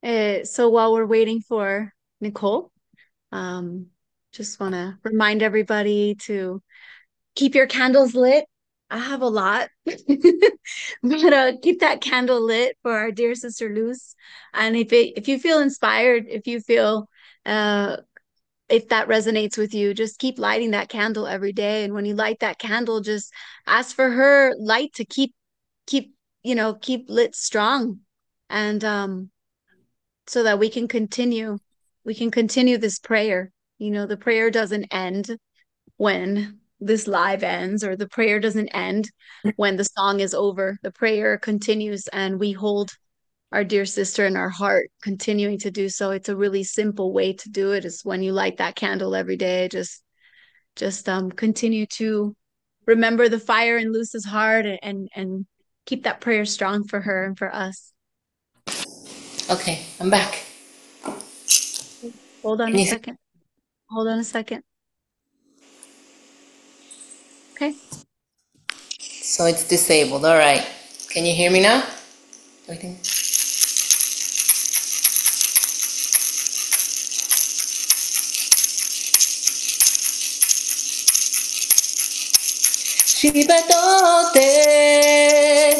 Uh, 0.03 0.43
so 0.43 0.69
while 0.69 0.93
we're 0.93 1.05
waiting 1.05 1.41
for 1.41 1.93
Nicole, 2.19 2.71
um, 3.31 3.87
just 4.33 4.59
want 4.59 4.73
to 4.73 4.97
remind 5.03 5.43
everybody 5.43 6.15
to 6.15 6.61
keep 7.35 7.55
your 7.55 7.67
candles 7.67 8.15
lit. 8.15 8.45
I 8.91 8.97
have 8.97 9.21
a 9.21 9.27
lot, 9.27 9.69
but 9.85 11.33
uh, 11.33 11.53
keep 11.63 11.79
that 11.79 12.01
candle 12.01 12.41
lit 12.41 12.77
for 12.81 12.91
our 12.91 13.09
dear 13.11 13.35
sister 13.35 13.73
Luz. 13.73 14.15
And 14.53 14.75
if 14.75 14.91
it, 14.91 15.17
if 15.17 15.29
you 15.29 15.39
feel 15.39 15.59
inspired, 15.59 16.25
if 16.27 16.45
you 16.45 16.59
feel 16.59 17.07
uh, 17.45 17.97
if 18.67 18.89
that 18.89 19.07
resonates 19.07 19.57
with 19.57 19.73
you, 19.73 19.93
just 19.93 20.19
keep 20.19 20.37
lighting 20.37 20.71
that 20.71 20.89
candle 20.89 21.25
every 21.25 21.53
day. 21.53 21.85
And 21.85 21.93
when 21.93 22.05
you 22.05 22.15
light 22.15 22.39
that 22.41 22.59
candle, 22.59 23.01
just 23.01 23.33
ask 23.65 23.95
for 23.95 24.09
her 24.09 24.53
light 24.59 24.93
to 24.95 25.05
keep 25.05 25.33
keep 25.87 26.13
you 26.43 26.55
know 26.55 26.73
keep 26.73 27.09
lit 27.09 27.33
strong, 27.33 27.99
and 28.49 28.83
um, 28.83 29.31
so 30.27 30.43
that 30.43 30.59
we 30.59 30.69
can 30.69 30.87
continue 30.87 31.59
we 32.03 32.15
can 32.15 32.31
continue 32.31 32.77
this 32.77 32.99
prayer. 32.99 33.51
You 33.77 33.91
know, 33.91 34.05
the 34.05 34.17
prayer 34.17 34.51
doesn't 34.51 34.85
end 34.91 35.37
when 35.97 36.60
this 36.81 37.07
live 37.07 37.43
ends, 37.43 37.83
or 37.83 37.95
the 37.95 38.09
prayer 38.09 38.39
doesn't 38.39 38.69
end 38.69 39.09
when 39.55 39.77
the 39.77 39.85
song 39.85 40.19
is 40.19 40.33
over. 40.33 40.77
The 40.81 40.91
prayer 40.91 41.37
continues, 41.37 42.07
and 42.07 42.39
we 42.39 42.51
hold 42.51 42.91
our 43.51 43.63
dear 43.63 43.85
sister 43.85 44.25
in 44.25 44.35
our 44.35 44.49
heart, 44.49 44.89
continuing 45.01 45.59
to 45.59 45.71
do 45.71 45.89
so. 45.89 46.11
It's 46.11 46.29
a 46.29 46.35
really 46.35 46.63
simple 46.63 47.13
way 47.13 47.33
to 47.33 47.49
do 47.49 47.71
it. 47.73 47.85
Is 47.85 48.01
when 48.03 48.23
you 48.23 48.33
light 48.33 48.57
that 48.57 48.75
candle 48.75 49.15
every 49.15 49.37
day, 49.37 49.69
just 49.71 50.01
just 50.75 51.07
um 51.07 51.31
continue 51.31 51.85
to 51.85 52.35
remember 52.87 53.29
the 53.29 53.39
fire 53.39 53.77
in 53.77 53.93
Luz's 53.93 54.25
heart 54.25 54.65
and 54.65 54.79
and, 54.81 55.09
and 55.15 55.45
keep 55.85 56.03
that 56.03 56.21
prayer 56.21 56.45
strong 56.45 56.87
for 56.87 56.99
her 57.01 57.25
and 57.25 57.37
for 57.37 57.53
us. 57.53 57.93
Okay, 59.49 59.81
I'm 59.99 60.09
back. 60.09 60.45
Hold 62.41 62.61
on 62.61 62.73
a 62.73 62.85
second. 62.85 63.17
Hold 63.89 64.07
on 64.07 64.19
a 64.19 64.23
second. 64.23 64.63
Okay. 67.61 67.77
So 69.21 69.45
it's 69.45 69.67
disabled. 69.67 70.25
All 70.25 70.35
right. 70.35 70.65
Can 71.09 71.27
you 71.27 71.35
hear 71.35 71.51
me 71.51 71.61
now? 71.61 71.83
Everything? 72.67 72.97
Chipetote 83.21 84.49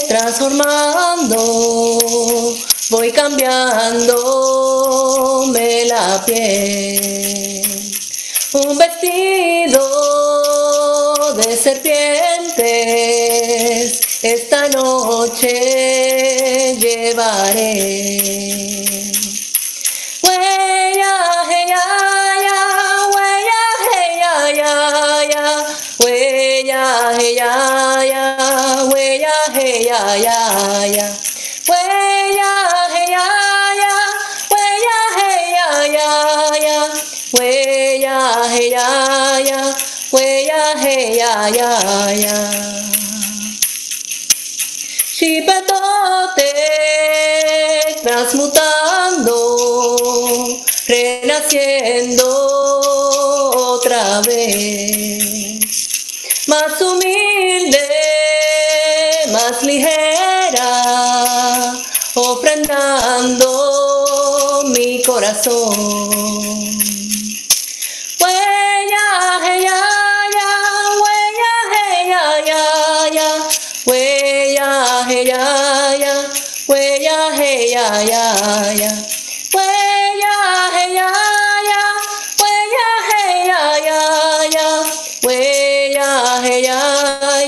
transformando, 0.08 1.42
voy 2.92 3.12
cambiándome 3.12 5.86
la 5.88 6.24
piel. 6.28 7.64
Un 8.54 8.78
vestido 8.78 10.21
de 11.52 11.58
serpientes 11.58 12.62
esta 14.24 14.70
noche 14.70 15.50
llevaré. 16.80 18.22
Huella, 20.24 21.44
hey, 21.50 21.66
ya, 21.68 21.84
ya, 39.44 39.91
huella, 40.12 40.76
hey, 40.78 41.18
ya, 41.18 41.50
ya, 41.50 42.14
ya. 42.14 42.52
Chipetote, 45.16 46.52
transmutando, 48.04 49.58
renaciendo 50.88 52.28
otra 53.56 54.22
vez. 54.22 55.60
Más 56.48 56.82
humilde, 56.82 57.88
más 59.32 59.62
ligera, 59.64 60.72
ofrendando 62.16 63.48
mi 64.74 65.02
corazón. 65.04 66.91
Hey, 75.12 75.28
ya, 75.28 75.44
ya, 76.00 76.14
huella, 76.68 77.36
hey, 77.36 77.70
ya, 77.72 77.84
ya, 78.12 78.24
ya, 78.82 78.92
huella, 79.52 80.36
hey, 80.72 80.96
ya, 80.96 81.12
ya, 81.68 81.82
hey, 82.40 83.44
ya, 83.52 83.62
ya, 83.88 84.00
ya, 84.56 84.68
huella, 85.24 86.10
hey, 86.44 86.64
ya, 86.64 86.80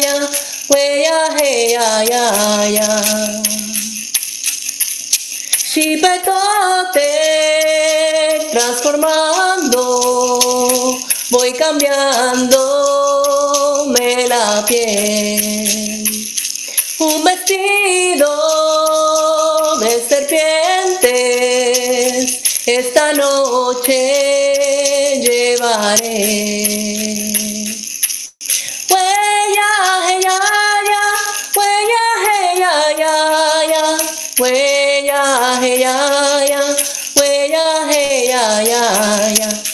ya, 0.04 0.16
hey, 1.40 1.72
ya, 1.72 1.88
ya, 2.12 2.24
ya. 2.68 2.90
Shibetote 5.72 7.12
transformando, 8.52 9.84
voy 11.32 11.52
cambiando 11.54 12.62
me 13.88 14.28
la 14.28 14.64
piel. 14.68 16.33
Un 17.04 17.24
vestido 17.26 18.30
de 19.80 20.00
serpientes 20.08 21.04
esta 22.66 23.12
noche 23.12 25.20
llevaré. 25.22 26.14
Huella, 28.90 29.70
hey, 30.08 30.20
ya, 30.24 30.40
ya, 30.92 31.04
huella, 31.58 32.04
ya, 32.72 32.78
ya, 38.64 38.84
ya, 39.36 39.73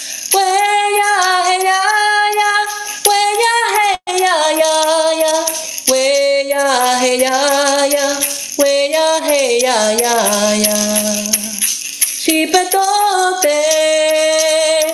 huella, 6.60 7.00
hey, 7.00 7.20
ya, 7.20 7.88
ya, 7.88 8.20
huella, 8.58 9.20
hey, 9.24 9.60
ya, 9.62 9.94
ya, 9.94 10.56
ya. 10.56 10.76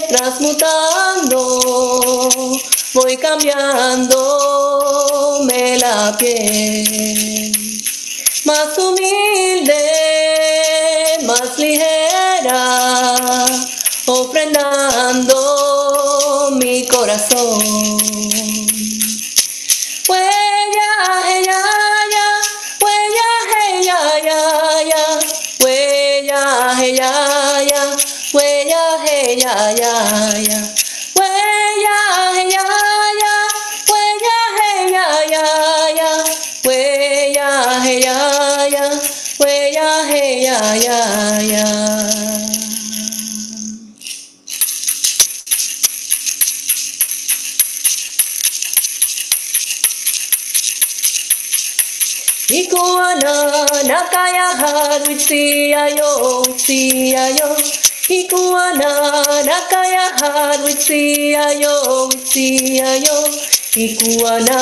Transmutando, 0.08 1.60
voy 2.94 3.18
cambiando 3.18 4.20
me 5.46 5.78
la 5.78 6.16
piel. 6.18 7.52
Más 8.46 8.78
humilde, 8.78 9.84
más 11.26 11.58
ligera, 11.58 12.96
ofrendando 14.06 15.36
mi 16.52 16.86
corazón. 16.88 18.55
Ya, 29.44 29.72
ya, 29.82 29.94
ya, 30.49 30.60
huella, 31.16 31.98
ya 32.38 32.45
ya, 32.56 32.66
ya, 33.22 33.34
huella, 33.88 34.38
hey, 34.57 34.91
ya, 34.94 35.07
ya, 35.34 35.45
ya, 35.99 36.10
huella, 36.64 37.82
hey, 37.84 37.99
ya, 38.02 38.18
ya, 38.76 38.86
huella, 39.40 40.06
hey, 40.10 40.44
ya, 40.44 40.60
ya, 40.76 40.99
ya. 41.41 41.66
Ikuana 52.49 53.66
nakaya 53.90 54.48
haru 54.62 55.20
sia 55.20 55.90
yo 55.98 56.44
sia 56.57 57.30
yo. 57.38 57.49
Ikuana 58.10 59.23
nakaya 59.45 60.14
haru 60.22 60.69
sia 60.77 61.53
yo 61.57 62.10
sia 62.23 62.95
yo 63.02 63.18
Ikuana 63.76 64.61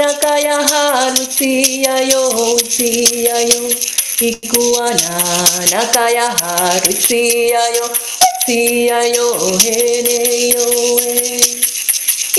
nakaya 0.00 0.56
haru 0.56 1.24
sia 1.28 2.00
yo 2.08 2.56
sia 2.64 3.36
yo 3.44 3.68
Ikuana 4.24 5.20
nakaya 5.70 6.32
haru 6.40 6.92
sia 6.92 7.60
yo 7.76 7.86
sia 8.46 9.04
yo 9.04 9.36
hene 9.60 10.48
yo 10.56 10.66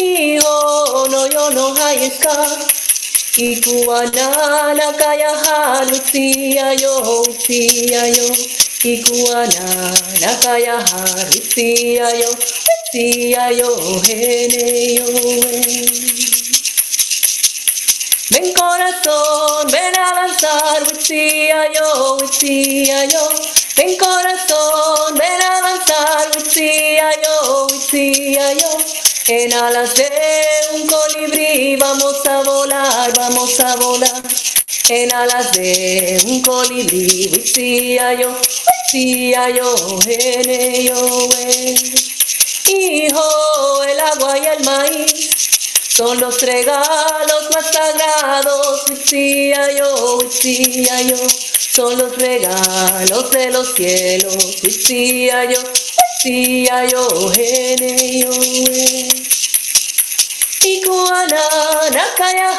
Iho 0.02 1.08
no 1.12 1.28
yo 1.30 1.50
no 1.54 1.76
hayeska 1.76 2.34
Ikuana 3.38 4.74
nakaya 4.74 5.30
halusia 5.30 6.74
yo 6.82 7.24
sia 7.38 8.08
yo 8.18 8.28
Ikuana 8.84 9.94
nakaya 10.22 10.80
halusia 10.80 12.10
yo 12.16 12.32
sia 12.92 13.52
yo 13.52 14.02
hene 14.08 14.96
yo 14.96 15.06
Ven 18.32 18.54
corazón, 18.54 19.68
ven 19.72 19.98
a 19.98 20.10
avanzar, 20.12 20.84
Witsia 20.84 21.74
yo, 21.74 22.18
Witsia 22.22 23.06
yo. 23.06 23.30
Ven 23.76 23.98
corazón, 23.98 25.16
ven 25.16 25.42
a 25.42 25.58
avanzar, 25.58 26.30
Witsia 26.38 27.10
yo, 27.24 27.68
Witsia 27.72 28.54
yo. 28.54 28.78
En 29.28 29.52
alas 29.54 29.96
de 29.96 30.10
un 30.74 30.88
colibrí 30.88 31.76
vamos 31.76 32.24
a 32.28 32.44
volar, 32.44 33.12
vamos 33.18 33.60
a 33.60 33.76
volar. 33.78 34.24
En 34.92 35.14
alas 35.14 35.52
de 35.52 36.20
un 36.26 36.42
colibrí, 36.42 37.30
Witsia 37.32 38.16
yo, 38.16 38.30
Witsia 38.32 39.50
yo, 39.52 39.76
yo, 40.82 41.30
eh. 41.38 41.76
Hijo, 42.66 43.84
el 43.84 44.00
agua 44.00 44.36
y 44.40 44.48
el 44.48 44.64
maíz 44.66 45.30
son 45.90 46.20
los 46.20 46.42
regalos 46.42 47.50
más 47.54 47.72
sagrados, 47.72 48.86
Witsia 48.90 49.78
yo, 49.78 50.18
Witsia 50.24 51.02
yo, 51.04 51.18
son 51.72 51.96
los 52.00 52.18
regalos 52.18 53.30
de 53.30 53.52
los 53.52 53.76
cielos, 53.76 54.36
Witsia 54.64 55.46
yo, 55.52 55.62
Witsia 56.26 56.86
yo, 56.88 57.32
ene 57.38 58.22
yo, 58.22 58.32
eh. 60.62 60.68
Ikuana 60.68 61.42
nakaya 61.94 62.50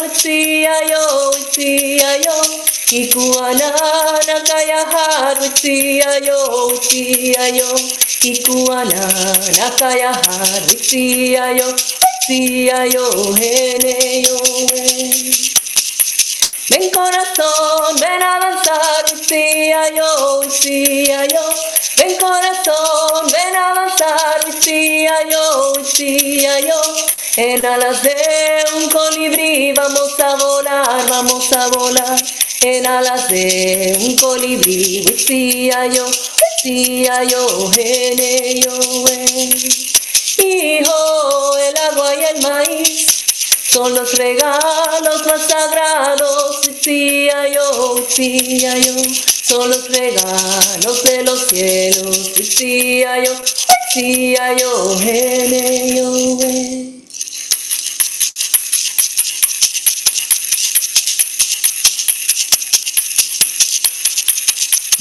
Witsia 0.00 0.74
yo, 0.90 1.30
Witsia 1.34 2.24
yo, 2.24 2.40
Ikuana 2.92 3.64
nakaya 4.26 4.84
har 4.84 5.36
witsia 5.40 6.10
yo. 6.26 6.38
Witsia 6.72 7.48
yo. 7.56 7.68
Ikuana 8.22 9.00
nakaya 9.58 10.12
har 10.12 10.62
Ven 16.70 16.88
corazón, 16.90 17.96
ven 17.98 18.22
a 18.22 18.38
danzar, 18.38 19.04
decía 19.10 19.92
yo, 19.92 20.40
decía 20.40 21.26
yo. 21.26 21.40
Ven 21.96 22.16
corazón, 22.16 23.26
ven 23.32 23.56
a 23.56 23.74
danzar, 23.74 24.44
decía 24.46 25.14
yo, 25.28 25.72
decía 25.72 26.60
yo. 26.60 26.80
En 27.38 27.66
alas 27.66 28.04
de 28.04 28.14
un 28.76 28.88
colibrí 28.88 29.72
vamos 29.72 30.14
a 30.20 30.36
volar, 30.36 31.08
vamos 31.08 31.52
a 31.54 31.66
volar. 31.70 32.22
En 32.62 32.86
alas 32.86 33.28
de 33.28 33.96
un 34.02 34.16
colibrí, 34.16 35.00
decía 35.00 35.88
yo, 35.88 36.06
decía 36.06 37.24
yo, 37.24 37.68
gene 37.72 38.60
yo. 38.60 38.78
Hijo, 40.38 41.58
el 41.58 41.76
agua 41.90 42.14
y 42.14 42.24
el 42.26 42.42
maíz 42.42 43.09
son 43.70 43.94
los 43.94 44.14
regalos 44.14 45.26
más 45.26 45.42
sagrados, 45.48 46.60
decía 46.66 47.48
yo, 47.48 47.94
decía 47.94 48.76
yo, 48.78 48.94
son 49.42 49.68
los 49.68 49.88
regalos 49.88 51.04
de 51.04 51.22
los 51.22 51.46
cielos, 51.46 52.34
decía 52.34 53.22
yo, 53.22 53.32
decía 53.94 54.56
yo, 54.56 55.00
yo. 55.94 56.99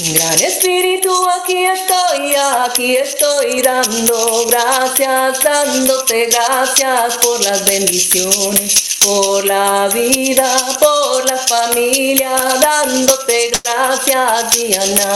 Gran 0.01 0.41
Espíritu, 0.41 1.11
aquí 1.41 1.65
estoy, 1.65 2.34
aquí 2.63 2.95
estoy 2.95 3.61
dando 3.61 4.45
gracias, 4.45 5.41
dándote 5.43 6.27
gracias 6.27 7.17
por 7.17 7.43
las 7.43 7.65
bendiciones, 7.65 8.97
por 9.03 9.45
la 9.45 9.89
vida, 9.93 10.77
por 10.80 11.30
la 11.30 11.38
familia, 11.38 12.31
dándote 12.61 13.51
gracias, 13.61 14.53
Diana. 14.53 15.09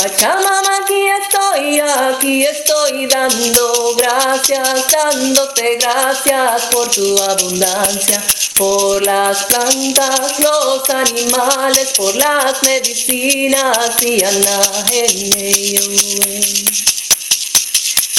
Pachamama, 0.00 0.78
aquí 0.80 1.02
estoy, 1.22 1.78
aquí 1.78 2.42
estoy 2.44 3.06
dando 3.06 3.94
gracias, 3.96 4.86
dándote 4.90 5.76
gracias 5.76 6.62
por 6.72 6.90
tu 6.90 7.22
abundancia, 7.22 8.24
por 8.56 9.02
las 9.04 9.44
plantas, 9.44 10.38
los 10.40 10.88
animales, 10.88 11.92
por 11.98 12.16
las 12.16 12.62
medicinas 12.62 14.02
y 14.02 14.24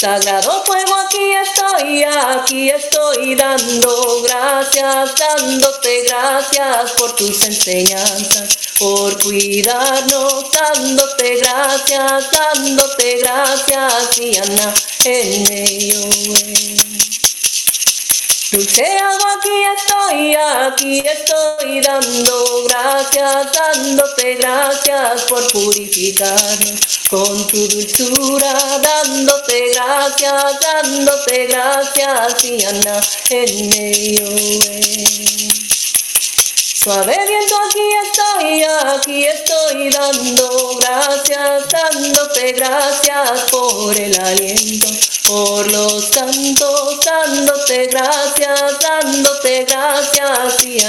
Sagrado 0.01 0.63
fuego, 0.65 0.95
aquí 0.95 1.31
estoy, 1.31 2.03
aquí 2.03 2.71
estoy 2.71 3.35
dando 3.35 4.23
gracias, 4.23 5.13
dándote 5.15 6.01
gracias 6.07 6.93
por 6.93 7.15
tus 7.15 7.45
enseñanzas, 7.45 8.57
por 8.79 9.21
cuidarnos, 9.21 10.45
dándote 10.51 11.35
gracias, 11.35 12.31
dándote 12.31 13.17
gracias, 13.19 14.17
y 14.17 14.37
Ana, 14.39 14.73
Dulce 18.51 18.83
agua, 18.83 19.31
aquí 19.37 19.63
estoy, 19.77 20.35
aquí 20.35 20.99
estoy 21.07 21.79
dando 21.79 22.65
gracias, 22.65 23.47
dándote 23.53 24.35
gracias 24.35 25.23
por 25.23 25.49
purificarnos 25.53 26.99
con 27.09 27.47
tu 27.47 27.65
dulzura, 27.69 28.53
dándote 28.83 29.71
gracias, 29.73 30.59
dándote 30.59 31.47
gracias, 31.47 32.43
y 32.43 32.65
Ana, 32.65 32.99
en 33.29 33.69
medio. 33.69 35.70
Suave 36.83 37.15
viento, 37.27 37.55
aquí 37.63 37.87
estoy, 38.07 38.63
aquí 38.95 39.23
estoy 39.25 39.91
dando 39.91 40.79
gracias, 40.79 41.69
dándote 41.69 42.53
gracias 42.53 43.41
por 43.51 43.95
el 43.95 44.19
aliento, 44.19 44.87
por 45.27 45.71
los 45.71 46.05
cantos, 46.07 46.99
dándote 47.05 47.85
gracias, 47.85 48.79
dándote 48.79 49.65
gracias, 49.65 50.65
y. 50.65 50.79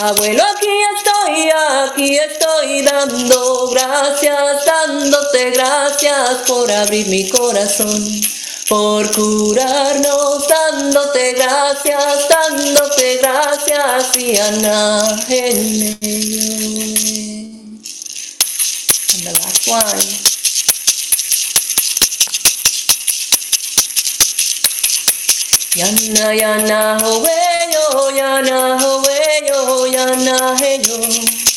Abuelo, 0.00 0.44
aquí 0.44 0.70
estoy, 0.96 1.50
aquí 1.84 2.16
estoy 2.16 2.82
dando 2.86 3.68
gracias, 3.68 4.64
dándote 4.64 5.50
gracias 5.50 6.38
por 6.48 6.72
abrir 6.72 7.06
mi 7.08 7.28
corazón, 7.28 8.02
por 8.72 9.04
curarnos, 9.12 10.48
dándote 10.48 11.34
gracias, 11.34 12.26
dándote 12.30 13.18
gracias, 13.18 14.16
y 14.16 14.38
Ana, 14.38 15.20
en 15.28 15.98
And 19.12 19.22
the 19.24 19.32
last 19.44 19.68
one. 19.68 20.32
Yana 25.76 26.34
yana 26.34 26.98
howe 26.98 27.28
yo, 27.74 28.10
yana 28.16 28.78
howe 28.80 29.20
yo, 29.48 29.86
yana 29.86 30.56
hey 30.58 30.80
yo. 30.88 31.51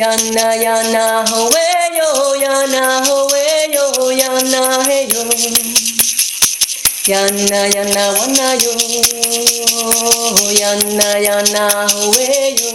Yana 0.00 0.46
yana 0.64 1.24
howe 1.30 1.66
yo, 1.98 2.10
yana 2.44 2.82
howe 3.06 3.44
yo, 3.74 3.86
yana 4.20 4.62
hey 4.86 5.08
yo. 5.12 5.22
Yana 7.10 7.60
yana 7.74 8.04
wana 8.16 8.48
yo, 8.62 8.72
yana 10.60 11.08
yana 11.26 11.64
howe 11.92 12.28
yo, 12.60 12.70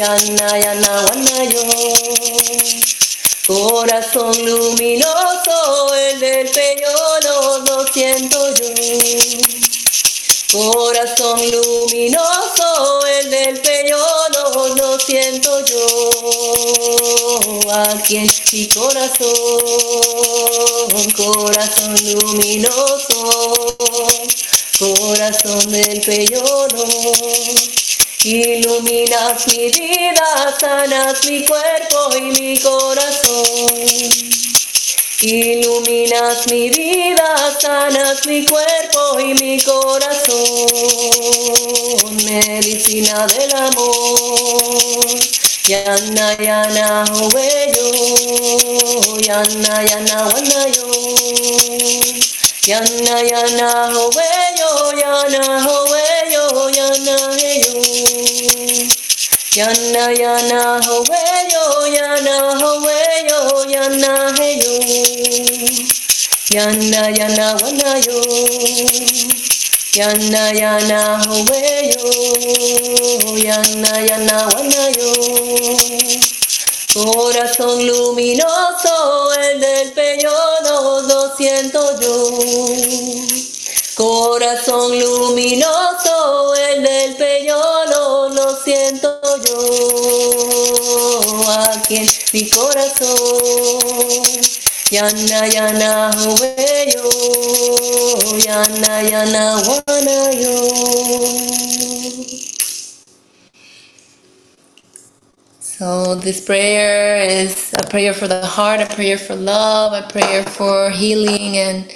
yana 0.00 0.48
yana 0.64 0.92
wana 1.06 1.38
yo. 1.52 1.64
Corazón 3.46 4.34
luminoso, 4.46 5.94
el 5.94 6.20
del 6.20 6.48
peñolo 6.50 7.58
lo 7.66 7.86
siento 7.92 8.40
yo. 8.58 9.73
Corazón 10.54 11.40
luminoso, 11.50 13.04
el 13.18 13.28
del 13.28 13.60
peñolo 13.60 14.68
lo 14.76 15.00
siento 15.00 15.64
yo. 15.64 15.84
Aquí 17.72 18.18
en 18.18 18.30
mi 18.52 18.68
corazón, 18.68 19.26
corazón 21.16 21.96
luminoso, 22.04 23.76
corazón 24.78 25.72
del 25.72 26.00
peñolo. 26.02 26.84
Iluminas 28.22 29.48
mi 29.48 29.70
vida, 29.72 30.56
sanas 30.60 31.26
mi 31.26 31.44
cuerpo 31.44 32.16
y 32.16 32.20
mi 32.20 32.56
corazón. 32.60 34.24
Iluminas 35.26 36.46
mi 36.50 36.68
vida, 36.68 37.34
sanas 37.58 38.26
mi 38.26 38.44
cuerpo 38.44 39.18
y 39.20 39.32
mi 39.34 39.58
corazón. 39.58 40.36
Medicina 42.26 43.26
del 43.28 43.54
amor. 43.56 45.06
Yana 45.66 46.36
yana 46.38 47.04
huello. 47.06 47.88
Yana 49.26 49.82
yana 49.88 50.24
wanayo. 50.28 50.92
Yana 52.66 53.22
yana 53.22 53.70
huello. 53.94 54.92
Yana 55.00 55.64
huello. 55.64 56.70
Yana 56.70 57.16
heyo. 57.40 57.72
Yana 59.56 60.04
yana 60.22 60.80
huello. 60.86 61.64
Yana 61.96 62.36
huello. 62.60 63.40
Yana 63.74 64.12
heyo. 64.38 64.74
Yana 66.54 67.02
yana 67.18 67.46
wanayo. 67.62 68.20
Yana 69.98 70.42
yana 70.60 71.00
huello. 71.26 72.10
Yana 73.46 73.92
yana 74.08 74.36
wanayo. 74.54 75.12
Corazón 76.94 77.86
luminoso, 77.88 79.32
el 79.34 79.60
del 79.60 79.92
peñón 79.94 81.08
lo 81.08 81.36
siento 81.36 82.00
yo. 82.00 83.53
Corazón 83.94 84.98
luminoso, 84.98 86.54
el 86.54 86.82
del 86.82 87.16
peñón 87.16 87.90
lo 88.34 88.56
siento 88.64 89.20
yo. 89.46 90.44
aquí 91.52 91.96
en 91.96 92.08
mi 92.32 92.50
corazón. 92.50 93.08
Yana 94.90 95.46
yana 95.48 96.10
hueyo, 96.12 97.10
yana 98.46 99.02
yana 99.02 99.56
wanayo. 99.86 100.56
So 105.60 106.14
this 106.14 106.40
prayer 106.40 107.16
is 107.28 107.72
a 107.78 107.82
prayer 107.88 108.14
for 108.14 108.28
the 108.28 108.46
heart, 108.46 108.80
a 108.80 108.86
prayer 108.94 109.18
for 109.18 109.34
love, 109.34 109.92
a 109.92 110.06
prayer 110.08 110.44
for 110.44 110.90
healing 110.90 111.58
and 111.58 111.92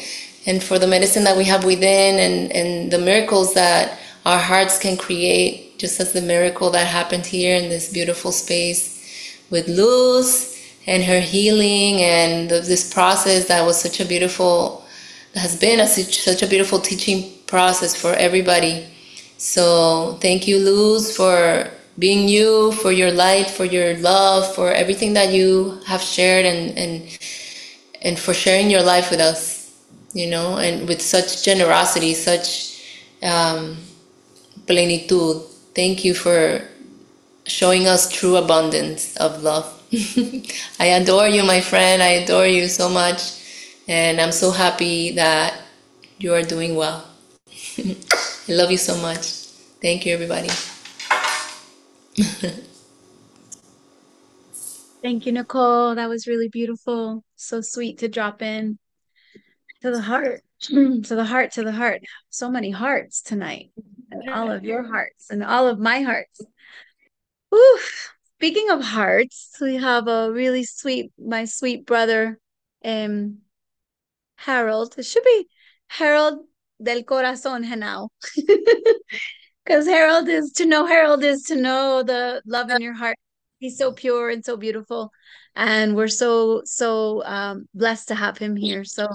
and 0.48 0.64
for 0.64 0.78
the 0.78 0.86
medicine 0.86 1.24
that 1.24 1.36
we 1.36 1.44
have 1.44 1.62
within 1.64 2.18
and, 2.18 2.50
and 2.52 2.90
the 2.90 2.98
miracles 2.98 3.52
that 3.52 3.98
our 4.24 4.38
hearts 4.38 4.78
can 4.78 4.96
create, 4.96 5.78
just 5.78 6.00
as 6.00 6.14
the 6.14 6.22
miracle 6.22 6.70
that 6.70 6.86
happened 6.86 7.26
here 7.26 7.54
in 7.54 7.68
this 7.68 7.92
beautiful 7.92 8.32
space 8.32 9.36
with 9.50 9.68
Luz 9.68 10.58
and 10.86 11.04
her 11.04 11.20
healing 11.20 12.00
and 12.00 12.48
the, 12.48 12.60
this 12.60 12.90
process 12.92 13.46
that 13.48 13.64
was 13.66 13.78
such 13.78 14.00
a 14.00 14.06
beautiful, 14.06 14.86
has 15.34 15.54
been 15.54 15.80
a, 15.80 15.86
such, 15.86 16.42
a 16.42 16.46
beautiful 16.46 16.78
teaching 16.78 17.30
process 17.46 17.94
for 17.94 18.14
everybody. 18.14 18.86
So 19.36 20.16
thank 20.22 20.48
you, 20.48 20.58
Luz, 20.60 21.14
for 21.14 21.70
being 21.98 22.26
you, 22.26 22.72
for 22.72 22.90
your 22.90 23.12
light, 23.12 23.50
for 23.50 23.66
your 23.66 23.98
love, 23.98 24.54
for 24.54 24.72
everything 24.72 25.12
that 25.12 25.30
you 25.30 25.78
have 25.86 26.00
shared 26.00 26.46
and, 26.46 26.78
and, 26.78 27.18
and 28.00 28.18
for 28.18 28.32
sharing 28.32 28.70
your 28.70 28.82
life 28.82 29.10
with 29.10 29.20
us 29.20 29.57
you 30.14 30.26
know, 30.28 30.58
and 30.58 30.88
with 30.88 31.02
such 31.02 31.44
generosity, 31.44 32.14
such 32.14 32.82
um, 33.22 33.76
plenitud. 34.66 35.42
Thank 35.74 36.04
you 36.04 36.14
for 36.14 36.62
showing 37.46 37.86
us 37.86 38.10
true 38.10 38.36
abundance 38.36 39.16
of 39.16 39.42
love. 39.42 39.66
I 40.80 40.86
adore 40.86 41.28
you, 41.28 41.44
my 41.44 41.60
friend. 41.60 42.02
I 42.02 42.08
adore 42.22 42.46
you 42.46 42.68
so 42.68 42.88
much. 42.88 43.34
And 43.88 44.20
I'm 44.20 44.32
so 44.32 44.50
happy 44.50 45.12
that 45.12 45.60
you 46.18 46.34
are 46.34 46.42
doing 46.42 46.76
well. 46.76 47.04
I 47.78 47.96
love 48.52 48.70
you 48.70 48.76
so 48.78 48.96
much. 48.98 49.46
Thank 49.80 50.06
you, 50.06 50.12
everybody. 50.14 50.50
Thank 55.02 55.26
you, 55.26 55.32
Nicole. 55.32 55.94
That 55.94 56.08
was 56.08 56.26
really 56.26 56.48
beautiful. 56.48 57.24
So 57.36 57.60
sweet 57.60 57.98
to 57.98 58.08
drop 58.08 58.42
in 58.42 58.78
to 59.82 59.90
the 59.90 60.00
heart, 60.00 60.42
to 60.60 61.02
the 61.02 61.24
heart, 61.24 61.52
to 61.52 61.62
the 61.62 61.72
heart. 61.72 62.02
So 62.30 62.50
many 62.50 62.70
hearts 62.70 63.22
tonight, 63.22 63.70
and 64.10 64.30
all 64.30 64.50
of 64.50 64.64
your 64.64 64.86
hearts, 64.86 65.30
and 65.30 65.42
all 65.42 65.68
of 65.68 65.78
my 65.78 66.00
hearts. 66.00 66.40
Whew. 67.50 67.78
Speaking 68.38 68.70
of 68.70 68.82
hearts, 68.82 69.56
we 69.60 69.76
have 69.76 70.06
a 70.06 70.30
really 70.30 70.64
sweet, 70.64 71.10
my 71.18 71.44
sweet 71.44 71.86
brother, 71.86 72.38
um, 72.84 73.38
Harold. 74.36 74.94
It 74.96 75.06
should 75.06 75.24
be 75.24 75.48
Harold 75.88 76.44
del 76.80 77.02
Corazón 77.02 77.76
now. 77.76 78.10
Because 79.64 79.86
Harold 79.88 80.28
is 80.28 80.52
to 80.52 80.66
know 80.66 80.86
Harold 80.86 81.24
is 81.24 81.42
to 81.44 81.56
know 81.56 82.02
the 82.04 82.40
love 82.46 82.70
in 82.70 82.80
your 82.80 82.94
heart. 82.94 83.16
He's 83.58 83.76
so 83.76 83.92
pure 83.92 84.30
and 84.30 84.44
so 84.44 84.56
beautiful. 84.56 85.10
And 85.58 85.96
we're 85.96 86.06
so, 86.06 86.62
so 86.64 87.24
um, 87.24 87.66
blessed 87.74 88.06
to 88.08 88.14
have 88.14 88.38
him 88.38 88.54
here. 88.54 88.84
So 88.84 89.08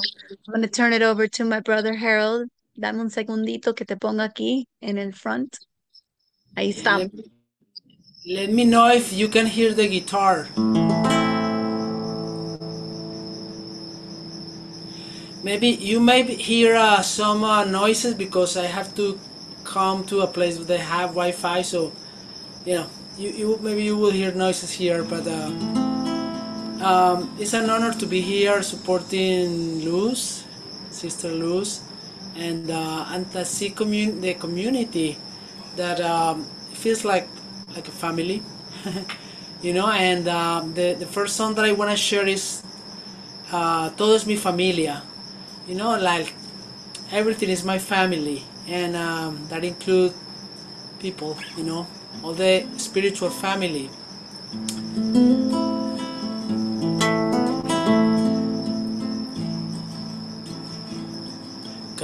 I'm 0.54 0.62
to 0.62 0.68
turn 0.68 0.92
it 0.92 1.02
over 1.02 1.26
to 1.26 1.46
my 1.46 1.62
brother 1.62 1.96
Harold. 1.96 2.50
Dame 2.78 3.00
un 3.00 3.10
segundito 3.10 3.74
que 3.74 3.86
te 3.86 3.96
ponga 3.96 4.30
aquí 4.30 4.66
en 4.82 4.98
el 4.98 5.14
front. 5.14 5.58
Ahí 6.58 6.74
está. 6.74 6.98
Let, 6.98 7.12
let 8.26 8.50
me 8.52 8.66
know 8.66 8.90
if 8.90 9.14
you 9.14 9.30
can 9.30 9.46
hear 9.46 9.74
the 9.74 9.88
guitar. 9.88 10.50
Maybe 15.44 15.70
you 15.70 16.02
may 16.02 16.24
hear 16.24 16.76
uh, 16.76 17.02
some 17.04 17.46
uh, 17.46 17.64
noises 17.64 18.16
because 18.16 18.58
I 18.58 18.66
have 18.66 18.94
to 18.96 19.18
come 19.64 20.04
to 20.08 20.22
a 20.22 20.28
place 20.28 20.58
where 20.58 20.66
they 20.66 20.78
have 20.80 21.12
Wi-Fi, 21.12 21.62
so 21.62 21.94
you 22.66 22.76
know, 22.76 22.88
you, 23.18 23.30
you 23.30 23.60
maybe 23.62 23.84
you 23.84 23.96
will 23.96 24.12
hear 24.12 24.34
noises 24.34 24.72
here, 24.72 25.04
but 25.04 25.26
uh, 25.26 25.83
um, 26.84 27.36
it's 27.40 27.54
an 27.54 27.70
honor 27.70 27.94
to 27.94 28.06
be 28.06 28.22
here 28.22 28.62
supporting 28.62 29.84
Luz, 29.86 30.44
Sister 30.90 31.32
Luz, 31.32 31.82
and 32.36 32.70
uh, 32.70 33.44
see 33.44 33.70
commun- 33.70 34.22
the 34.22 34.34
community 34.34 35.18
that 35.76 36.02
um, 36.02 36.44
feels 36.74 37.06
like 37.06 37.28
like 37.76 37.88
a 37.88 37.92
family, 37.92 38.44
you 39.62 39.74
know. 39.74 39.90
And 39.90 40.28
um, 40.28 40.74
the 40.74 40.94
the 40.94 41.06
first 41.06 41.36
song 41.36 41.56
that 41.56 41.66
I 41.66 41.72
want 41.72 41.92
to 41.92 41.98
share 41.98 42.28
is 42.28 42.64
uh, 43.52 43.90
"Todo 43.92 44.16
es 44.16 44.26
mi 44.26 44.36
familia," 44.36 45.04
you 45.68 45.76
know, 45.76 45.98
like 45.98 46.34
everything 47.12 47.50
is 47.50 47.64
my 47.64 47.80
family, 47.80 48.44
and 48.68 48.96
um, 48.96 49.48
that 49.50 49.64
includes 49.64 50.16
people, 51.00 51.38
you 51.58 51.64
know, 51.64 51.88
all 52.24 52.34
the 52.34 52.66
spiritual 52.78 53.30
family. 53.30 53.90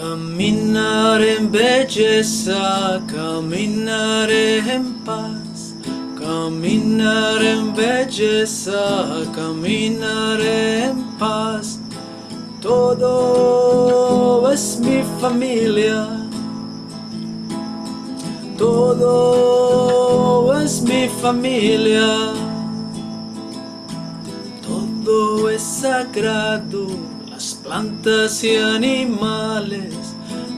Caminar 0.10 1.22
en 1.22 1.52
belleza, 1.52 3.00
caminar 3.06 4.32
en 4.32 4.96
paz, 5.06 5.76
caminar 6.18 7.44
en 7.44 7.76
belleza, 7.76 9.22
caminar 9.36 10.42
en 10.42 11.04
paz. 11.20 11.80
Todo 12.60 14.52
es 14.52 14.80
mi 14.80 15.04
familia, 15.22 16.08
todo 18.58 20.60
es 20.60 20.82
mi 20.82 21.08
familia, 21.22 22.34
todo 24.66 25.52
es 25.52 25.62
sagrado, 25.62 26.88
plantas 27.70 28.44
y 28.44 28.56
animales, 28.56 29.94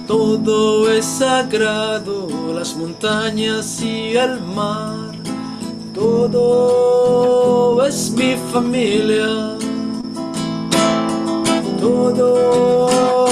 todo 0.08 0.90
es 0.90 1.04
sagrado, 1.04 2.30
las 2.56 2.74
montañas 2.78 3.82
y 3.82 4.16
el 4.16 4.40
mar, 4.40 5.12
todo 5.94 7.86
es 7.86 8.12
mi 8.12 8.38
familia. 8.54 9.58
Todo 11.82 13.28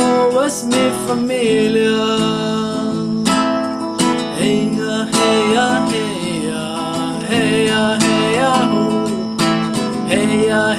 es 0.46 0.66
mi 0.66 0.92
familia. 1.08 2.18
Hey 4.38 4.78
hey 10.10 10.79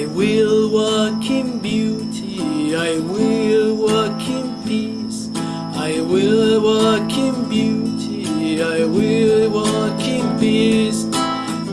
I 0.00 0.06
will 0.06 0.70
walk 0.70 1.28
in 1.30 1.58
beauty, 1.58 2.74
I 2.74 2.98
will 3.00 3.76
walk 3.76 4.20
in 4.28 4.62
peace, 4.64 5.28
I 5.76 6.00
will 6.00 6.60
walk 6.62 7.12
in 7.12 7.48
beauty, 7.48 8.62
I 8.62 8.84
will 8.84 9.50
walk 9.50 10.00
in 10.00 10.38
peace. 10.38 11.04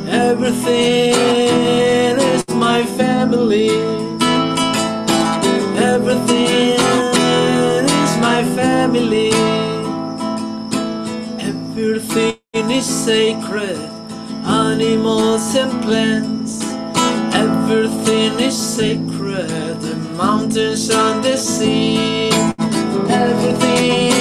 Everything 0.10 1.14
is 2.20 2.44
my 2.49 2.84
family, 2.98 3.70
everything 11.98 12.69
is 12.69 12.86
sacred, 12.86 13.78
animals 14.45 15.56
and 15.56 15.82
plants. 15.82 16.61
Everything 17.34 18.40
is 18.40 18.56
sacred, 18.56 19.49
the 19.82 19.95
mountains 20.15 20.91
and 20.91 21.24
the 21.24 21.36
sea. 21.36 22.30
Everything 23.10 24.16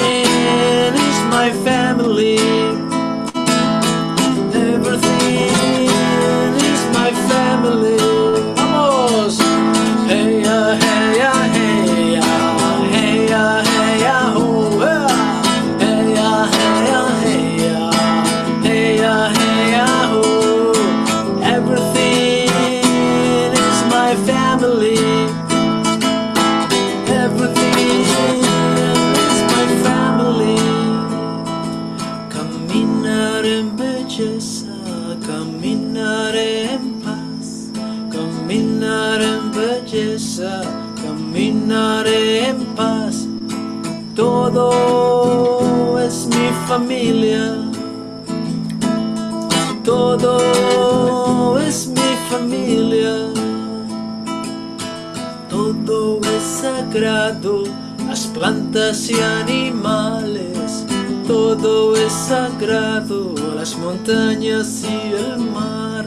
sagrado, 56.97 57.65
las 58.09 58.27
plantas 58.27 59.11
y 59.11 59.21
animales. 59.21 60.87
Todo 61.27 61.95
es 61.95 62.13
sagrado, 62.13 63.35
las 63.55 63.77
montañas 63.77 64.83
y 64.85 65.13
el 65.13 65.37
mar. 65.39 66.07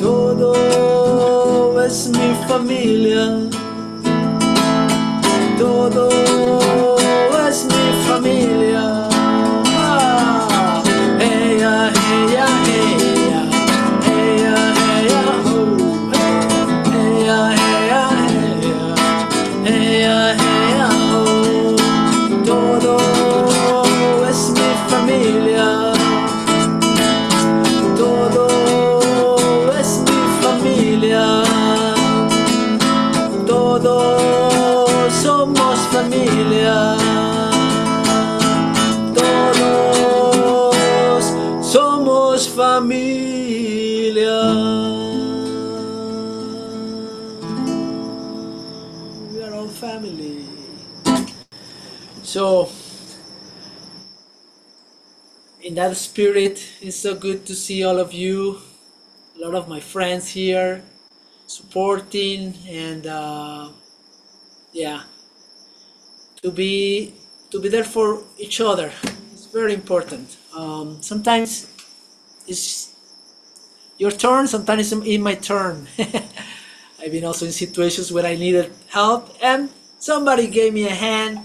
Todo 0.00 1.80
es 1.84 2.08
mi 2.08 2.34
familia. 2.48 3.48
Todo 5.56 6.08
es 7.48 7.66
mi 7.66 8.04
familia. 8.08 8.71
That 55.88 55.96
spirit, 55.96 56.64
it's 56.80 56.96
so 56.96 57.14
good 57.14 57.44
to 57.44 57.54
see 57.54 57.82
all 57.82 57.98
of 57.98 58.12
you, 58.12 58.60
a 59.36 59.44
lot 59.44 59.54
of 59.54 59.68
my 59.68 59.80
friends 59.80 60.28
here, 60.28 60.82
supporting 61.46 62.54
and 62.68 63.06
uh, 63.06 63.68
yeah, 64.72 65.02
to 66.42 66.50
be 66.52 67.14
to 67.50 67.60
be 67.60 67.68
there 67.68 67.84
for 67.84 68.22
each 68.38 68.60
other. 68.60 68.92
It's 69.32 69.46
very 69.46 69.74
important. 69.74 70.36
Um, 70.56 71.02
sometimes 71.02 71.66
it's 72.46 72.94
your 73.98 74.12
turn, 74.12 74.46
sometimes 74.46 74.92
it's 74.92 75.06
in 75.06 75.20
my 75.20 75.34
turn. 75.34 75.88
I've 77.00 77.10
been 77.10 77.24
also 77.24 77.46
in 77.46 77.52
situations 77.52 78.12
where 78.12 78.24
I 78.24 78.36
needed 78.36 78.72
help 78.88 79.36
and 79.42 79.68
somebody 79.98 80.46
gave 80.46 80.72
me 80.72 80.86
a 80.86 80.94
hand, 80.94 81.40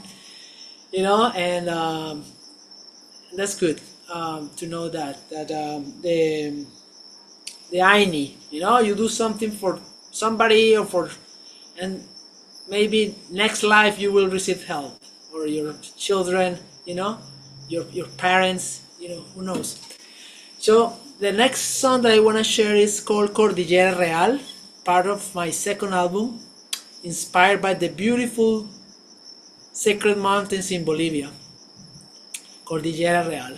you 0.91 1.01
know, 1.01 1.31
and 1.35 1.67
um, 1.69 2.23
that's 3.35 3.57
good 3.57 3.81
um, 4.13 4.49
to 4.57 4.67
know 4.67 4.89
that 4.89 5.29
that 5.29 5.51
um, 5.51 5.93
the 6.01 6.65
the 7.71 7.77
ayni, 7.77 8.35
you 8.51 8.61
know, 8.61 8.79
you 8.79 8.95
do 8.95 9.07
something 9.07 9.51
for 9.51 9.79
somebody 10.11 10.75
or 10.77 10.85
for, 10.85 11.09
and 11.79 12.03
maybe 12.69 13.15
next 13.29 13.63
life 13.63 13.99
you 13.99 14.11
will 14.11 14.29
receive 14.29 14.65
help 14.65 14.99
or 15.33 15.45
your 15.47 15.73
children, 15.97 16.57
you 16.85 16.95
know, 16.95 17.17
your 17.67 17.85
your 17.91 18.07
parents, 18.17 18.81
you 18.99 19.09
know, 19.09 19.21
who 19.35 19.41
knows. 19.43 19.79
So 20.59 20.93
the 21.19 21.31
next 21.31 21.61
song 21.81 22.01
that 22.03 22.13
I 22.13 22.19
want 22.19 22.37
to 22.37 22.43
share 22.43 22.75
is 22.75 22.99
called 23.01 23.33
Cordillera 23.33 23.97
Real, 23.99 24.39
part 24.85 25.05
of 25.07 25.33
my 25.35 25.49
second 25.51 25.93
album, 25.93 26.39
inspired 27.03 27.61
by 27.61 27.73
the 27.73 27.89
beautiful 27.89 28.67
sacred 29.73 30.17
mountains 30.17 30.71
in 30.71 30.83
Bolivia. 30.83 31.31
Cordillera 32.65 33.27
Real. 33.29 33.57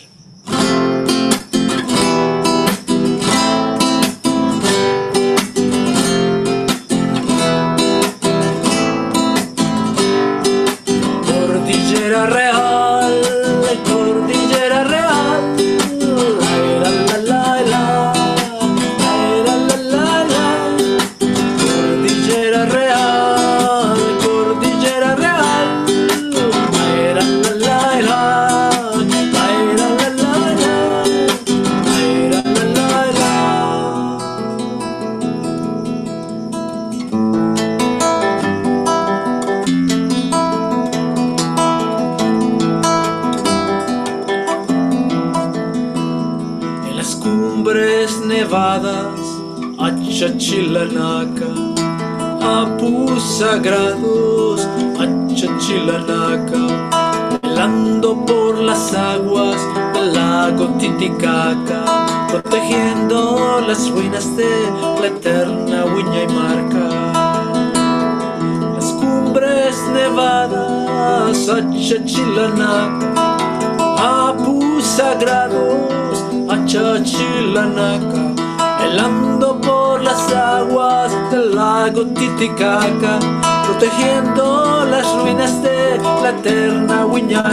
Titicaca, 82.39 83.19
protegiendo 83.65 84.85
las 84.85 85.13
ruinas 85.13 85.61
de 85.61 85.97
la 86.23 86.29
eterna 86.29 87.05
Huiña 87.05 87.43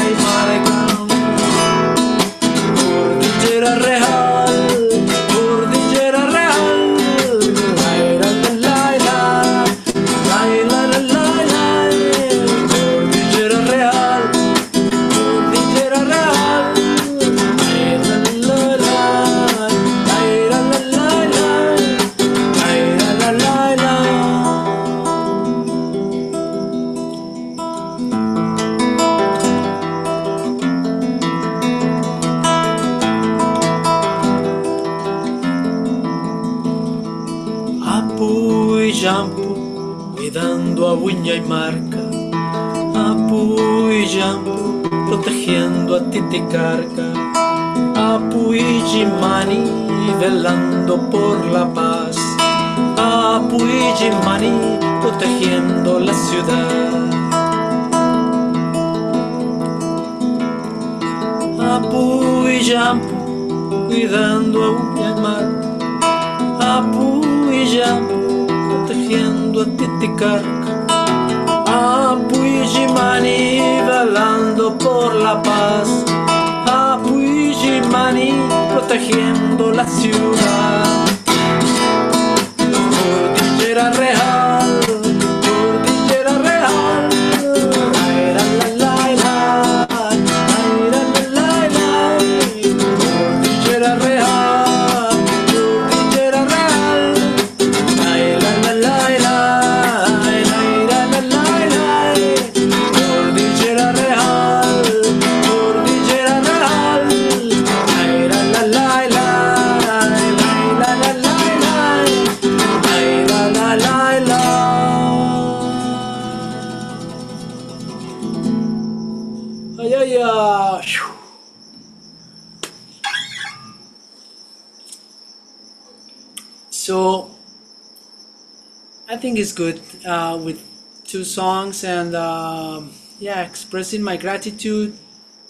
good 129.56 129.80
uh, 130.06 130.38
with 130.40 130.62
two 131.04 131.24
songs 131.24 131.82
and 131.82 132.14
uh, 132.14 132.82
yeah, 133.18 133.42
expressing 133.42 134.02
my 134.02 134.16
gratitude 134.16 134.96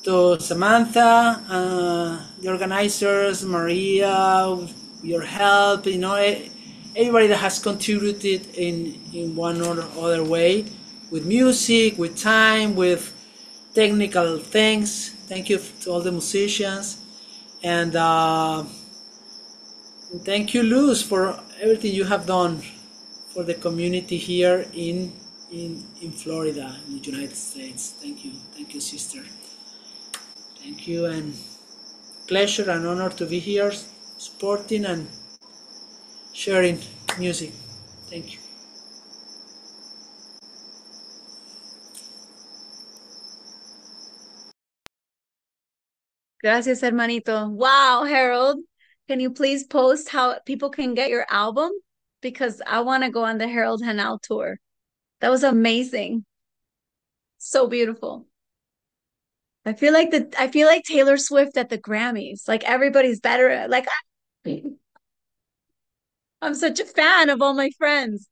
to 0.05 0.39
Samantha, 0.39 1.43
uh, 1.51 2.21
the 2.41 2.49
organizers, 2.49 3.45
Maria, 3.45 4.57
your 5.03 5.23
help, 5.23 5.87
you 5.87 5.99
know, 5.99 6.15
everybody 6.95 7.27
that 7.27 7.39
has 7.39 7.59
contributed 7.59 8.47
in, 8.57 9.01
in 9.13 9.35
one 9.35 9.61
or 9.61 9.81
other 9.99 10.23
way 10.23 10.65
with 11.11 11.27
music, 11.27 11.99
with 11.99 12.17
time, 12.17 12.77
with 12.77 13.13
technical 13.75 14.39
things. 14.39 15.11
Thank 15.29 15.51
you 15.51 15.59
to 15.81 15.91
all 15.91 16.01
the 16.01 16.13
musicians. 16.13 16.99
And 17.65 17.97
uh, 17.97 18.63
thank 20.25 20.55
you, 20.55 20.63
Luz, 20.63 21.03
for 21.03 21.41
everything 21.61 21.93
you 21.93 22.05
have 22.05 22.27
done 22.27 22.63
for 23.37 23.43
the 23.43 23.53
community 23.53 24.17
here 24.17 24.65
in, 24.73 25.13
in, 25.53 25.85
in 26.01 26.11
Florida, 26.11 26.75
in 26.89 26.99
the 26.99 27.05
United 27.05 27.37
States. 27.37 27.93
Thank 28.01 28.25
you. 28.25 28.31
Thank 28.55 28.73
you, 28.73 28.81
sister. 28.81 29.23
Thank 30.63 30.89
you 30.89 31.05
and 31.05 31.35
pleasure 32.27 32.71
and 32.71 32.87
honor 32.87 33.11
to 33.11 33.27
be 33.27 33.39
here 33.39 33.73
supporting 34.17 34.87
and 34.87 35.07
sharing 36.33 36.79
music. 37.19 37.53
Thank 38.09 38.33
you. 38.33 38.39
Gracias, 46.43 46.81
hermanito. 46.81 47.51
Wow, 47.51 48.05
Harold. 48.09 48.61
Can 49.09 49.21
you 49.21 49.29
please 49.29 49.65
post 49.65 50.09
how 50.09 50.39
people 50.47 50.71
can 50.71 50.95
get 50.95 51.11
your 51.11 51.27
album? 51.29 51.73
Because 52.21 52.63
I 52.67 52.81
want 52.81 53.05
to 53.05 53.11
go 53.11 53.25
on 53.25 53.39
the 53.39 53.49
Harold 53.49 53.83
Henao 53.83 54.21
tour. 54.23 54.59
That 55.21 55.31
was 55.31 55.45
amazing. 55.45 56.25
So 57.39 57.67
beautiful. 57.69 58.27
I 59.65 59.73
feel 59.73 59.93
like 59.93 60.11
the 60.11 60.33
I 60.39 60.49
feel 60.49 60.67
like 60.69 60.85
Taylor 60.85 61.17
Swift 61.17 61.57
at 61.57 61.69
the 61.69 61.79
Grammys. 61.79 62.49
Like 62.49 62.65
everybody's 62.65 63.21
better. 63.21 63.67
Like 63.69 63.87
I'm 66.43 66.55
such 66.55 66.81
a 66.81 66.85
fan 66.85 67.31
of 67.31 67.43
all 67.43 67.55
my 67.55 67.71
friends. 67.79 68.29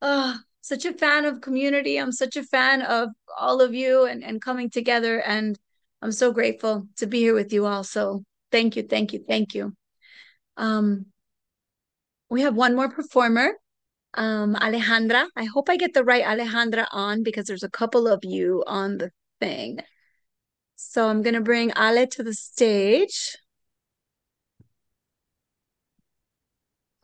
Oh, 0.00 0.38
such 0.60 0.84
a 0.84 0.92
fan 0.92 1.24
of 1.24 1.40
community. 1.40 1.96
I'm 1.98 2.12
such 2.12 2.36
a 2.36 2.42
fan 2.42 2.82
of 2.82 3.10
all 3.38 3.60
of 3.60 3.74
you 3.74 4.04
and, 4.04 4.22
and 4.22 4.40
coming 4.40 4.70
together. 4.70 5.20
And 5.22 5.58
I'm 6.02 6.12
so 6.12 6.32
grateful 6.32 6.86
to 6.96 7.06
be 7.06 7.20
here 7.20 7.34
with 7.34 7.52
you 7.52 7.66
all. 7.66 7.82
So 7.84 8.24
thank 8.52 8.76
you, 8.76 8.82
thank 8.82 9.12
you, 9.12 9.24
thank 9.26 9.54
you. 9.54 9.74
Um, 10.56 11.06
we 12.30 12.42
have 12.42 12.54
one 12.54 12.74
more 12.74 12.88
performer, 12.88 13.52
um, 14.14 14.54
Alejandra. 14.54 15.28
I 15.36 15.44
hope 15.44 15.68
I 15.68 15.76
get 15.76 15.94
the 15.94 16.04
right 16.04 16.24
Alejandra 16.24 16.86
on 16.92 17.22
because 17.22 17.46
there's 17.46 17.62
a 17.62 17.70
couple 17.70 18.08
of 18.08 18.24
you 18.24 18.64
on 18.66 18.98
the 18.98 19.10
thing. 19.40 19.80
So 20.76 21.08
I'm 21.08 21.22
going 21.22 21.34
to 21.34 21.40
bring 21.40 21.72
Ale 21.76 22.06
to 22.06 22.22
the 22.22 22.34
stage. 22.34 23.36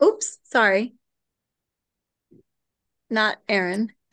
Oops, 0.02 0.38
sorry. 0.44 0.94
Not 3.10 3.38
Aaron. 3.48 3.92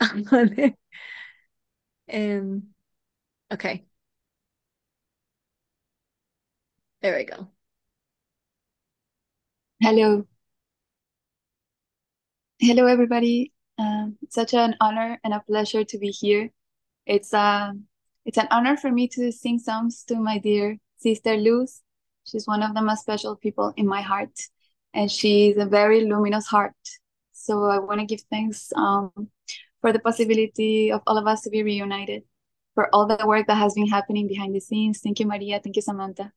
um, 2.12 2.62
okay. 3.52 3.84
There 7.02 7.16
we 7.16 7.24
go. 7.24 7.48
Hello. 9.80 10.26
Hello, 12.62 12.84
everybody. 12.84 13.54
Um, 13.78 14.18
such 14.28 14.52
an 14.52 14.76
honor 14.82 15.18
and 15.24 15.32
a 15.32 15.40
pleasure 15.40 15.82
to 15.82 15.98
be 15.98 16.08
here. 16.08 16.50
It's 17.06 17.32
um, 17.32 17.84
it's 18.26 18.36
an 18.36 18.48
honor 18.50 18.76
for 18.76 18.90
me 18.92 19.08
to 19.16 19.32
sing 19.32 19.58
songs 19.58 20.04
to 20.08 20.16
my 20.16 20.36
dear 20.36 20.76
sister 20.98 21.38
Luz. 21.38 21.80
She's 22.26 22.46
one 22.46 22.62
of 22.62 22.74
the 22.74 22.82
most 22.82 23.00
special 23.00 23.34
people 23.36 23.72
in 23.78 23.86
my 23.86 24.02
heart, 24.02 24.38
and 24.92 25.10
she's 25.10 25.56
a 25.56 25.64
very 25.64 26.04
luminous 26.04 26.46
heart. 26.46 26.76
So 27.32 27.64
I 27.64 27.78
want 27.78 28.00
to 28.00 28.04
give 28.04 28.20
thanks 28.28 28.74
um, 28.76 29.10
for 29.80 29.90
the 29.90 29.98
possibility 29.98 30.92
of 30.92 31.00
all 31.06 31.16
of 31.16 31.26
us 31.26 31.40
to 31.44 31.50
be 31.50 31.62
reunited, 31.62 32.24
for 32.74 32.94
all 32.94 33.06
the 33.06 33.24
work 33.26 33.46
that 33.46 33.56
has 33.56 33.72
been 33.72 33.88
happening 33.88 34.28
behind 34.28 34.54
the 34.54 34.60
scenes. 34.60 35.00
Thank 35.00 35.18
you, 35.18 35.26
Maria. 35.26 35.60
Thank 35.64 35.76
you, 35.76 35.82
Samantha. 35.82 36.30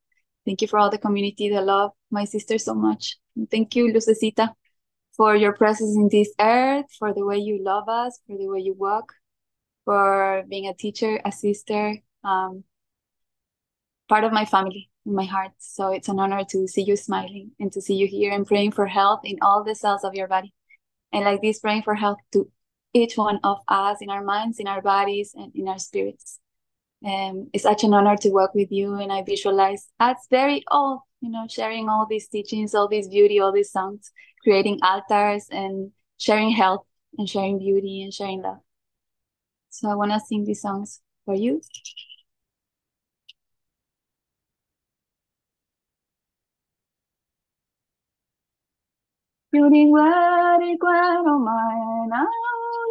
Thank 0.46 0.62
you 0.62 0.70
for 0.70 0.80
all 0.80 0.90
the 0.90 0.98
community 0.98 1.50
that 1.50 1.66
love 1.66 1.92
my 2.12 2.24
sister 2.24 2.58
so 2.58 2.74
much. 2.74 3.18
Thank 3.52 3.76
you, 3.76 3.92
Lucecita, 3.92 4.54
for 5.16 5.36
your 5.36 5.54
presence 5.54 5.96
in 5.96 6.10
this 6.12 6.34
earth, 6.40 6.86
for 6.98 7.14
the 7.14 7.26
way 7.26 7.38
you 7.38 7.64
love 7.64 7.88
us, 7.88 8.20
for 8.28 8.38
the 8.38 8.48
way 8.48 8.60
you 8.60 8.74
walk, 8.74 9.14
for 9.86 10.44
being 10.50 10.68
a 10.68 10.74
teacher, 10.74 11.22
a 11.24 11.32
sister, 11.32 11.98
um, 12.24 12.64
part 14.10 14.24
of 14.24 14.32
my 14.32 14.46
family 14.46 14.90
in 15.06 15.14
my 15.14 15.26
heart. 15.26 15.52
So 15.60 15.92
it's 15.92 16.10
an 16.10 16.20
honor 16.20 16.44
to 16.52 16.68
see 16.68 16.84
you 16.84 16.96
smiling 16.96 17.52
and 17.60 17.72
to 17.74 17.82
see 17.82 17.96
you 17.96 18.08
here 18.08 18.32
and 18.32 18.46
praying 18.46 18.72
for 18.72 18.88
health 18.88 19.22
in 19.24 19.38
all 19.42 19.64
the 19.64 19.76
cells 19.76 20.04
of 20.04 20.16
your 20.16 20.28
body. 20.28 20.54
And 21.12 21.26
like 21.26 21.42
this, 21.42 21.60
praying 21.60 21.84
for 21.84 21.96
health 21.96 22.18
to 22.32 22.50
each 22.94 23.18
one 23.18 23.40
of 23.44 23.60
us 23.68 23.98
in 24.02 24.10
our 24.10 24.24
minds, 24.24 24.60
in 24.60 24.68
our 24.68 24.82
bodies, 24.82 25.34
and 25.36 25.52
in 25.56 25.68
our 25.68 25.80
spirits. 25.80 26.40
And 27.04 27.50
it's 27.54 27.64
such 27.64 27.84
an 27.84 27.94
honor 27.94 28.16
to 28.18 28.30
work 28.30 28.54
with 28.54 28.72
you. 28.72 28.96
And 28.96 29.12
I 29.12 29.24
visualize 29.24 29.90
us 30.00 30.18
very 30.30 30.64
old, 30.72 31.02
you 31.22 31.30
know, 31.30 31.46
sharing 31.50 31.90
all 31.90 32.08
these 32.10 32.28
teachings, 32.30 32.74
all 32.74 32.88
this 32.88 33.08
beauty, 33.08 33.40
all 33.40 33.52
these 33.52 33.72
songs, 33.72 34.12
creating 34.44 34.80
altars 34.84 35.48
and 35.52 35.92
sharing 36.18 36.52
health 36.52 36.86
and 37.18 37.28
sharing 37.30 37.60
beauty 37.60 38.04
and 38.04 38.14
sharing 38.14 38.42
love. 38.42 38.60
So 39.70 39.90
I 39.90 39.96
want 39.96 40.12
to 40.12 40.20
sing 40.20 40.46
these 40.46 40.62
songs 40.62 41.02
for 41.26 41.36
you. 41.36 41.62
Yuriwari 49.54 50.78
kwano 50.82 51.40
maena 51.40 52.20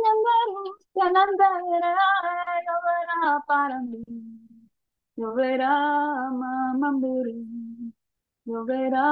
nyandaru 0.03 0.62
yanandara 0.99 1.93
yovera 2.66 3.16
parandu 3.47 3.99
yovera 5.19 5.70
mamamburu 6.41 7.37
yovera 8.47 9.05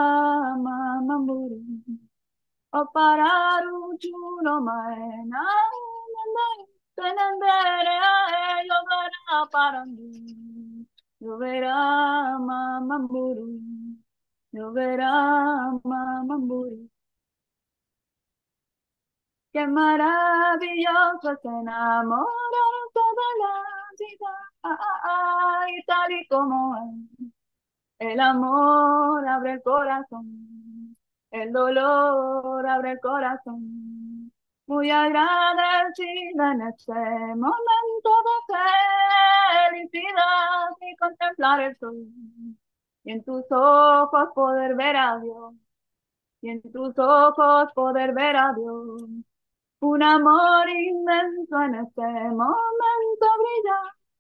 mamamburu 2.73 2.79
o 2.79 2.87
pararu 2.93 3.99
chuno 3.99 4.61
maena 4.61 5.43
nyandaru 6.13 6.65
yanandara 6.99 7.99
yovera 8.69 9.51
parandu 9.53 10.07
yovera 11.21 11.75
mamamburu 12.39 13.49
yovera 14.53 15.11
mamamburu 15.85 16.91
Qué 19.53 19.67
maravilloso 19.67 21.33
es 21.33 21.45
enamorarse 21.45 23.03
de 23.19 23.29
la 23.41 23.55
vida, 23.99 24.35
ay, 24.63 25.83
tal 25.87 26.13
y 26.13 26.27
como 26.29 26.77
es. 26.77 27.33
El 27.99 28.21
amor 28.21 29.27
abre 29.27 29.55
el 29.55 29.63
corazón, 29.63 30.50
el 31.31 31.53
dolor 31.53 32.67
abre 32.69 32.93
el 32.93 33.01
corazón. 33.01 34.33
Muy 34.67 34.91
agradecida 34.91 36.53
en 36.53 36.63
este 36.63 36.93
momento 36.93 38.11
de 38.49 38.57
felicidad 39.71 40.71
y 40.81 40.97
contemplar 40.97 41.61
el 41.61 41.77
sol. 41.79 41.97
Y 43.05 43.13
en 43.13 43.25
tus 43.25 43.45
ojos 43.51 44.29
poder 44.35 44.75
ver 44.77 44.97
a 44.97 45.19
Dios. 45.19 45.55
Y 46.43 46.51
en 46.51 46.63
tus 46.63 46.99
ojos 46.99 47.73
poder 47.75 48.13
ver 48.15 48.37
a 48.37 48.53
Dios. 48.55 49.03
Un 49.81 50.03
amor 50.03 50.69
inmenso 50.69 51.63
en 51.63 51.75
este 51.77 52.03
momento 52.03 53.27
brilla 53.39 53.79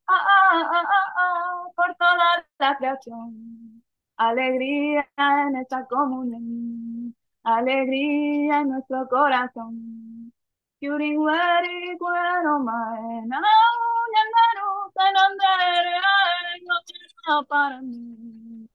ah, 0.09 0.27
ah, 0.73 0.83
ah, 1.19 1.63
por 1.77 1.95
toda 1.97 2.45
la 2.59 2.77
creación. 2.79 3.83
Alegría 4.17 5.07
en 5.17 5.57
esta 5.57 5.87
comunión, 5.87 7.00
alegría 7.45 8.61
en 8.61 8.69
nuestro 8.71 9.09
corazón. 9.09 10.33
Kyuringwari 10.81 11.99
cuero 11.99 12.59
maena, 12.61 13.39
uñanero, 13.39 14.91
tanandere, 14.95 16.01
no 16.67 16.75
tiene 16.87 17.47
para 17.49 17.81
mí. 17.83 18.67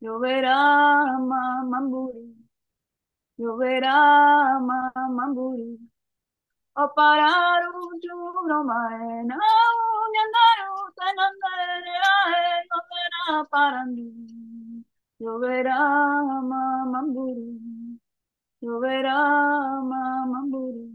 Lloverá, 0.00 1.18
mamamburi, 1.18 2.34
lloverá, 3.38 4.58
mamamburi. 4.60 5.78
O 6.74 6.84
parar 6.94 7.62
un 7.68 8.00
churro 8.00 8.64
maena, 8.64 9.36
uñanero, 10.04 10.74
tanandere, 10.96 11.98
no 12.70 12.78
será 12.88 13.44
para 13.44 13.84
mí. 13.86 14.84
Lloverá, 15.18 15.78
mamamburi 16.50 17.91
lloverá 18.62 19.18
mamamburu. 19.82 20.88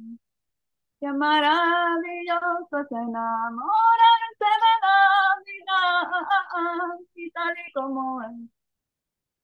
Qué 1.00 1.08
maravilloso 1.12 2.80
es 2.80 2.92
enamorarse 2.92 4.48
de 4.64 4.74
la 4.84 4.96
vida, 5.46 5.80
y 7.16 7.32
tal 7.32 7.54
y 7.68 7.74
como 7.74 8.22
es. 8.24 8.30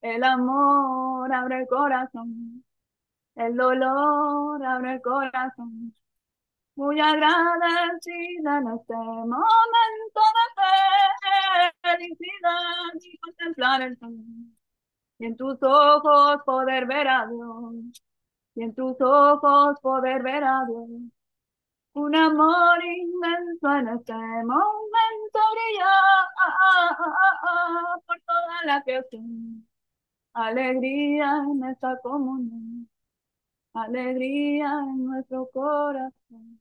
El 0.02 0.24
amor 0.24 1.34
abre 1.34 1.60
el 1.62 1.68
corazón, 1.68 2.64
el 3.36 3.56
dolor 3.56 4.66
abre 4.66 4.94
el 4.96 5.02
corazón. 5.02 5.94
Muy 6.76 7.00
agradecida 7.00 8.58
en 8.58 8.68
este 8.68 8.96
momento 8.96 10.22
de 10.58 11.72
felicidad 11.82 12.94
y 13.02 13.18
contemplar 13.20 13.82
el 13.84 13.98
sol. 14.00 14.16
Y 15.20 15.26
en 15.26 15.38
tus 15.38 15.58
ojos 15.62 16.42
poder 16.46 16.86
ver 16.88 17.08
a 17.08 17.28
Dios, 17.28 18.04
y 18.56 18.64
en 18.64 18.74
tus 18.76 18.96
ojos 19.02 19.80
poder 19.82 20.24
ver 20.24 20.44
a 20.44 20.66
Dios. 20.68 20.90
Un 21.96 22.16
amor 22.16 22.84
inmenso 22.84 23.76
en 23.76 23.88
este 23.90 24.14
momento 24.14 25.40
brilla 25.54 25.94
por 28.06 28.20
toda 28.22 28.66
la 28.66 28.84
creación. 28.84 29.68
Alegría 30.34 31.44
en 31.52 31.64
esta 31.66 32.00
comunión, 32.02 32.90
alegría 33.74 34.80
en 34.88 35.06
nuestro 35.06 35.50
corazón. 35.54 36.60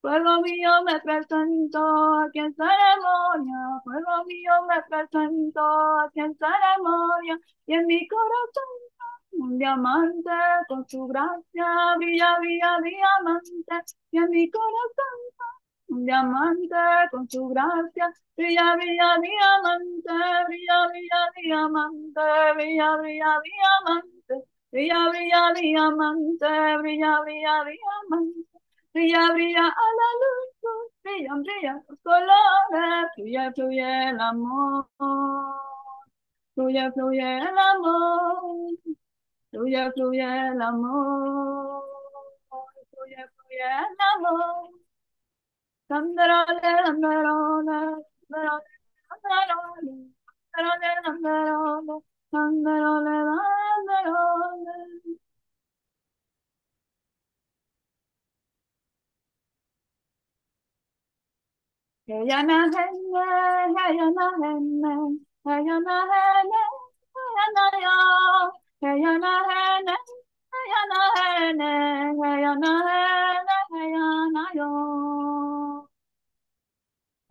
Fuego 0.00 0.40
mío 0.40 0.70
me 0.86 0.98
presento 1.00 1.80
aquí 2.20 2.38
en 2.38 2.54
ceremonia, 2.54 3.80
fuego 3.84 4.24
mío 4.24 4.52
me 4.68 4.82
presento 4.88 5.60
aquí 6.00 6.20
en 6.20 6.34
ceremonia, 6.34 7.38
y 7.66 7.74
en 7.74 7.86
mi 7.86 8.08
corazón 8.08 8.70
un 9.32 9.58
diamante 9.58 10.30
con 10.66 10.88
su 10.88 11.06
gracia 11.06 11.66
brilla, 11.98 12.38
brilla, 12.38 12.78
diamante, 12.82 13.92
y 14.10 14.18
en 14.18 14.30
mi 14.30 14.50
corazón 14.50 15.32
diamante 16.04 16.76
con 17.10 17.28
su 17.28 17.48
gracia 17.48 18.12
brilla, 18.36 18.74
brilla, 18.76 19.18
diamante, 19.20 20.12
brilla, 20.48 20.86
brilla, 20.88 21.20
diamante, 21.36 22.20
brilla, 22.54 22.96
brilla, 22.98 23.40
diamante, 23.44 24.34
brilla, 24.70 25.10
brilla, 25.10 25.52
diamante, 25.54 26.78
brilla, 26.80 27.20
brilla, 27.22 27.64
diamante. 27.64 28.52
Brilla, 28.94 29.32
brilla 29.32 29.66
a 29.68 29.86
la 29.98 30.08
luz, 30.20 30.92
brillan, 31.02 31.42
brillan 31.42 31.82
los 31.88 31.98
colores, 32.02 33.10
fluye, 33.14 33.52
fluye 33.54 34.08
el 34.10 34.20
amor, 34.20 34.86
fluye, 36.54 36.92
fluye 36.92 37.38
el 37.38 37.58
amor, 37.58 38.76
fluye, 39.50 39.92
fluye 39.92 40.48
el 40.48 40.60
amor, 40.62 41.84
fluye, 42.90 43.26
fluye 43.34 43.64
el 43.64 43.96
amor. 44.14 44.81
Heyana 62.08 62.56
hene, 62.72 63.24
heyana 63.76 64.26
hene, 64.42 64.92
heyana 65.46 65.96
hene, 66.10 66.60
heyana 67.14 67.64
yo. 67.84 67.96
Heyana 68.82 69.32
hene, 69.48 69.94
heyana 70.52 71.00
hene, 71.16 71.70
heyana 72.20 72.72
hene, 72.88 73.56
heyana 73.72 74.44
yo. 74.58 74.70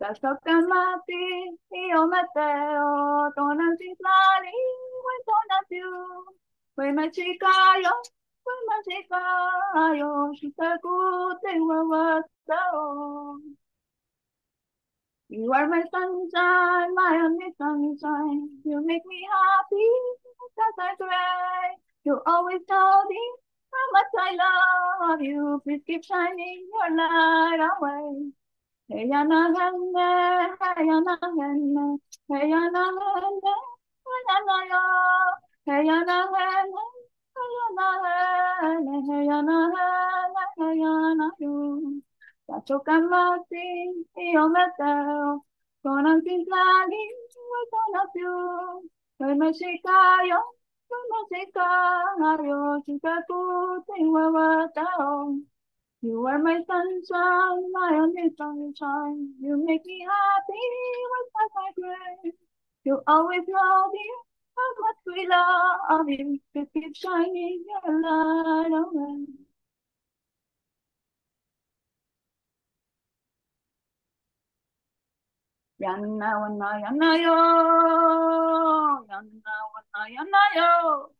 Tasoka 0.02 0.54
mati, 0.66 1.22
io 1.70 2.06
meteo, 2.10 3.30
tonanti 3.36 3.88
flali, 3.98 4.56
we 5.04 5.14
tonatiu. 5.26 5.92
We 6.76 6.86
machikayo, 6.90 7.94
we 8.44 8.54
machikayo, 8.68 10.10
shitakute 10.34 11.52
wawatao. 11.68 13.38
You 15.28 15.52
are 15.52 15.68
my 15.68 15.84
sunshine, 15.92 16.94
my 16.96 17.20
only 17.24 17.54
sunshine. 17.56 18.48
You 18.64 18.84
make 18.84 19.06
me 19.06 19.24
happy 19.30 19.88
because 20.42 20.78
I 20.80 20.94
cry. 20.96 21.76
You 22.02 22.20
always 22.26 22.60
tell 22.68 23.04
me 23.06 23.22
how 23.72 23.86
much 23.92 24.12
I 24.18 24.30
love 24.42 25.20
you. 25.22 25.60
Please 25.62 25.82
keep 25.86 26.02
shining 26.02 26.66
your 26.74 26.96
light 26.96 27.68
away. 27.78 28.32
Hey, 28.88 29.04
yana 29.10 29.38
henne, 29.56 30.06
hey, 30.60 30.84
yana 30.88 31.14
henne, 31.38 31.98
hey, 32.28 32.44
yana 32.52 32.82
henne, 32.98 33.54
hey, 34.06 34.22
yana 34.28 34.56
yo. 34.70 34.82
Hey, 35.66 35.82
yana 35.88 36.16
henne, 36.34 36.84
hey, 37.34 37.50
yana 37.58 37.86
henne, 38.62 38.94
hey, 39.08 39.24
yana 39.30 39.56
henne, 39.74 40.44
hey, 40.58 40.74
yana 40.82 41.28
yo. 41.40 41.54
Tachokamati, 42.46 43.66
io 44.32 44.44
meteo, 44.54 45.44
con 45.82 46.06
antislali, 46.06 47.02
we 47.50 47.60
sono 47.70 48.02
più. 48.12 48.32
Poi 49.16 49.34
mexicano, 49.36 50.40
poi 50.86 51.04
mexicano, 51.12 52.82
chica 52.84 53.14
tutti, 53.26 54.04
wawatao. 54.04 55.51
You 56.02 56.26
are 56.28 56.38
my 56.40 56.60
sunshine, 56.66 57.72
my 57.74 57.92
only 58.02 58.30
sunshine. 58.38 59.34
You 59.42 59.64
make 59.66 59.84
me 59.86 60.06
happy 60.08 60.66
with 61.12 61.28
my 61.54 61.70
grace. 61.76 62.34
You 62.86 63.02
always 63.06 63.42
know 63.48 63.90
me, 63.92 64.06
how 64.56 64.70
much 64.80 65.00
we 65.06 65.28
love 65.28 66.08
you. 66.08 66.40
You 66.54 66.68
keep 66.74 66.96
shining 66.96 67.64
your 67.68 68.02
light 68.02 68.72
oh 68.72 68.90
away. 68.94 69.26
Yana 75.80 76.30
wana 76.42 76.70
yana 76.84 77.10
yo, 77.22 77.38
yana 79.10 79.54
wana 79.74 80.02
yana 80.16 80.42
yo, 80.56 81.10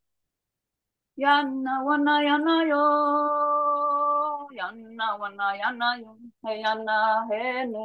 yana 1.22 1.72
wana 1.86 2.14
yana 2.28 2.54
yo, 2.70 2.84
yana 4.58 5.06
wana 5.20 5.46
yana 5.60 5.88
yo, 6.02 6.10
hey 6.44 6.62
yana 6.64 6.96
hele. 7.30 7.84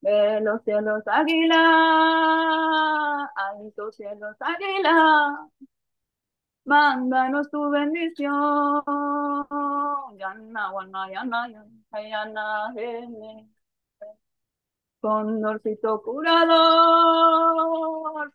De 0.00 0.40
los 0.40 0.62
cielos 0.64 1.04
águila, 1.06 1.62
altos 3.36 3.96
cielos 3.96 4.36
águila, 4.40 4.94
mándanos 6.64 7.50
tu 7.50 7.70
bendición. 7.70 8.84
Yana 10.22 10.72
wana 10.74 11.02
yana 11.14 11.48
yo, 11.52 11.62
hey 11.92 12.10
yana 12.10 12.72
hele. 12.76 13.48
Condorcito 15.00 16.02
curador, 16.02 16.58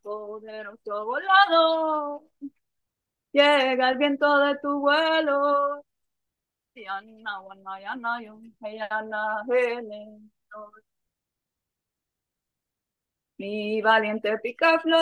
poderoso 0.02 1.06
volador, 1.06 2.22
llega 3.34 3.90
el 3.90 3.98
viento 3.98 4.38
de 4.40 4.58
tu 4.60 4.80
vuelo. 4.80 5.84
Yana, 6.76 7.42
yana, 7.82 8.24
yana. 8.62 9.44
Mi 13.38 13.82
valiente 13.82 14.38
picaflor, 14.40 15.00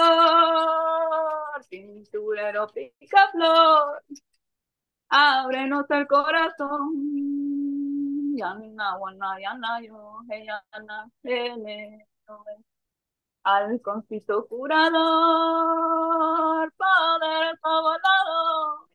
pinturero 1.70 2.68
picaflor, 2.68 4.02
ábrenos 5.10 5.86
el 5.92 6.08
corazón. 6.08 6.94
Yana, 8.38 8.98
wana, 8.98 9.40
yana, 9.40 9.82
yo, 9.82 10.22
yana, 10.30 11.10
hele, 11.24 12.08
no. 12.28 12.44
Al 13.44 13.80
concito 13.82 14.48
curador, 14.48 15.02
poderoso 16.78 17.82
volador, 17.82 18.88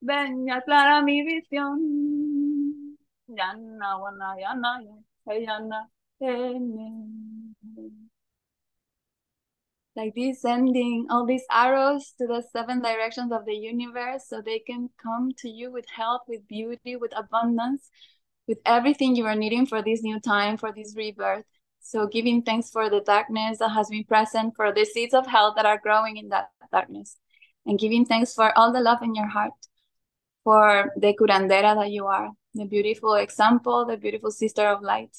ven 0.00 0.46
y 0.46 0.50
aclara 0.50 1.02
mi 1.02 1.22
visión. 1.22 1.78
Wana. 3.28 4.36
Like 9.96 10.14
this, 10.14 10.40
sending 10.40 11.06
all 11.10 11.26
these 11.26 11.44
arrows 11.50 12.12
to 12.18 12.26
the 12.26 12.42
seven 12.52 12.80
directions 12.80 13.32
of 13.32 13.44
the 13.44 13.54
universe 13.54 14.24
so 14.28 14.40
they 14.40 14.60
can 14.60 14.90
come 15.02 15.32
to 15.38 15.48
you 15.48 15.70
with 15.72 15.88
health, 15.88 16.22
with 16.28 16.46
beauty, 16.48 16.96
with 16.96 17.12
abundance, 17.16 17.90
with 18.46 18.58
everything 18.64 19.16
you 19.16 19.26
are 19.26 19.34
needing 19.34 19.66
for 19.66 19.82
this 19.82 20.02
new 20.02 20.20
time, 20.20 20.56
for 20.56 20.72
this 20.72 20.94
rebirth. 20.96 21.44
So, 21.82 22.06
giving 22.06 22.42
thanks 22.42 22.70
for 22.70 22.88
the 22.88 23.00
darkness 23.00 23.58
that 23.58 23.70
has 23.70 23.88
been 23.88 24.04
present, 24.04 24.54
for 24.54 24.72
the 24.72 24.84
seeds 24.84 25.14
of 25.14 25.26
hell 25.26 25.54
that 25.56 25.66
are 25.66 25.80
growing 25.82 26.18
in 26.18 26.28
that 26.28 26.50
darkness, 26.70 27.16
and 27.66 27.78
giving 27.78 28.04
thanks 28.04 28.34
for 28.34 28.56
all 28.56 28.72
the 28.72 28.80
love 28.80 29.02
in 29.02 29.14
your 29.14 29.26
heart, 29.26 29.52
for 30.44 30.92
the 30.96 31.14
curandera 31.14 31.74
that 31.74 31.90
you 31.90 32.06
are, 32.06 32.30
the 32.54 32.64
beautiful 32.64 33.14
example, 33.14 33.84
the 33.86 33.96
beautiful 33.96 34.30
sister 34.30 34.68
of 34.68 34.82
light. 34.82 35.16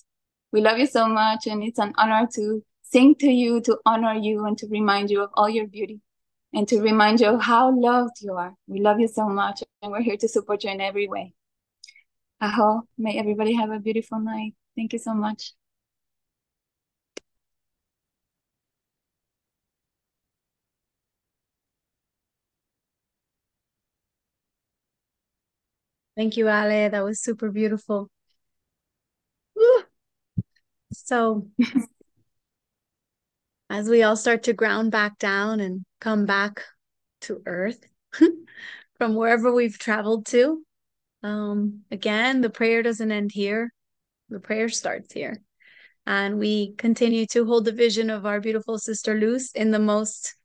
We 0.51 0.61
love 0.61 0.77
you 0.77 0.85
so 0.85 1.07
much, 1.07 1.47
and 1.47 1.63
it's 1.63 1.79
an 1.79 1.93
honor 1.97 2.27
to 2.35 2.63
sing 2.83 3.15
to 3.15 3.27
you, 3.29 3.61
to 3.61 3.77
honor 3.85 4.13
you, 4.13 4.45
and 4.45 4.57
to 4.59 4.67
remind 4.67 5.09
you 5.09 5.23
of 5.23 5.29
all 5.33 5.49
your 5.49 5.67
beauty, 5.67 6.01
and 6.53 6.67
to 6.67 6.79
remind 6.81 7.21
you 7.21 7.27
of 7.27 7.41
how 7.41 7.75
loved 7.75 8.21
you 8.21 8.33
are. 8.33 8.53
We 8.67 8.81
love 8.81 8.99
you 8.99 9.07
so 9.07 9.27
much, 9.27 9.63
and 9.81 9.91
we're 9.91 10.01
here 10.01 10.17
to 10.17 10.27
support 10.27 10.63
you 10.63 10.71
in 10.71 10.81
every 10.81 11.07
way. 11.07 11.33
Aho, 12.41 12.81
may 12.97 13.17
everybody 13.17 13.53
have 13.53 13.71
a 13.71 13.79
beautiful 13.79 14.19
night. 14.19 14.53
Thank 14.75 14.93
you 14.93 14.99
so 14.99 15.13
much. 15.13 15.53
Thank 26.21 26.37
you, 26.37 26.49
Ale. 26.49 26.91
That 26.91 27.03
was 27.03 27.19
super 27.19 27.49
beautiful. 27.49 28.07
So, 30.93 31.47
as 33.71 33.89
we 33.89 34.03
all 34.03 34.15
start 34.15 34.43
to 34.43 34.53
ground 34.53 34.91
back 34.91 35.17
down 35.17 35.59
and 35.61 35.83
come 35.99 36.27
back 36.27 36.61
to 37.21 37.41
earth 37.47 37.83
from 38.99 39.15
wherever 39.15 39.51
we've 39.51 39.79
traveled 39.79 40.27
to, 40.27 40.63
um, 41.23 41.81
again, 41.89 42.41
the 42.41 42.51
prayer 42.51 42.83
doesn't 42.83 43.11
end 43.11 43.31
here. 43.31 43.73
The 44.29 44.39
prayer 44.39 44.69
starts 44.69 45.11
here. 45.11 45.41
And 46.05 46.37
we 46.37 46.75
continue 46.75 47.25
to 47.31 47.45
hold 47.45 47.65
the 47.65 47.71
vision 47.71 48.11
of 48.11 48.27
our 48.27 48.39
beautiful 48.39 48.77
sister 48.77 49.19
Luz 49.19 49.53
in 49.55 49.71
the 49.71 49.79
most 49.79 50.35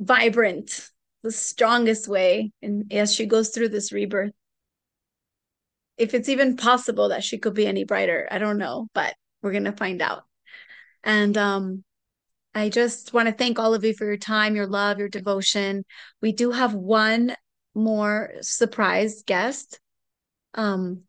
vibrant, 0.00 0.88
the 1.22 1.30
strongest 1.30 2.08
way. 2.08 2.52
And 2.62 2.90
as 2.90 3.14
she 3.14 3.26
goes 3.26 3.50
through 3.50 3.68
this 3.68 3.92
rebirth, 3.92 4.32
if 5.98 6.14
it's 6.14 6.28
even 6.28 6.56
possible 6.56 7.08
that 7.10 7.24
she 7.24 7.38
could 7.38 7.54
be 7.54 7.66
any 7.66 7.84
brighter, 7.84 8.28
I 8.30 8.38
don't 8.38 8.58
know, 8.58 8.88
but 8.94 9.14
we're 9.42 9.52
going 9.52 9.64
to 9.64 9.72
find 9.72 10.00
out. 10.00 10.22
And 11.02 11.36
um, 11.36 11.84
I 12.54 12.68
just 12.68 13.12
want 13.12 13.28
to 13.28 13.34
thank 13.34 13.58
all 13.58 13.74
of 13.74 13.84
you 13.84 13.94
for 13.94 14.04
your 14.04 14.16
time, 14.16 14.56
your 14.56 14.66
love, 14.66 14.98
your 14.98 15.08
devotion. 15.08 15.84
We 16.22 16.32
do 16.32 16.52
have 16.52 16.74
one 16.74 17.34
more 17.74 18.32
surprise 18.40 19.22
guest. 19.26 19.80
Um, 20.54 21.02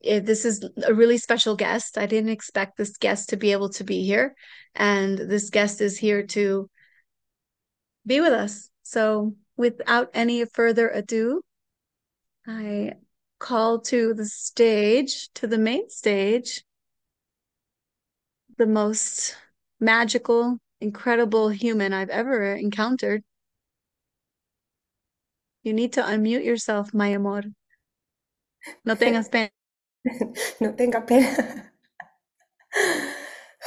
it, 0.00 0.24
this 0.24 0.46
is 0.46 0.66
a 0.86 0.94
really 0.94 1.18
special 1.18 1.56
guest. 1.56 1.98
I 1.98 2.06
didn't 2.06 2.30
expect 2.30 2.76
this 2.76 2.96
guest 2.96 3.30
to 3.30 3.36
be 3.36 3.52
able 3.52 3.68
to 3.70 3.84
be 3.84 4.04
here, 4.04 4.34
and 4.74 5.18
this 5.18 5.50
guest 5.50 5.82
is 5.82 5.98
here 5.98 6.26
to 6.28 6.70
be 8.06 8.20
with 8.20 8.32
us. 8.32 8.70
So, 8.82 9.34
without 9.58 10.08
any 10.14 10.44
further 10.46 10.88
ado, 10.88 11.42
I 12.46 12.92
call 13.38 13.80
to 13.80 14.14
the 14.14 14.26
stage, 14.26 15.30
to 15.34 15.46
the 15.46 15.58
main 15.58 15.88
stage, 15.90 16.64
the 18.58 18.66
most 18.66 19.36
magical, 19.80 20.58
incredible 20.80 21.48
human 21.48 21.92
I've 21.92 22.10
ever 22.10 22.54
encountered. 22.54 23.22
You 25.62 25.72
need 25.72 25.92
to 25.94 26.02
unmute 26.02 26.44
yourself, 26.44 26.94
my 26.94 27.08
amor. 27.08 27.42
No 28.84 28.94
tengas 28.94 29.30
pena. 29.30 29.50
no 30.60 30.72
tenga 30.72 31.00
pena. 31.02 31.70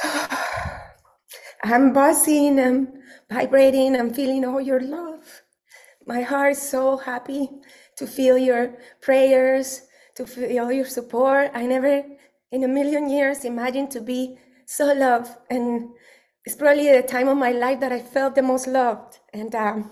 I'm 1.64 1.92
buzzing, 1.92 2.60
I'm 2.60 2.88
vibrating, 3.30 3.96
I'm 3.96 4.12
feeling 4.12 4.44
all 4.44 4.60
your 4.60 4.80
love. 4.80 5.42
My 6.06 6.20
heart 6.22 6.52
is 6.52 6.62
so 6.62 6.98
happy 6.98 7.48
to 7.96 8.06
feel 8.06 8.38
your 8.38 8.72
prayers, 9.00 9.82
to 10.16 10.26
feel 10.26 10.70
your 10.72 10.86
support. 10.86 11.50
I 11.54 11.66
never 11.66 12.04
in 12.52 12.64
a 12.64 12.68
million 12.68 13.10
years 13.10 13.44
imagined 13.44 13.90
to 13.90 14.00
be 14.00 14.38
so 14.66 14.92
loved. 14.92 15.30
And 15.50 15.90
it's 16.44 16.54
probably 16.54 16.90
the 16.90 17.02
time 17.02 17.28
of 17.28 17.36
my 17.36 17.50
life 17.50 17.80
that 17.80 17.92
I 17.92 18.00
felt 18.00 18.34
the 18.34 18.42
most 18.42 18.66
loved. 18.66 19.18
And 19.32 19.54
um, 19.54 19.90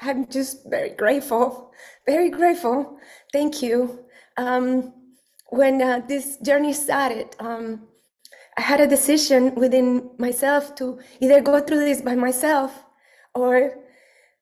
I'm 0.00 0.26
just 0.28 0.68
very 0.68 0.90
grateful, 0.90 1.72
very 2.06 2.30
grateful. 2.30 2.98
Thank 3.32 3.62
you. 3.62 4.04
Um, 4.36 4.92
when 5.48 5.82
uh, 5.82 6.02
this 6.06 6.38
journey 6.38 6.72
started, 6.72 7.34
um, 7.38 7.88
I 8.56 8.62
had 8.62 8.80
a 8.80 8.86
decision 8.86 9.54
within 9.54 10.10
myself 10.18 10.74
to 10.76 10.98
either 11.20 11.40
go 11.40 11.60
through 11.60 11.84
this 11.84 12.02
by 12.02 12.14
myself 12.14 12.84
or 13.34 13.78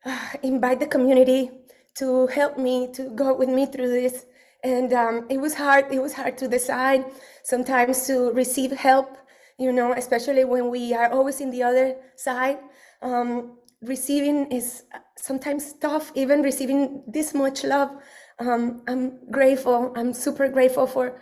uh, 0.05 0.28
invite 0.43 0.81
the 0.81 0.86
community 0.86 1.51
to 1.96 2.26
help 2.28 2.58
me 2.58 2.92
to 2.92 3.10
go 3.10 3.34
with 3.34 3.48
me 3.48 3.66
through 3.66 3.88
this. 3.88 4.26
And 4.62 4.92
um, 4.92 5.26
it 5.28 5.38
was 5.38 5.54
hard. 5.54 5.92
It 5.92 6.00
was 6.00 6.12
hard 6.14 6.38
to 6.38 6.48
decide 6.48 7.04
sometimes 7.42 8.06
to 8.06 8.32
receive 8.32 8.72
help, 8.72 9.16
you 9.58 9.72
know, 9.72 9.92
especially 9.92 10.44
when 10.44 10.70
we 10.70 10.94
are 10.94 11.10
always 11.10 11.40
in 11.40 11.50
the 11.50 11.62
other 11.62 11.96
side. 12.16 12.58
Um, 13.02 13.58
receiving 13.82 14.50
is 14.50 14.84
sometimes 15.18 15.74
tough, 15.74 16.10
even 16.14 16.42
receiving 16.42 17.02
this 17.06 17.34
much 17.34 17.64
love. 17.64 17.90
Um, 18.38 18.82
I'm 18.88 19.30
grateful. 19.30 19.92
I'm 19.96 20.12
super 20.14 20.48
grateful 20.48 20.86
for 20.86 21.20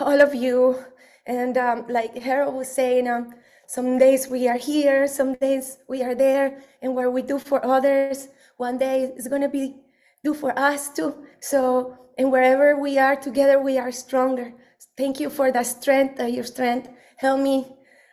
all 0.00 0.20
of 0.20 0.34
you. 0.34 0.78
And 1.26 1.56
um, 1.56 1.86
like 1.88 2.16
Harold 2.16 2.54
was 2.54 2.70
saying, 2.70 3.08
um, 3.08 3.34
some 3.66 3.98
days 3.98 4.28
we 4.28 4.48
are 4.48 4.58
here, 4.58 5.06
some 5.06 5.34
days 5.34 5.78
we 5.88 6.02
are 6.02 6.14
there, 6.14 6.60
and 6.82 6.94
what 6.94 7.12
we 7.12 7.22
do 7.22 7.38
for 7.38 7.64
others, 7.64 8.28
one 8.60 8.76
day 8.76 9.10
is 9.16 9.26
going 9.26 9.40
to 9.42 9.48
be 9.48 9.74
do 10.22 10.34
for 10.34 10.56
us 10.58 10.90
too. 10.90 11.14
So, 11.40 11.96
and 12.18 12.30
wherever 12.30 12.78
we 12.78 12.98
are 12.98 13.16
together, 13.16 13.60
we 13.60 13.78
are 13.78 13.90
stronger. 13.90 14.52
Thank 14.96 15.18
you 15.18 15.30
for 15.30 15.50
that 15.50 15.66
strength, 15.66 16.20
uh, 16.20 16.24
your 16.24 16.44
strength. 16.44 16.90
Help 17.16 17.40
me 17.40 17.66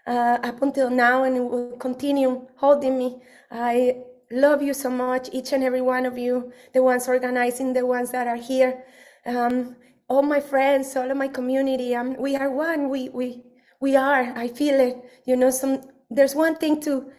uh, 0.07 0.37
up 0.43 0.61
until 0.61 0.89
now, 0.89 1.23
and 1.23 1.49
will 1.49 1.77
continue 1.77 2.47
holding 2.55 2.97
me. 2.97 3.21
I 3.51 3.97
love 4.31 4.61
you 4.61 4.73
so 4.73 4.89
much, 4.89 5.29
each 5.33 5.51
and 5.51 5.63
every 5.63 5.81
one 5.81 6.05
of 6.05 6.17
you, 6.17 6.51
the 6.73 6.81
ones 6.81 7.07
organizing, 7.09 7.73
the 7.73 7.85
ones 7.85 8.11
that 8.11 8.27
are 8.27 8.37
here, 8.37 8.85
um, 9.25 9.75
all 10.09 10.21
my 10.21 10.39
friends, 10.39 10.95
all 10.95 11.11
of 11.11 11.17
my 11.17 11.27
community. 11.27 11.93
Um, 11.93 12.15
we 12.17 12.37
are 12.37 12.49
one. 12.49 12.89
We 12.89 13.09
we 13.09 13.43
we 13.81 13.97
are. 13.97 14.33
I 14.35 14.47
feel 14.47 14.79
it. 14.79 14.95
You 15.25 15.35
know, 15.35 15.49
some 15.49 15.81
there's 16.09 16.35
one 16.35 16.55
thing 16.55 16.79
to 16.81 17.11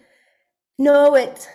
know 0.79 1.15
it 1.15 1.47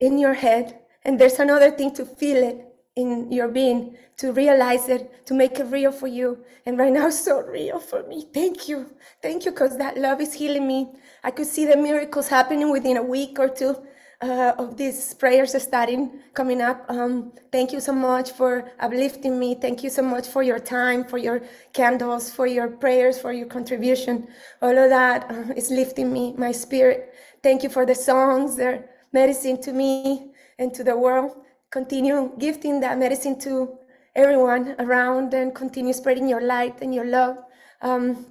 in 0.00 0.18
your 0.18 0.34
head 0.34 0.79
and 1.04 1.18
there's 1.18 1.38
another 1.38 1.70
thing 1.70 1.94
to 1.94 2.04
feel 2.04 2.42
it 2.42 2.66
in 2.96 3.30
your 3.32 3.48
being, 3.48 3.96
to 4.18 4.32
realize 4.32 4.88
it, 4.88 5.26
to 5.26 5.34
make 5.34 5.58
it 5.58 5.64
real 5.64 5.92
for 5.92 6.06
you. 6.06 6.38
And 6.66 6.78
right 6.78 6.92
now, 6.92 7.10
so 7.26 7.40
real 7.40 7.78
for 7.78 8.02
me. 8.06 8.26
Thank 8.32 8.68
you. 8.68 8.90
Thank 9.22 9.44
you, 9.44 9.52
because 9.52 9.78
that 9.78 9.96
love 9.96 10.20
is 10.20 10.34
healing 10.34 10.66
me. 10.66 10.92
I 11.24 11.30
could 11.30 11.46
see 11.46 11.64
the 11.64 11.76
miracles 11.76 12.28
happening 12.28 12.70
within 12.70 12.96
a 12.96 13.02
week 13.02 13.38
or 13.38 13.48
two 13.48 13.76
uh, 14.22 14.52
of 14.58 14.76
these 14.76 15.14
prayers 15.14 15.60
starting 15.62 16.20
coming 16.34 16.60
up. 16.60 16.84
Um, 16.88 17.32
thank 17.50 17.72
you 17.72 17.80
so 17.80 17.92
much 17.92 18.32
for 18.32 18.70
uplifting 18.78 19.38
me. 19.38 19.54
Thank 19.54 19.82
you 19.82 19.90
so 19.90 20.02
much 20.02 20.26
for 20.28 20.42
your 20.42 20.58
time, 20.58 21.04
for 21.04 21.16
your 21.16 21.40
candles, 21.72 22.30
for 22.30 22.46
your 22.46 22.68
prayers, 22.68 23.18
for 23.18 23.32
your 23.32 23.46
contribution. 23.46 24.28
All 24.60 24.76
of 24.76 24.90
that 24.90 25.30
uh, 25.30 25.54
is 25.56 25.70
lifting 25.70 26.12
me, 26.12 26.34
my 26.36 26.52
spirit. 26.52 27.14
Thank 27.42 27.62
you 27.62 27.70
for 27.70 27.86
the 27.86 27.94
songs. 27.94 28.56
They're 28.56 28.90
medicine 29.12 29.60
to 29.62 29.72
me 29.72 30.29
and 30.60 30.72
to 30.74 30.84
the 30.84 30.96
world. 30.96 31.32
Continue 31.72 32.32
gifting 32.38 32.80
that 32.80 32.98
medicine 32.98 33.38
to 33.40 33.78
everyone 34.14 34.76
around 34.78 35.34
and 35.34 35.54
continue 35.54 35.92
spreading 35.92 36.28
your 36.28 36.40
light 36.42 36.78
and 36.82 36.94
your 36.94 37.06
love. 37.06 37.38
Um, 37.80 38.26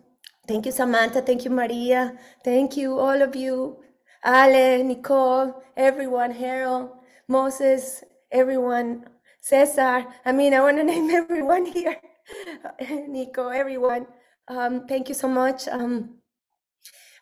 thank 0.48 0.66
you, 0.66 0.72
Samantha. 0.72 1.22
Thank 1.22 1.44
you, 1.44 1.52
Maria. 1.52 2.14
Thank 2.46 2.78
you, 2.78 2.98
all 2.98 3.22
of 3.22 3.36
you. 3.36 3.80
Ale, 4.26 4.84
Nicole, 4.84 5.64
everyone, 5.76 6.32
Harold, 6.32 6.92
Moses, 7.28 8.04
everyone, 8.32 9.06
Cesar. 9.42 10.06
I 10.26 10.32
mean, 10.32 10.54
I 10.54 10.62
want 10.62 10.78
to 10.78 10.84
name 10.94 11.10
everyone 11.10 11.66
here. 11.66 11.98
Nico, 13.08 13.50
everyone. 13.50 14.06
Um, 14.48 14.86
thank 14.88 15.10
you 15.10 15.16
so 15.16 15.28
much. 15.28 15.68
Um, 15.68 16.20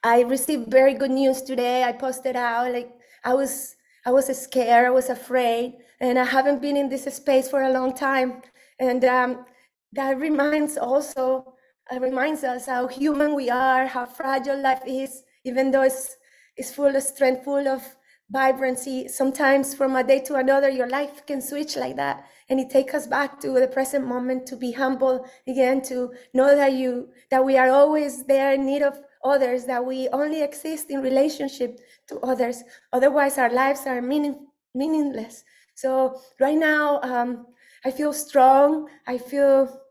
I 0.03 0.21
received 0.21 0.71
very 0.71 0.93
good 0.95 1.11
news 1.11 1.41
today. 1.41 1.83
I 1.83 1.91
posted 1.91 2.35
out 2.35 2.71
like 2.73 2.91
I 3.23 3.33
was 3.33 3.76
I 4.07 4.11
was 4.11 4.27
scared, 4.41 4.85
I 4.85 4.89
was 4.89 5.09
afraid, 5.09 5.73
and 5.99 6.17
I 6.17 6.23
haven't 6.23 6.61
been 6.61 6.77
in 6.77 6.87
this 6.87 7.13
space 7.13 7.49
for 7.49 7.63
a 7.63 7.69
long 7.69 7.93
time. 7.93 8.41
And 8.79 9.03
um, 9.03 9.45
that 9.91 10.17
reminds 10.17 10.77
also 10.77 11.55
reminds 11.91 12.45
us 12.45 12.67
how 12.67 12.87
human 12.87 13.35
we 13.35 13.49
are, 13.49 13.85
how 13.85 14.05
fragile 14.05 14.61
life 14.61 14.83
is, 14.87 15.23
even 15.43 15.71
though 15.71 15.81
it's 15.81 16.15
it's 16.55 16.71
full 16.71 16.95
of 16.95 17.03
strength, 17.03 17.43
full 17.43 17.67
of 17.67 17.83
vibrancy. 18.31 19.09
Sometimes 19.09 19.75
from 19.75 19.97
a 19.97 20.05
day 20.05 20.21
to 20.21 20.35
another, 20.35 20.69
your 20.69 20.87
life 20.87 21.25
can 21.25 21.41
switch 21.41 21.75
like 21.75 21.97
that, 21.97 22.23
and 22.49 22.61
it 22.61 22.69
takes 22.69 22.93
us 22.93 23.07
back 23.07 23.41
to 23.41 23.59
the 23.59 23.67
present 23.67 24.07
moment 24.07 24.47
to 24.47 24.55
be 24.55 24.71
humble 24.71 25.25
again, 25.49 25.81
to 25.81 26.13
know 26.33 26.55
that 26.55 26.71
you 26.71 27.09
that 27.29 27.43
we 27.43 27.57
are 27.57 27.71
always 27.71 28.23
there 28.23 28.53
in 28.53 28.65
need 28.65 28.83
of 28.83 29.01
others, 29.23 29.65
that 29.65 29.83
we 29.85 30.09
only 30.09 30.41
exist 30.41 30.89
in 30.89 31.01
relationship 31.01 31.79
to 32.07 32.19
others. 32.19 32.63
Otherwise, 32.93 33.37
our 33.37 33.51
lives 33.51 33.81
are 33.85 34.01
meaning, 34.01 34.47
meaningless. 34.73 35.43
So 35.75 36.19
right 36.39 36.57
now, 36.57 36.99
um, 37.01 37.47
I 37.85 37.91
feel 37.91 38.13
strong. 38.13 38.89
I 39.05 39.17
feel 39.17 39.81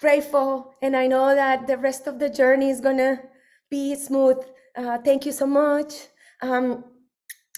grateful, 0.00 0.74
and 0.82 0.96
I 0.96 1.06
know 1.06 1.34
that 1.34 1.66
the 1.66 1.78
rest 1.78 2.06
of 2.08 2.18
the 2.18 2.28
journey 2.28 2.70
is 2.70 2.80
gonna 2.80 3.22
be 3.70 3.94
smooth. 3.94 4.38
Uh, 4.76 4.98
thank 4.98 5.24
you 5.24 5.32
so 5.32 5.46
much. 5.46 5.94
Um, 6.42 6.84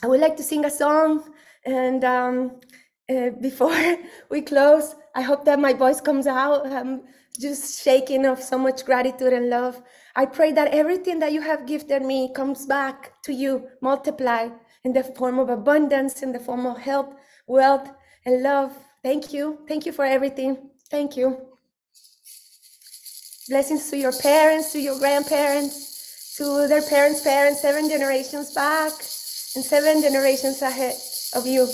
I 0.02 0.06
would 0.06 0.20
like 0.20 0.36
to 0.36 0.43
sing 0.43 0.64
a 0.66 0.70
song, 0.70 1.24
and 1.64 2.05
um, 2.05 2.60
uh, 3.10 3.31
before 3.40 3.74
we 4.31 4.43
close, 4.43 4.94
I 5.14 5.22
hope 5.22 5.44
that 5.47 5.59
my 5.59 5.72
voice 5.72 6.01
comes 6.01 6.26
out. 6.26 6.66
I'm 6.66 7.02
just 7.39 7.82
shaking 7.82 8.24
of 8.27 8.40
so 8.43 8.56
much 8.59 8.85
gratitude 8.85 9.32
and 9.32 9.51
love. 9.51 9.82
I 10.15 10.27
pray 10.27 10.52
that 10.52 10.69
everything 10.69 11.19
that 11.19 11.32
you 11.32 11.40
have 11.40 11.66
gifted 11.66 12.02
me 12.02 12.32
comes 12.32 12.66
back 12.66 13.20
to 13.23 13.32
you, 13.32 13.69
multiply 13.81 14.48
in 14.85 14.93
the 14.93 15.02
form 15.02 15.39
of 15.39 15.48
abundance, 15.48 16.23
in 16.23 16.32
the 16.32 16.39
form 16.39 16.66
of 16.66 16.78
health, 16.78 17.15
wealth, 17.47 17.90
and 18.24 18.43
love. 18.43 18.73
Thank 19.02 19.32
you. 19.32 19.59
Thank 19.66 19.86
you 19.86 19.93
for 19.93 20.05
everything. 20.05 20.70
Thank 20.90 21.16
you. 21.16 21.48
Blessings 23.48 23.90
to 23.90 23.97
your 23.97 24.12
parents, 24.12 24.73
to 24.73 24.81
your 24.81 24.98
grandparents, 24.98 26.36
to 26.36 26.66
their 26.69 26.82
parents' 26.82 27.20
parents, 27.23 27.61
seven 27.61 27.89
generations 27.89 28.55
back, 28.55 28.93
and 29.55 29.65
seven 29.65 30.01
generations 30.01 30.62
ahead 30.62 30.94
of 31.35 31.47
you. 31.47 31.69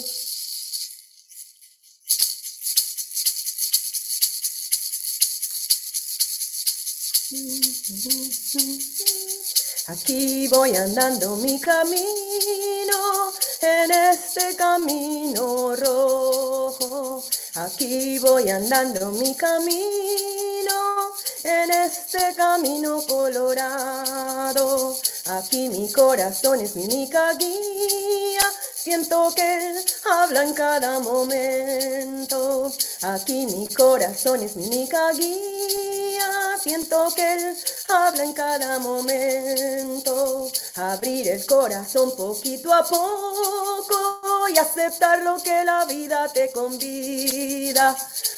Aquí 9.88 10.46
voy 10.46 10.76
andando 10.76 11.34
mi 11.36 11.58
camino, 11.58 13.32
en 13.60 13.90
este 13.90 14.54
camino 14.54 15.74
rojo. 15.74 17.24
Aquí 17.56 18.20
voy 18.20 18.48
andando 18.48 19.10
mi 19.10 19.34
camino, 19.34 21.12
en 21.42 21.70
este 21.72 22.32
camino 22.36 23.02
colorado. 23.08 24.96
Aquí 25.26 25.68
mi 25.68 25.90
corazón 25.92 26.60
es 26.60 26.74
mi 26.74 26.84
única 26.84 27.32
guía. 27.34 28.40
Siento 28.74 29.30
que 29.34 29.70
Él 29.70 29.84
habla 30.10 30.42
en 30.42 30.54
cada 30.54 30.98
momento. 31.00 32.72
Aquí 33.02 33.44
mi 33.46 33.68
corazón 33.68 34.42
es 34.42 34.56
mi 34.56 34.66
única 34.66 35.12
guía. 35.12 36.56
Siento 36.58 37.12
que 37.14 37.34
Él 37.34 37.56
habla 37.88 38.24
en 38.24 38.32
cada 38.32 38.78
momento. 38.78 40.50
Abrir 40.76 41.28
el 41.28 41.44
corazón 41.44 42.16
poquito 42.16 42.72
a 42.72 42.82
poco 42.82 44.48
y 44.48 44.56
aceptar 44.56 45.22
lo 45.22 45.36
que 45.42 45.62
la 45.62 45.84
vida 45.84 46.28
te 46.32 46.50
convida. 46.50 47.94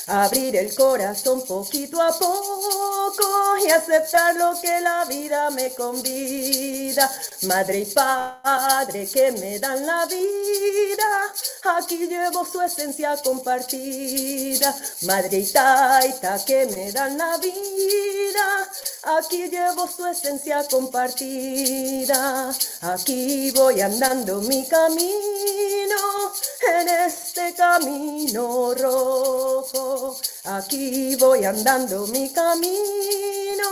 Abrir 0.09 0.56
el 0.56 0.74
corazón 0.74 1.46
poquito 1.46 2.02
a 2.02 2.11
poco 2.19 3.56
y 3.64 3.70
aceptar 3.70 4.35
lo 4.35 4.61
que 4.61 4.80
la 4.80 5.04
vida 5.04 5.51
me 5.51 5.72
convida. 5.72 6.71
Madre 7.42 7.80
y 7.80 7.84
padre 7.86 9.09
que 9.12 9.32
me 9.32 9.59
dan 9.59 9.84
la 9.86 10.06
vida, 10.06 11.32
aquí 11.76 12.06
llevo 12.06 12.44
su 12.44 12.60
esencia 12.62 13.16
compartida. 13.22 14.74
Madre 15.02 15.38
y 15.38 15.52
taita 15.52 16.44
que 16.44 16.66
me 16.66 16.92
dan 16.92 17.18
la 17.18 17.36
vida, 17.38 18.68
aquí 19.18 19.48
llevo 19.48 19.88
su 19.88 20.06
esencia 20.06 20.64
compartida. 20.70 22.52
Aquí 22.82 23.51
voy 23.51 23.80
andando 23.80 24.40
mi 24.40 24.66
camino, 24.66 26.32
en 26.80 26.88
este 26.88 27.54
camino 27.54 28.74
rojo. 28.74 30.16
Aquí 30.45 31.14
voy 31.21 31.45
andando 31.45 32.04
mi 32.09 32.29
camino, 32.32 33.69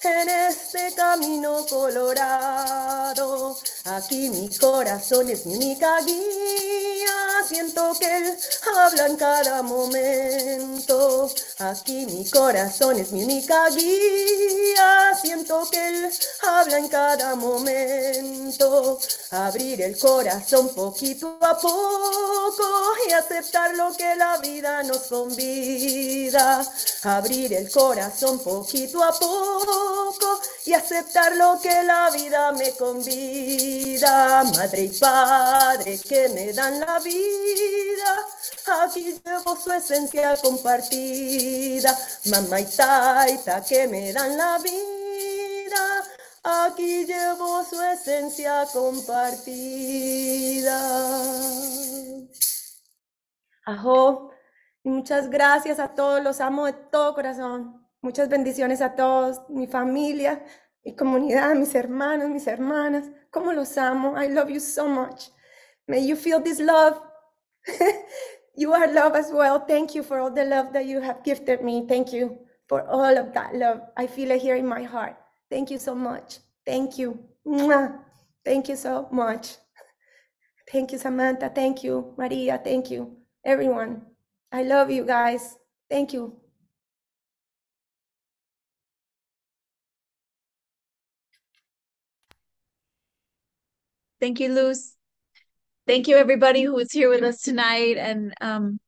en 0.00 0.28
este 0.28 0.94
camino 0.94 1.66
colorado. 1.68 3.56
Aquí 3.86 4.30
mi 4.30 4.48
corazón 4.48 5.28
es 5.28 5.44
mi 5.44 5.56
única 5.56 6.00
guía, 6.00 7.44
siento 7.46 7.92
que 8.00 8.16
Él 8.16 8.38
habla 8.74 9.06
en 9.08 9.16
cada 9.16 9.60
momento. 9.60 11.30
Aquí 11.58 12.06
mi 12.06 12.24
corazón 12.30 12.98
es 12.98 13.12
mi 13.12 13.24
única 13.24 13.68
guía, 13.68 15.14
siento 15.20 15.68
que 15.70 15.86
Él 15.86 16.10
habla 16.40 16.78
en 16.78 16.88
cada 16.88 17.34
momento. 17.36 18.98
Abrir 19.32 19.82
el 19.82 19.98
corazón 19.98 20.70
poquito 20.70 21.36
a 21.42 21.54
poco 21.58 22.94
y 23.06 23.12
aceptar 23.12 23.74
lo 23.76 23.94
que 23.94 24.16
la 24.16 24.38
vida 24.38 24.82
nos 24.82 25.02
convida. 25.08 26.66
Abrir 27.02 27.52
el 27.52 27.70
corazón 27.70 28.38
poquito 28.38 29.04
a 29.04 29.12
poco 29.12 30.40
y 30.64 30.72
aceptar 30.72 31.36
lo 31.36 31.60
que 31.60 31.82
la 31.82 32.08
vida 32.08 32.50
me 32.52 32.72
convida. 32.72 33.73
Madre 33.74 34.82
y 34.82 34.88
padre 35.00 35.98
que 35.98 36.28
me 36.28 36.52
dan 36.52 36.78
la 36.80 37.00
vida, 37.00 38.26
aquí 38.82 39.20
llevo 39.24 39.56
su 39.56 39.72
esencia 39.72 40.36
compartida. 40.36 41.96
Mamá 42.26 42.60
y 42.60 42.66
taita 42.66 43.64
que 43.64 43.88
me 43.88 44.12
dan 44.12 44.36
la 44.36 44.58
vida, 44.58 46.04
aquí 46.42 47.04
llevo 47.04 47.64
su 47.64 47.82
esencia 47.82 48.64
compartida. 48.72 50.78
Ajo, 53.66 54.30
y 54.84 54.90
muchas 54.90 55.30
gracias 55.30 55.80
a 55.80 55.94
todos, 55.94 56.22
los 56.22 56.40
amo 56.40 56.66
de 56.66 56.74
todo 56.74 57.14
corazón. 57.14 57.84
Muchas 58.02 58.28
bendiciones 58.28 58.80
a 58.82 58.94
todos, 58.94 59.40
mi 59.48 59.66
familia, 59.66 60.44
mi 60.84 60.94
comunidad, 60.94 61.54
mis 61.54 61.74
hermanos, 61.74 62.30
mis 62.30 62.46
hermanas. 62.46 63.10
Como 63.30 63.52
los 63.52 63.76
amo. 63.78 64.16
I 64.16 64.28
love 64.28 64.50
you 64.50 64.60
so 64.60 64.86
much. 64.86 65.30
May 65.88 66.00
you 66.00 66.16
feel 66.16 66.40
this 66.40 66.60
love. 66.60 67.00
you 68.56 68.72
are 68.72 68.92
love 68.92 69.14
as 69.14 69.30
well. 69.32 69.60
Thank 69.66 69.94
you 69.94 70.02
for 70.02 70.18
all 70.18 70.30
the 70.30 70.44
love 70.44 70.72
that 70.72 70.86
you 70.86 71.00
have 71.00 71.24
gifted 71.24 71.62
me. 71.62 71.86
Thank 71.88 72.12
you 72.12 72.38
for 72.68 72.86
all 72.88 73.18
of 73.18 73.32
that 73.34 73.54
love. 73.54 73.80
I 73.96 74.06
feel 74.06 74.30
it 74.30 74.42
here 74.42 74.56
in 74.56 74.66
my 74.66 74.82
heart. 74.82 75.16
Thank 75.50 75.70
you 75.70 75.78
so 75.78 75.94
much. 75.94 76.38
Thank 76.66 76.98
you. 76.98 77.18
Mwah. 77.46 77.98
Thank 78.44 78.68
you 78.68 78.76
so 78.76 79.08
much. 79.10 79.56
Thank 80.70 80.92
you, 80.92 80.98
Samantha. 80.98 81.50
Thank 81.54 81.82
you, 81.82 82.14
Maria. 82.16 82.60
Thank 82.62 82.90
you, 82.90 83.16
everyone. 83.44 84.02
I 84.52 84.62
love 84.62 84.90
you 84.90 85.04
guys. 85.04 85.56
Thank 85.90 86.12
you. 86.12 86.43
Thank 94.24 94.40
you, 94.40 94.48
Luz. 94.48 94.94
Thank 95.86 96.08
you, 96.08 96.16
everybody 96.16 96.62
who 96.62 96.72
was 96.72 96.90
here 96.90 97.10
with 97.10 97.22
us 97.22 97.42
tonight. 97.42 97.98
And 97.98 98.32
um, 98.40 98.80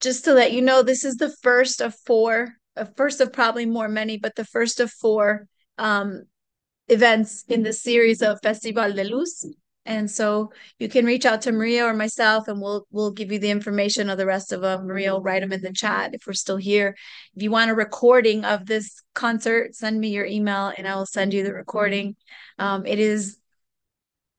just 0.00 0.24
to 0.24 0.32
let 0.32 0.52
you 0.52 0.62
know, 0.62 0.82
this 0.82 1.04
is 1.04 1.16
the 1.16 1.36
first 1.42 1.82
of 1.82 1.94
four, 2.06 2.48
a 2.76 2.86
first 2.94 3.20
of 3.20 3.30
probably 3.30 3.66
more 3.66 3.88
many, 3.88 4.16
but 4.16 4.36
the 4.36 4.46
first 4.46 4.80
of 4.80 4.90
four 4.90 5.46
um, 5.76 6.22
events 6.88 7.44
in 7.46 7.62
the 7.62 7.74
series 7.74 8.22
of 8.22 8.38
Festival 8.42 8.90
de 8.90 9.04
Luz. 9.04 9.44
And 9.84 10.10
so 10.10 10.50
you 10.78 10.88
can 10.88 11.04
reach 11.04 11.26
out 11.26 11.42
to 11.42 11.52
Maria 11.52 11.84
or 11.84 11.92
myself, 11.92 12.48
and 12.48 12.58
we'll 12.58 12.86
we'll 12.90 13.10
give 13.10 13.30
you 13.30 13.38
the 13.38 13.50
information 13.50 14.08
of 14.08 14.16
the 14.16 14.24
rest 14.24 14.50
of 14.50 14.62
them. 14.62 14.86
Maria 14.86 15.12
will 15.12 15.22
write 15.22 15.40
them 15.40 15.52
in 15.52 15.60
the 15.60 15.74
chat 15.74 16.14
if 16.14 16.22
we're 16.26 16.32
still 16.32 16.56
here. 16.56 16.96
If 17.34 17.42
you 17.42 17.50
want 17.50 17.70
a 17.70 17.74
recording 17.74 18.46
of 18.46 18.64
this 18.64 19.02
concert, 19.14 19.74
send 19.74 20.00
me 20.00 20.08
your 20.08 20.24
email, 20.24 20.72
and 20.78 20.88
I 20.88 20.94
will 20.94 21.04
send 21.04 21.34
you 21.34 21.44
the 21.44 21.52
recording. 21.52 22.16
Um, 22.58 22.86
it 22.86 22.98
is 22.98 23.39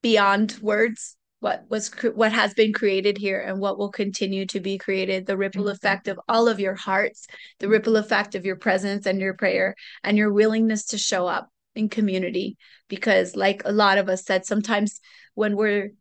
beyond 0.02 0.58
words 0.62 1.16
what 1.40 1.66
was 1.70 1.92
what 2.14 2.32
has 2.32 2.54
been 2.54 2.72
created 2.72 3.18
here 3.18 3.40
and 3.40 3.60
what 3.60 3.78
will 3.78 3.90
continue 3.90 4.46
to 4.46 4.60
be 4.60 4.78
created 4.78 5.26
the 5.26 5.38
ripple 5.38 5.70
effect 5.70 6.08
of 6.08 6.20
all 6.28 6.48
of 6.48 6.60
your 6.60 6.76
hearts 6.76 7.26
the 7.60 7.68
ripple 7.68 7.98
effect 7.98 8.36
of 8.36 8.46
your 8.46 8.56
presence 8.56 9.06
and 9.06 9.20
your 9.20 9.34
prayer 9.34 9.76
and 10.04 10.18
your 10.18 10.32
willingness 10.32 10.86
to 10.86 10.98
show 10.98 11.28
up 11.28 11.50
in 11.76 11.90
community 11.90 12.58
because 12.88 13.36
like 13.36 13.62
a 13.66 13.72
lot 13.72 13.98
of 13.98 14.10
us 14.10 14.26
said 14.26 14.46
sometimes 14.46 15.00
when 15.34 15.56
we're 15.56 15.92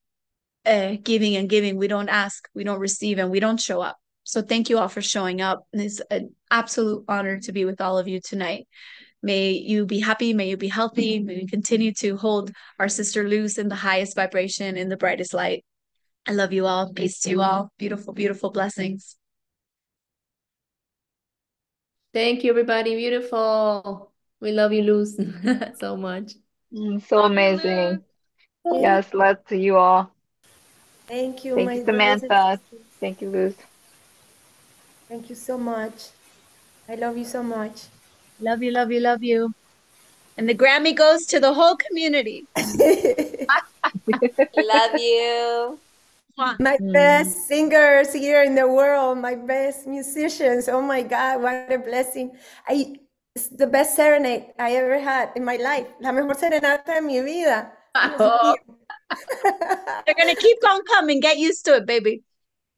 uh, 0.67 0.97
giving 1.03 1.37
and 1.37 1.49
giving 1.49 1.77
we 1.77 1.89
don't 1.89 2.11
ask 2.11 2.49
we 2.55 2.65
don't 2.65 2.81
receive 2.81 3.19
and 3.19 3.31
we 3.31 3.41
don't 3.41 3.61
show 3.61 3.81
up 3.81 3.97
so 4.31 4.43
thank 4.43 4.71
you 4.71 4.79
all 4.79 4.89
for 4.89 5.03
showing 5.03 5.41
up. 5.41 5.67
and 5.73 5.83
It's 5.83 6.01
an 6.11 6.35
absolute 6.51 7.05
honor 7.09 7.41
to 7.41 7.53
be 7.53 7.65
with 7.65 7.81
all 7.81 7.99
of 7.99 8.07
you 8.07 8.21
tonight. 8.21 8.69
May 9.23 9.53
you 9.53 9.85
be 9.87 10.01
happy. 10.01 10.33
May 10.33 10.49
you 10.49 10.57
be 10.57 10.69
healthy. 10.69 11.21
May 11.21 11.37
we 11.37 11.47
continue 11.47 11.93
to 11.95 12.17
hold 12.17 12.53
our 12.79 12.89
sister 12.89 13.29
Luz 13.29 13.59
in 13.59 13.69
the 13.69 13.75
highest 13.75 14.17
vibration, 14.17 14.77
in 14.77 14.89
the 14.89 14.97
brightest 14.97 15.35
light. 15.35 15.65
I 16.27 16.33
love 16.33 16.53
you 16.53 16.67
all. 16.67 16.93
Peace 16.93 17.21
to 17.21 17.31
you 17.31 17.43
all. 17.43 17.71
Beautiful, 17.79 18.15
beautiful 18.15 18.51
blessings. 18.51 19.17
Thank 22.15 22.45
you, 22.45 22.51
everybody. 22.51 22.97
Beautiful. 22.97 24.11
We 24.41 24.53
love 24.53 24.73
you, 24.73 24.83
Luz, 24.83 25.21
so 25.79 25.97
much. 25.97 26.33
Mm, 26.73 27.07
so 27.07 27.21
amazing. 27.25 28.03
Yes, 28.65 29.13
love 29.13 29.45
to 29.49 29.57
you 29.57 29.77
all. 29.77 30.15
Thank 31.07 31.45
you, 31.45 31.57
Thank 31.57 31.69
my 31.69 31.77
you, 31.77 31.85
Samantha. 31.85 32.61
sisters. 32.61 32.87
Thank 33.01 33.21
you, 33.21 33.31
Luz. 33.31 33.55
Thank 35.09 35.29
you 35.29 35.35
so 35.35 35.59
much. 35.59 36.09
I 36.89 36.95
love 36.95 37.17
you 37.19 37.25
so 37.25 37.43
much. 37.43 37.87
Love 38.41 38.63
you, 38.63 38.71
love 38.71 38.91
you, 38.91 39.01
love 39.01 39.23
you. 39.23 39.55
And 40.37 40.49
the 40.49 40.55
Grammy 40.55 40.97
goes 40.97 41.27
to 41.27 41.41
the 41.41 41.53
whole 41.53 41.77
community. 41.77 42.47
Love 44.57 44.95
you. 44.97 45.79
My 46.39 46.79
mm. 46.81 46.93
best 46.93 47.47
singers 47.47 48.15
here 48.15 48.43
in 48.43 48.55
the 48.55 48.67
world, 48.67 49.19
my 49.19 49.35
best 49.35 49.87
musicians. 49.87 50.69
Oh 50.69 50.81
my 50.81 51.03
God, 51.03 51.43
what 51.43 51.71
a 51.71 51.79
blessing. 51.79 52.33
I, 52.67 52.97
it's 53.35 53.49
the 53.49 53.67
best 53.67 53.95
serenade 53.95 54.47
I 54.59 54.73
ever 54.77 54.99
had 54.99 55.33
in 55.37 55.45
my 55.45 55.57
life. 55.57 55.87
La 56.01 56.13
mejor 56.13 56.35
serenata 56.35 56.87
de 56.87 57.03
mi 57.03 57.21
vida. 57.21 57.73
Oh. 57.95 58.57
They're 60.07 60.15
gonna 60.17 60.37
keep 60.37 60.59
on 60.65 60.83
coming. 60.85 61.21
Get 61.21 61.37
used 61.37 61.67
to 61.67 61.77
it, 61.77 61.85
baby. 61.85 62.23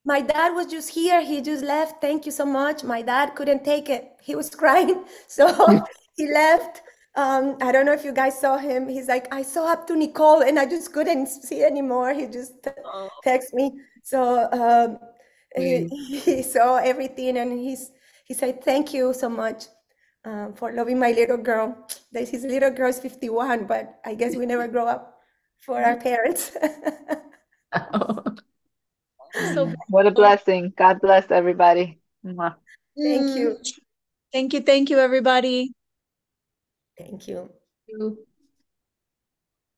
My 0.04 0.20
dad 0.20 0.50
was 0.50 0.66
just 0.66 0.90
here. 0.90 1.22
He 1.22 1.40
just 1.40 1.62
left. 1.62 2.00
Thank 2.00 2.26
you 2.26 2.32
so 2.32 2.44
much. 2.44 2.82
My 2.82 3.02
dad 3.02 3.34
couldn't 3.34 3.64
take 3.64 3.88
it. 3.88 4.12
He 4.22 4.34
was 4.34 4.50
crying. 4.62 5.04
So 5.28 5.46
he 6.16 6.30
left. 6.32 6.82
Um, 7.14 7.56
I 7.60 7.72
don't 7.72 7.84
know 7.84 7.92
if 7.92 8.04
you 8.04 8.12
guys 8.12 8.40
saw 8.40 8.56
him. 8.56 8.88
He's 8.88 9.06
like, 9.06 9.32
I 9.32 9.42
saw 9.42 9.70
up 9.70 9.86
to 9.88 9.96
Nicole 9.96 10.42
and 10.42 10.58
I 10.58 10.64
just 10.66 10.92
couldn't 10.92 11.26
see 11.26 11.62
anymore. 11.62 12.14
He 12.14 12.26
just 12.26 12.54
texted 13.24 13.52
me. 13.52 13.80
So 14.02 14.48
um, 14.50 14.98
he, 15.54 15.88
he 16.24 16.42
saw 16.42 16.76
everything 16.76 17.36
and 17.36 17.52
he's 17.58 17.90
he 18.24 18.34
said, 18.34 18.64
Thank 18.64 18.94
you 18.94 19.12
so 19.12 19.28
much 19.28 19.66
um, 20.24 20.54
for 20.54 20.72
loving 20.72 20.98
my 20.98 21.12
little 21.12 21.36
girl. 21.36 21.86
That 22.12 22.28
His 22.28 22.44
little 22.44 22.70
girl 22.70 22.88
is 22.88 22.98
51, 22.98 23.66
but 23.66 24.00
I 24.04 24.14
guess 24.14 24.36
we 24.36 24.46
never 24.46 24.68
grow 24.68 24.86
up 24.86 25.18
for 25.58 25.82
our 25.82 25.96
parents. 25.96 26.56
So 29.32 29.72
What 29.88 30.06
a 30.06 30.10
blessing. 30.10 30.72
God 30.76 31.00
bless 31.00 31.30
everybody. 31.30 32.00
Mwah. 32.24 32.54
Thank 32.96 33.36
you. 33.36 33.58
Thank 34.32 34.54
you, 34.54 34.60
thank 34.60 34.90
you, 34.90 34.98
everybody. 34.98 35.72
Thank 36.98 37.28
you. 37.28 37.50
you. 37.86 38.18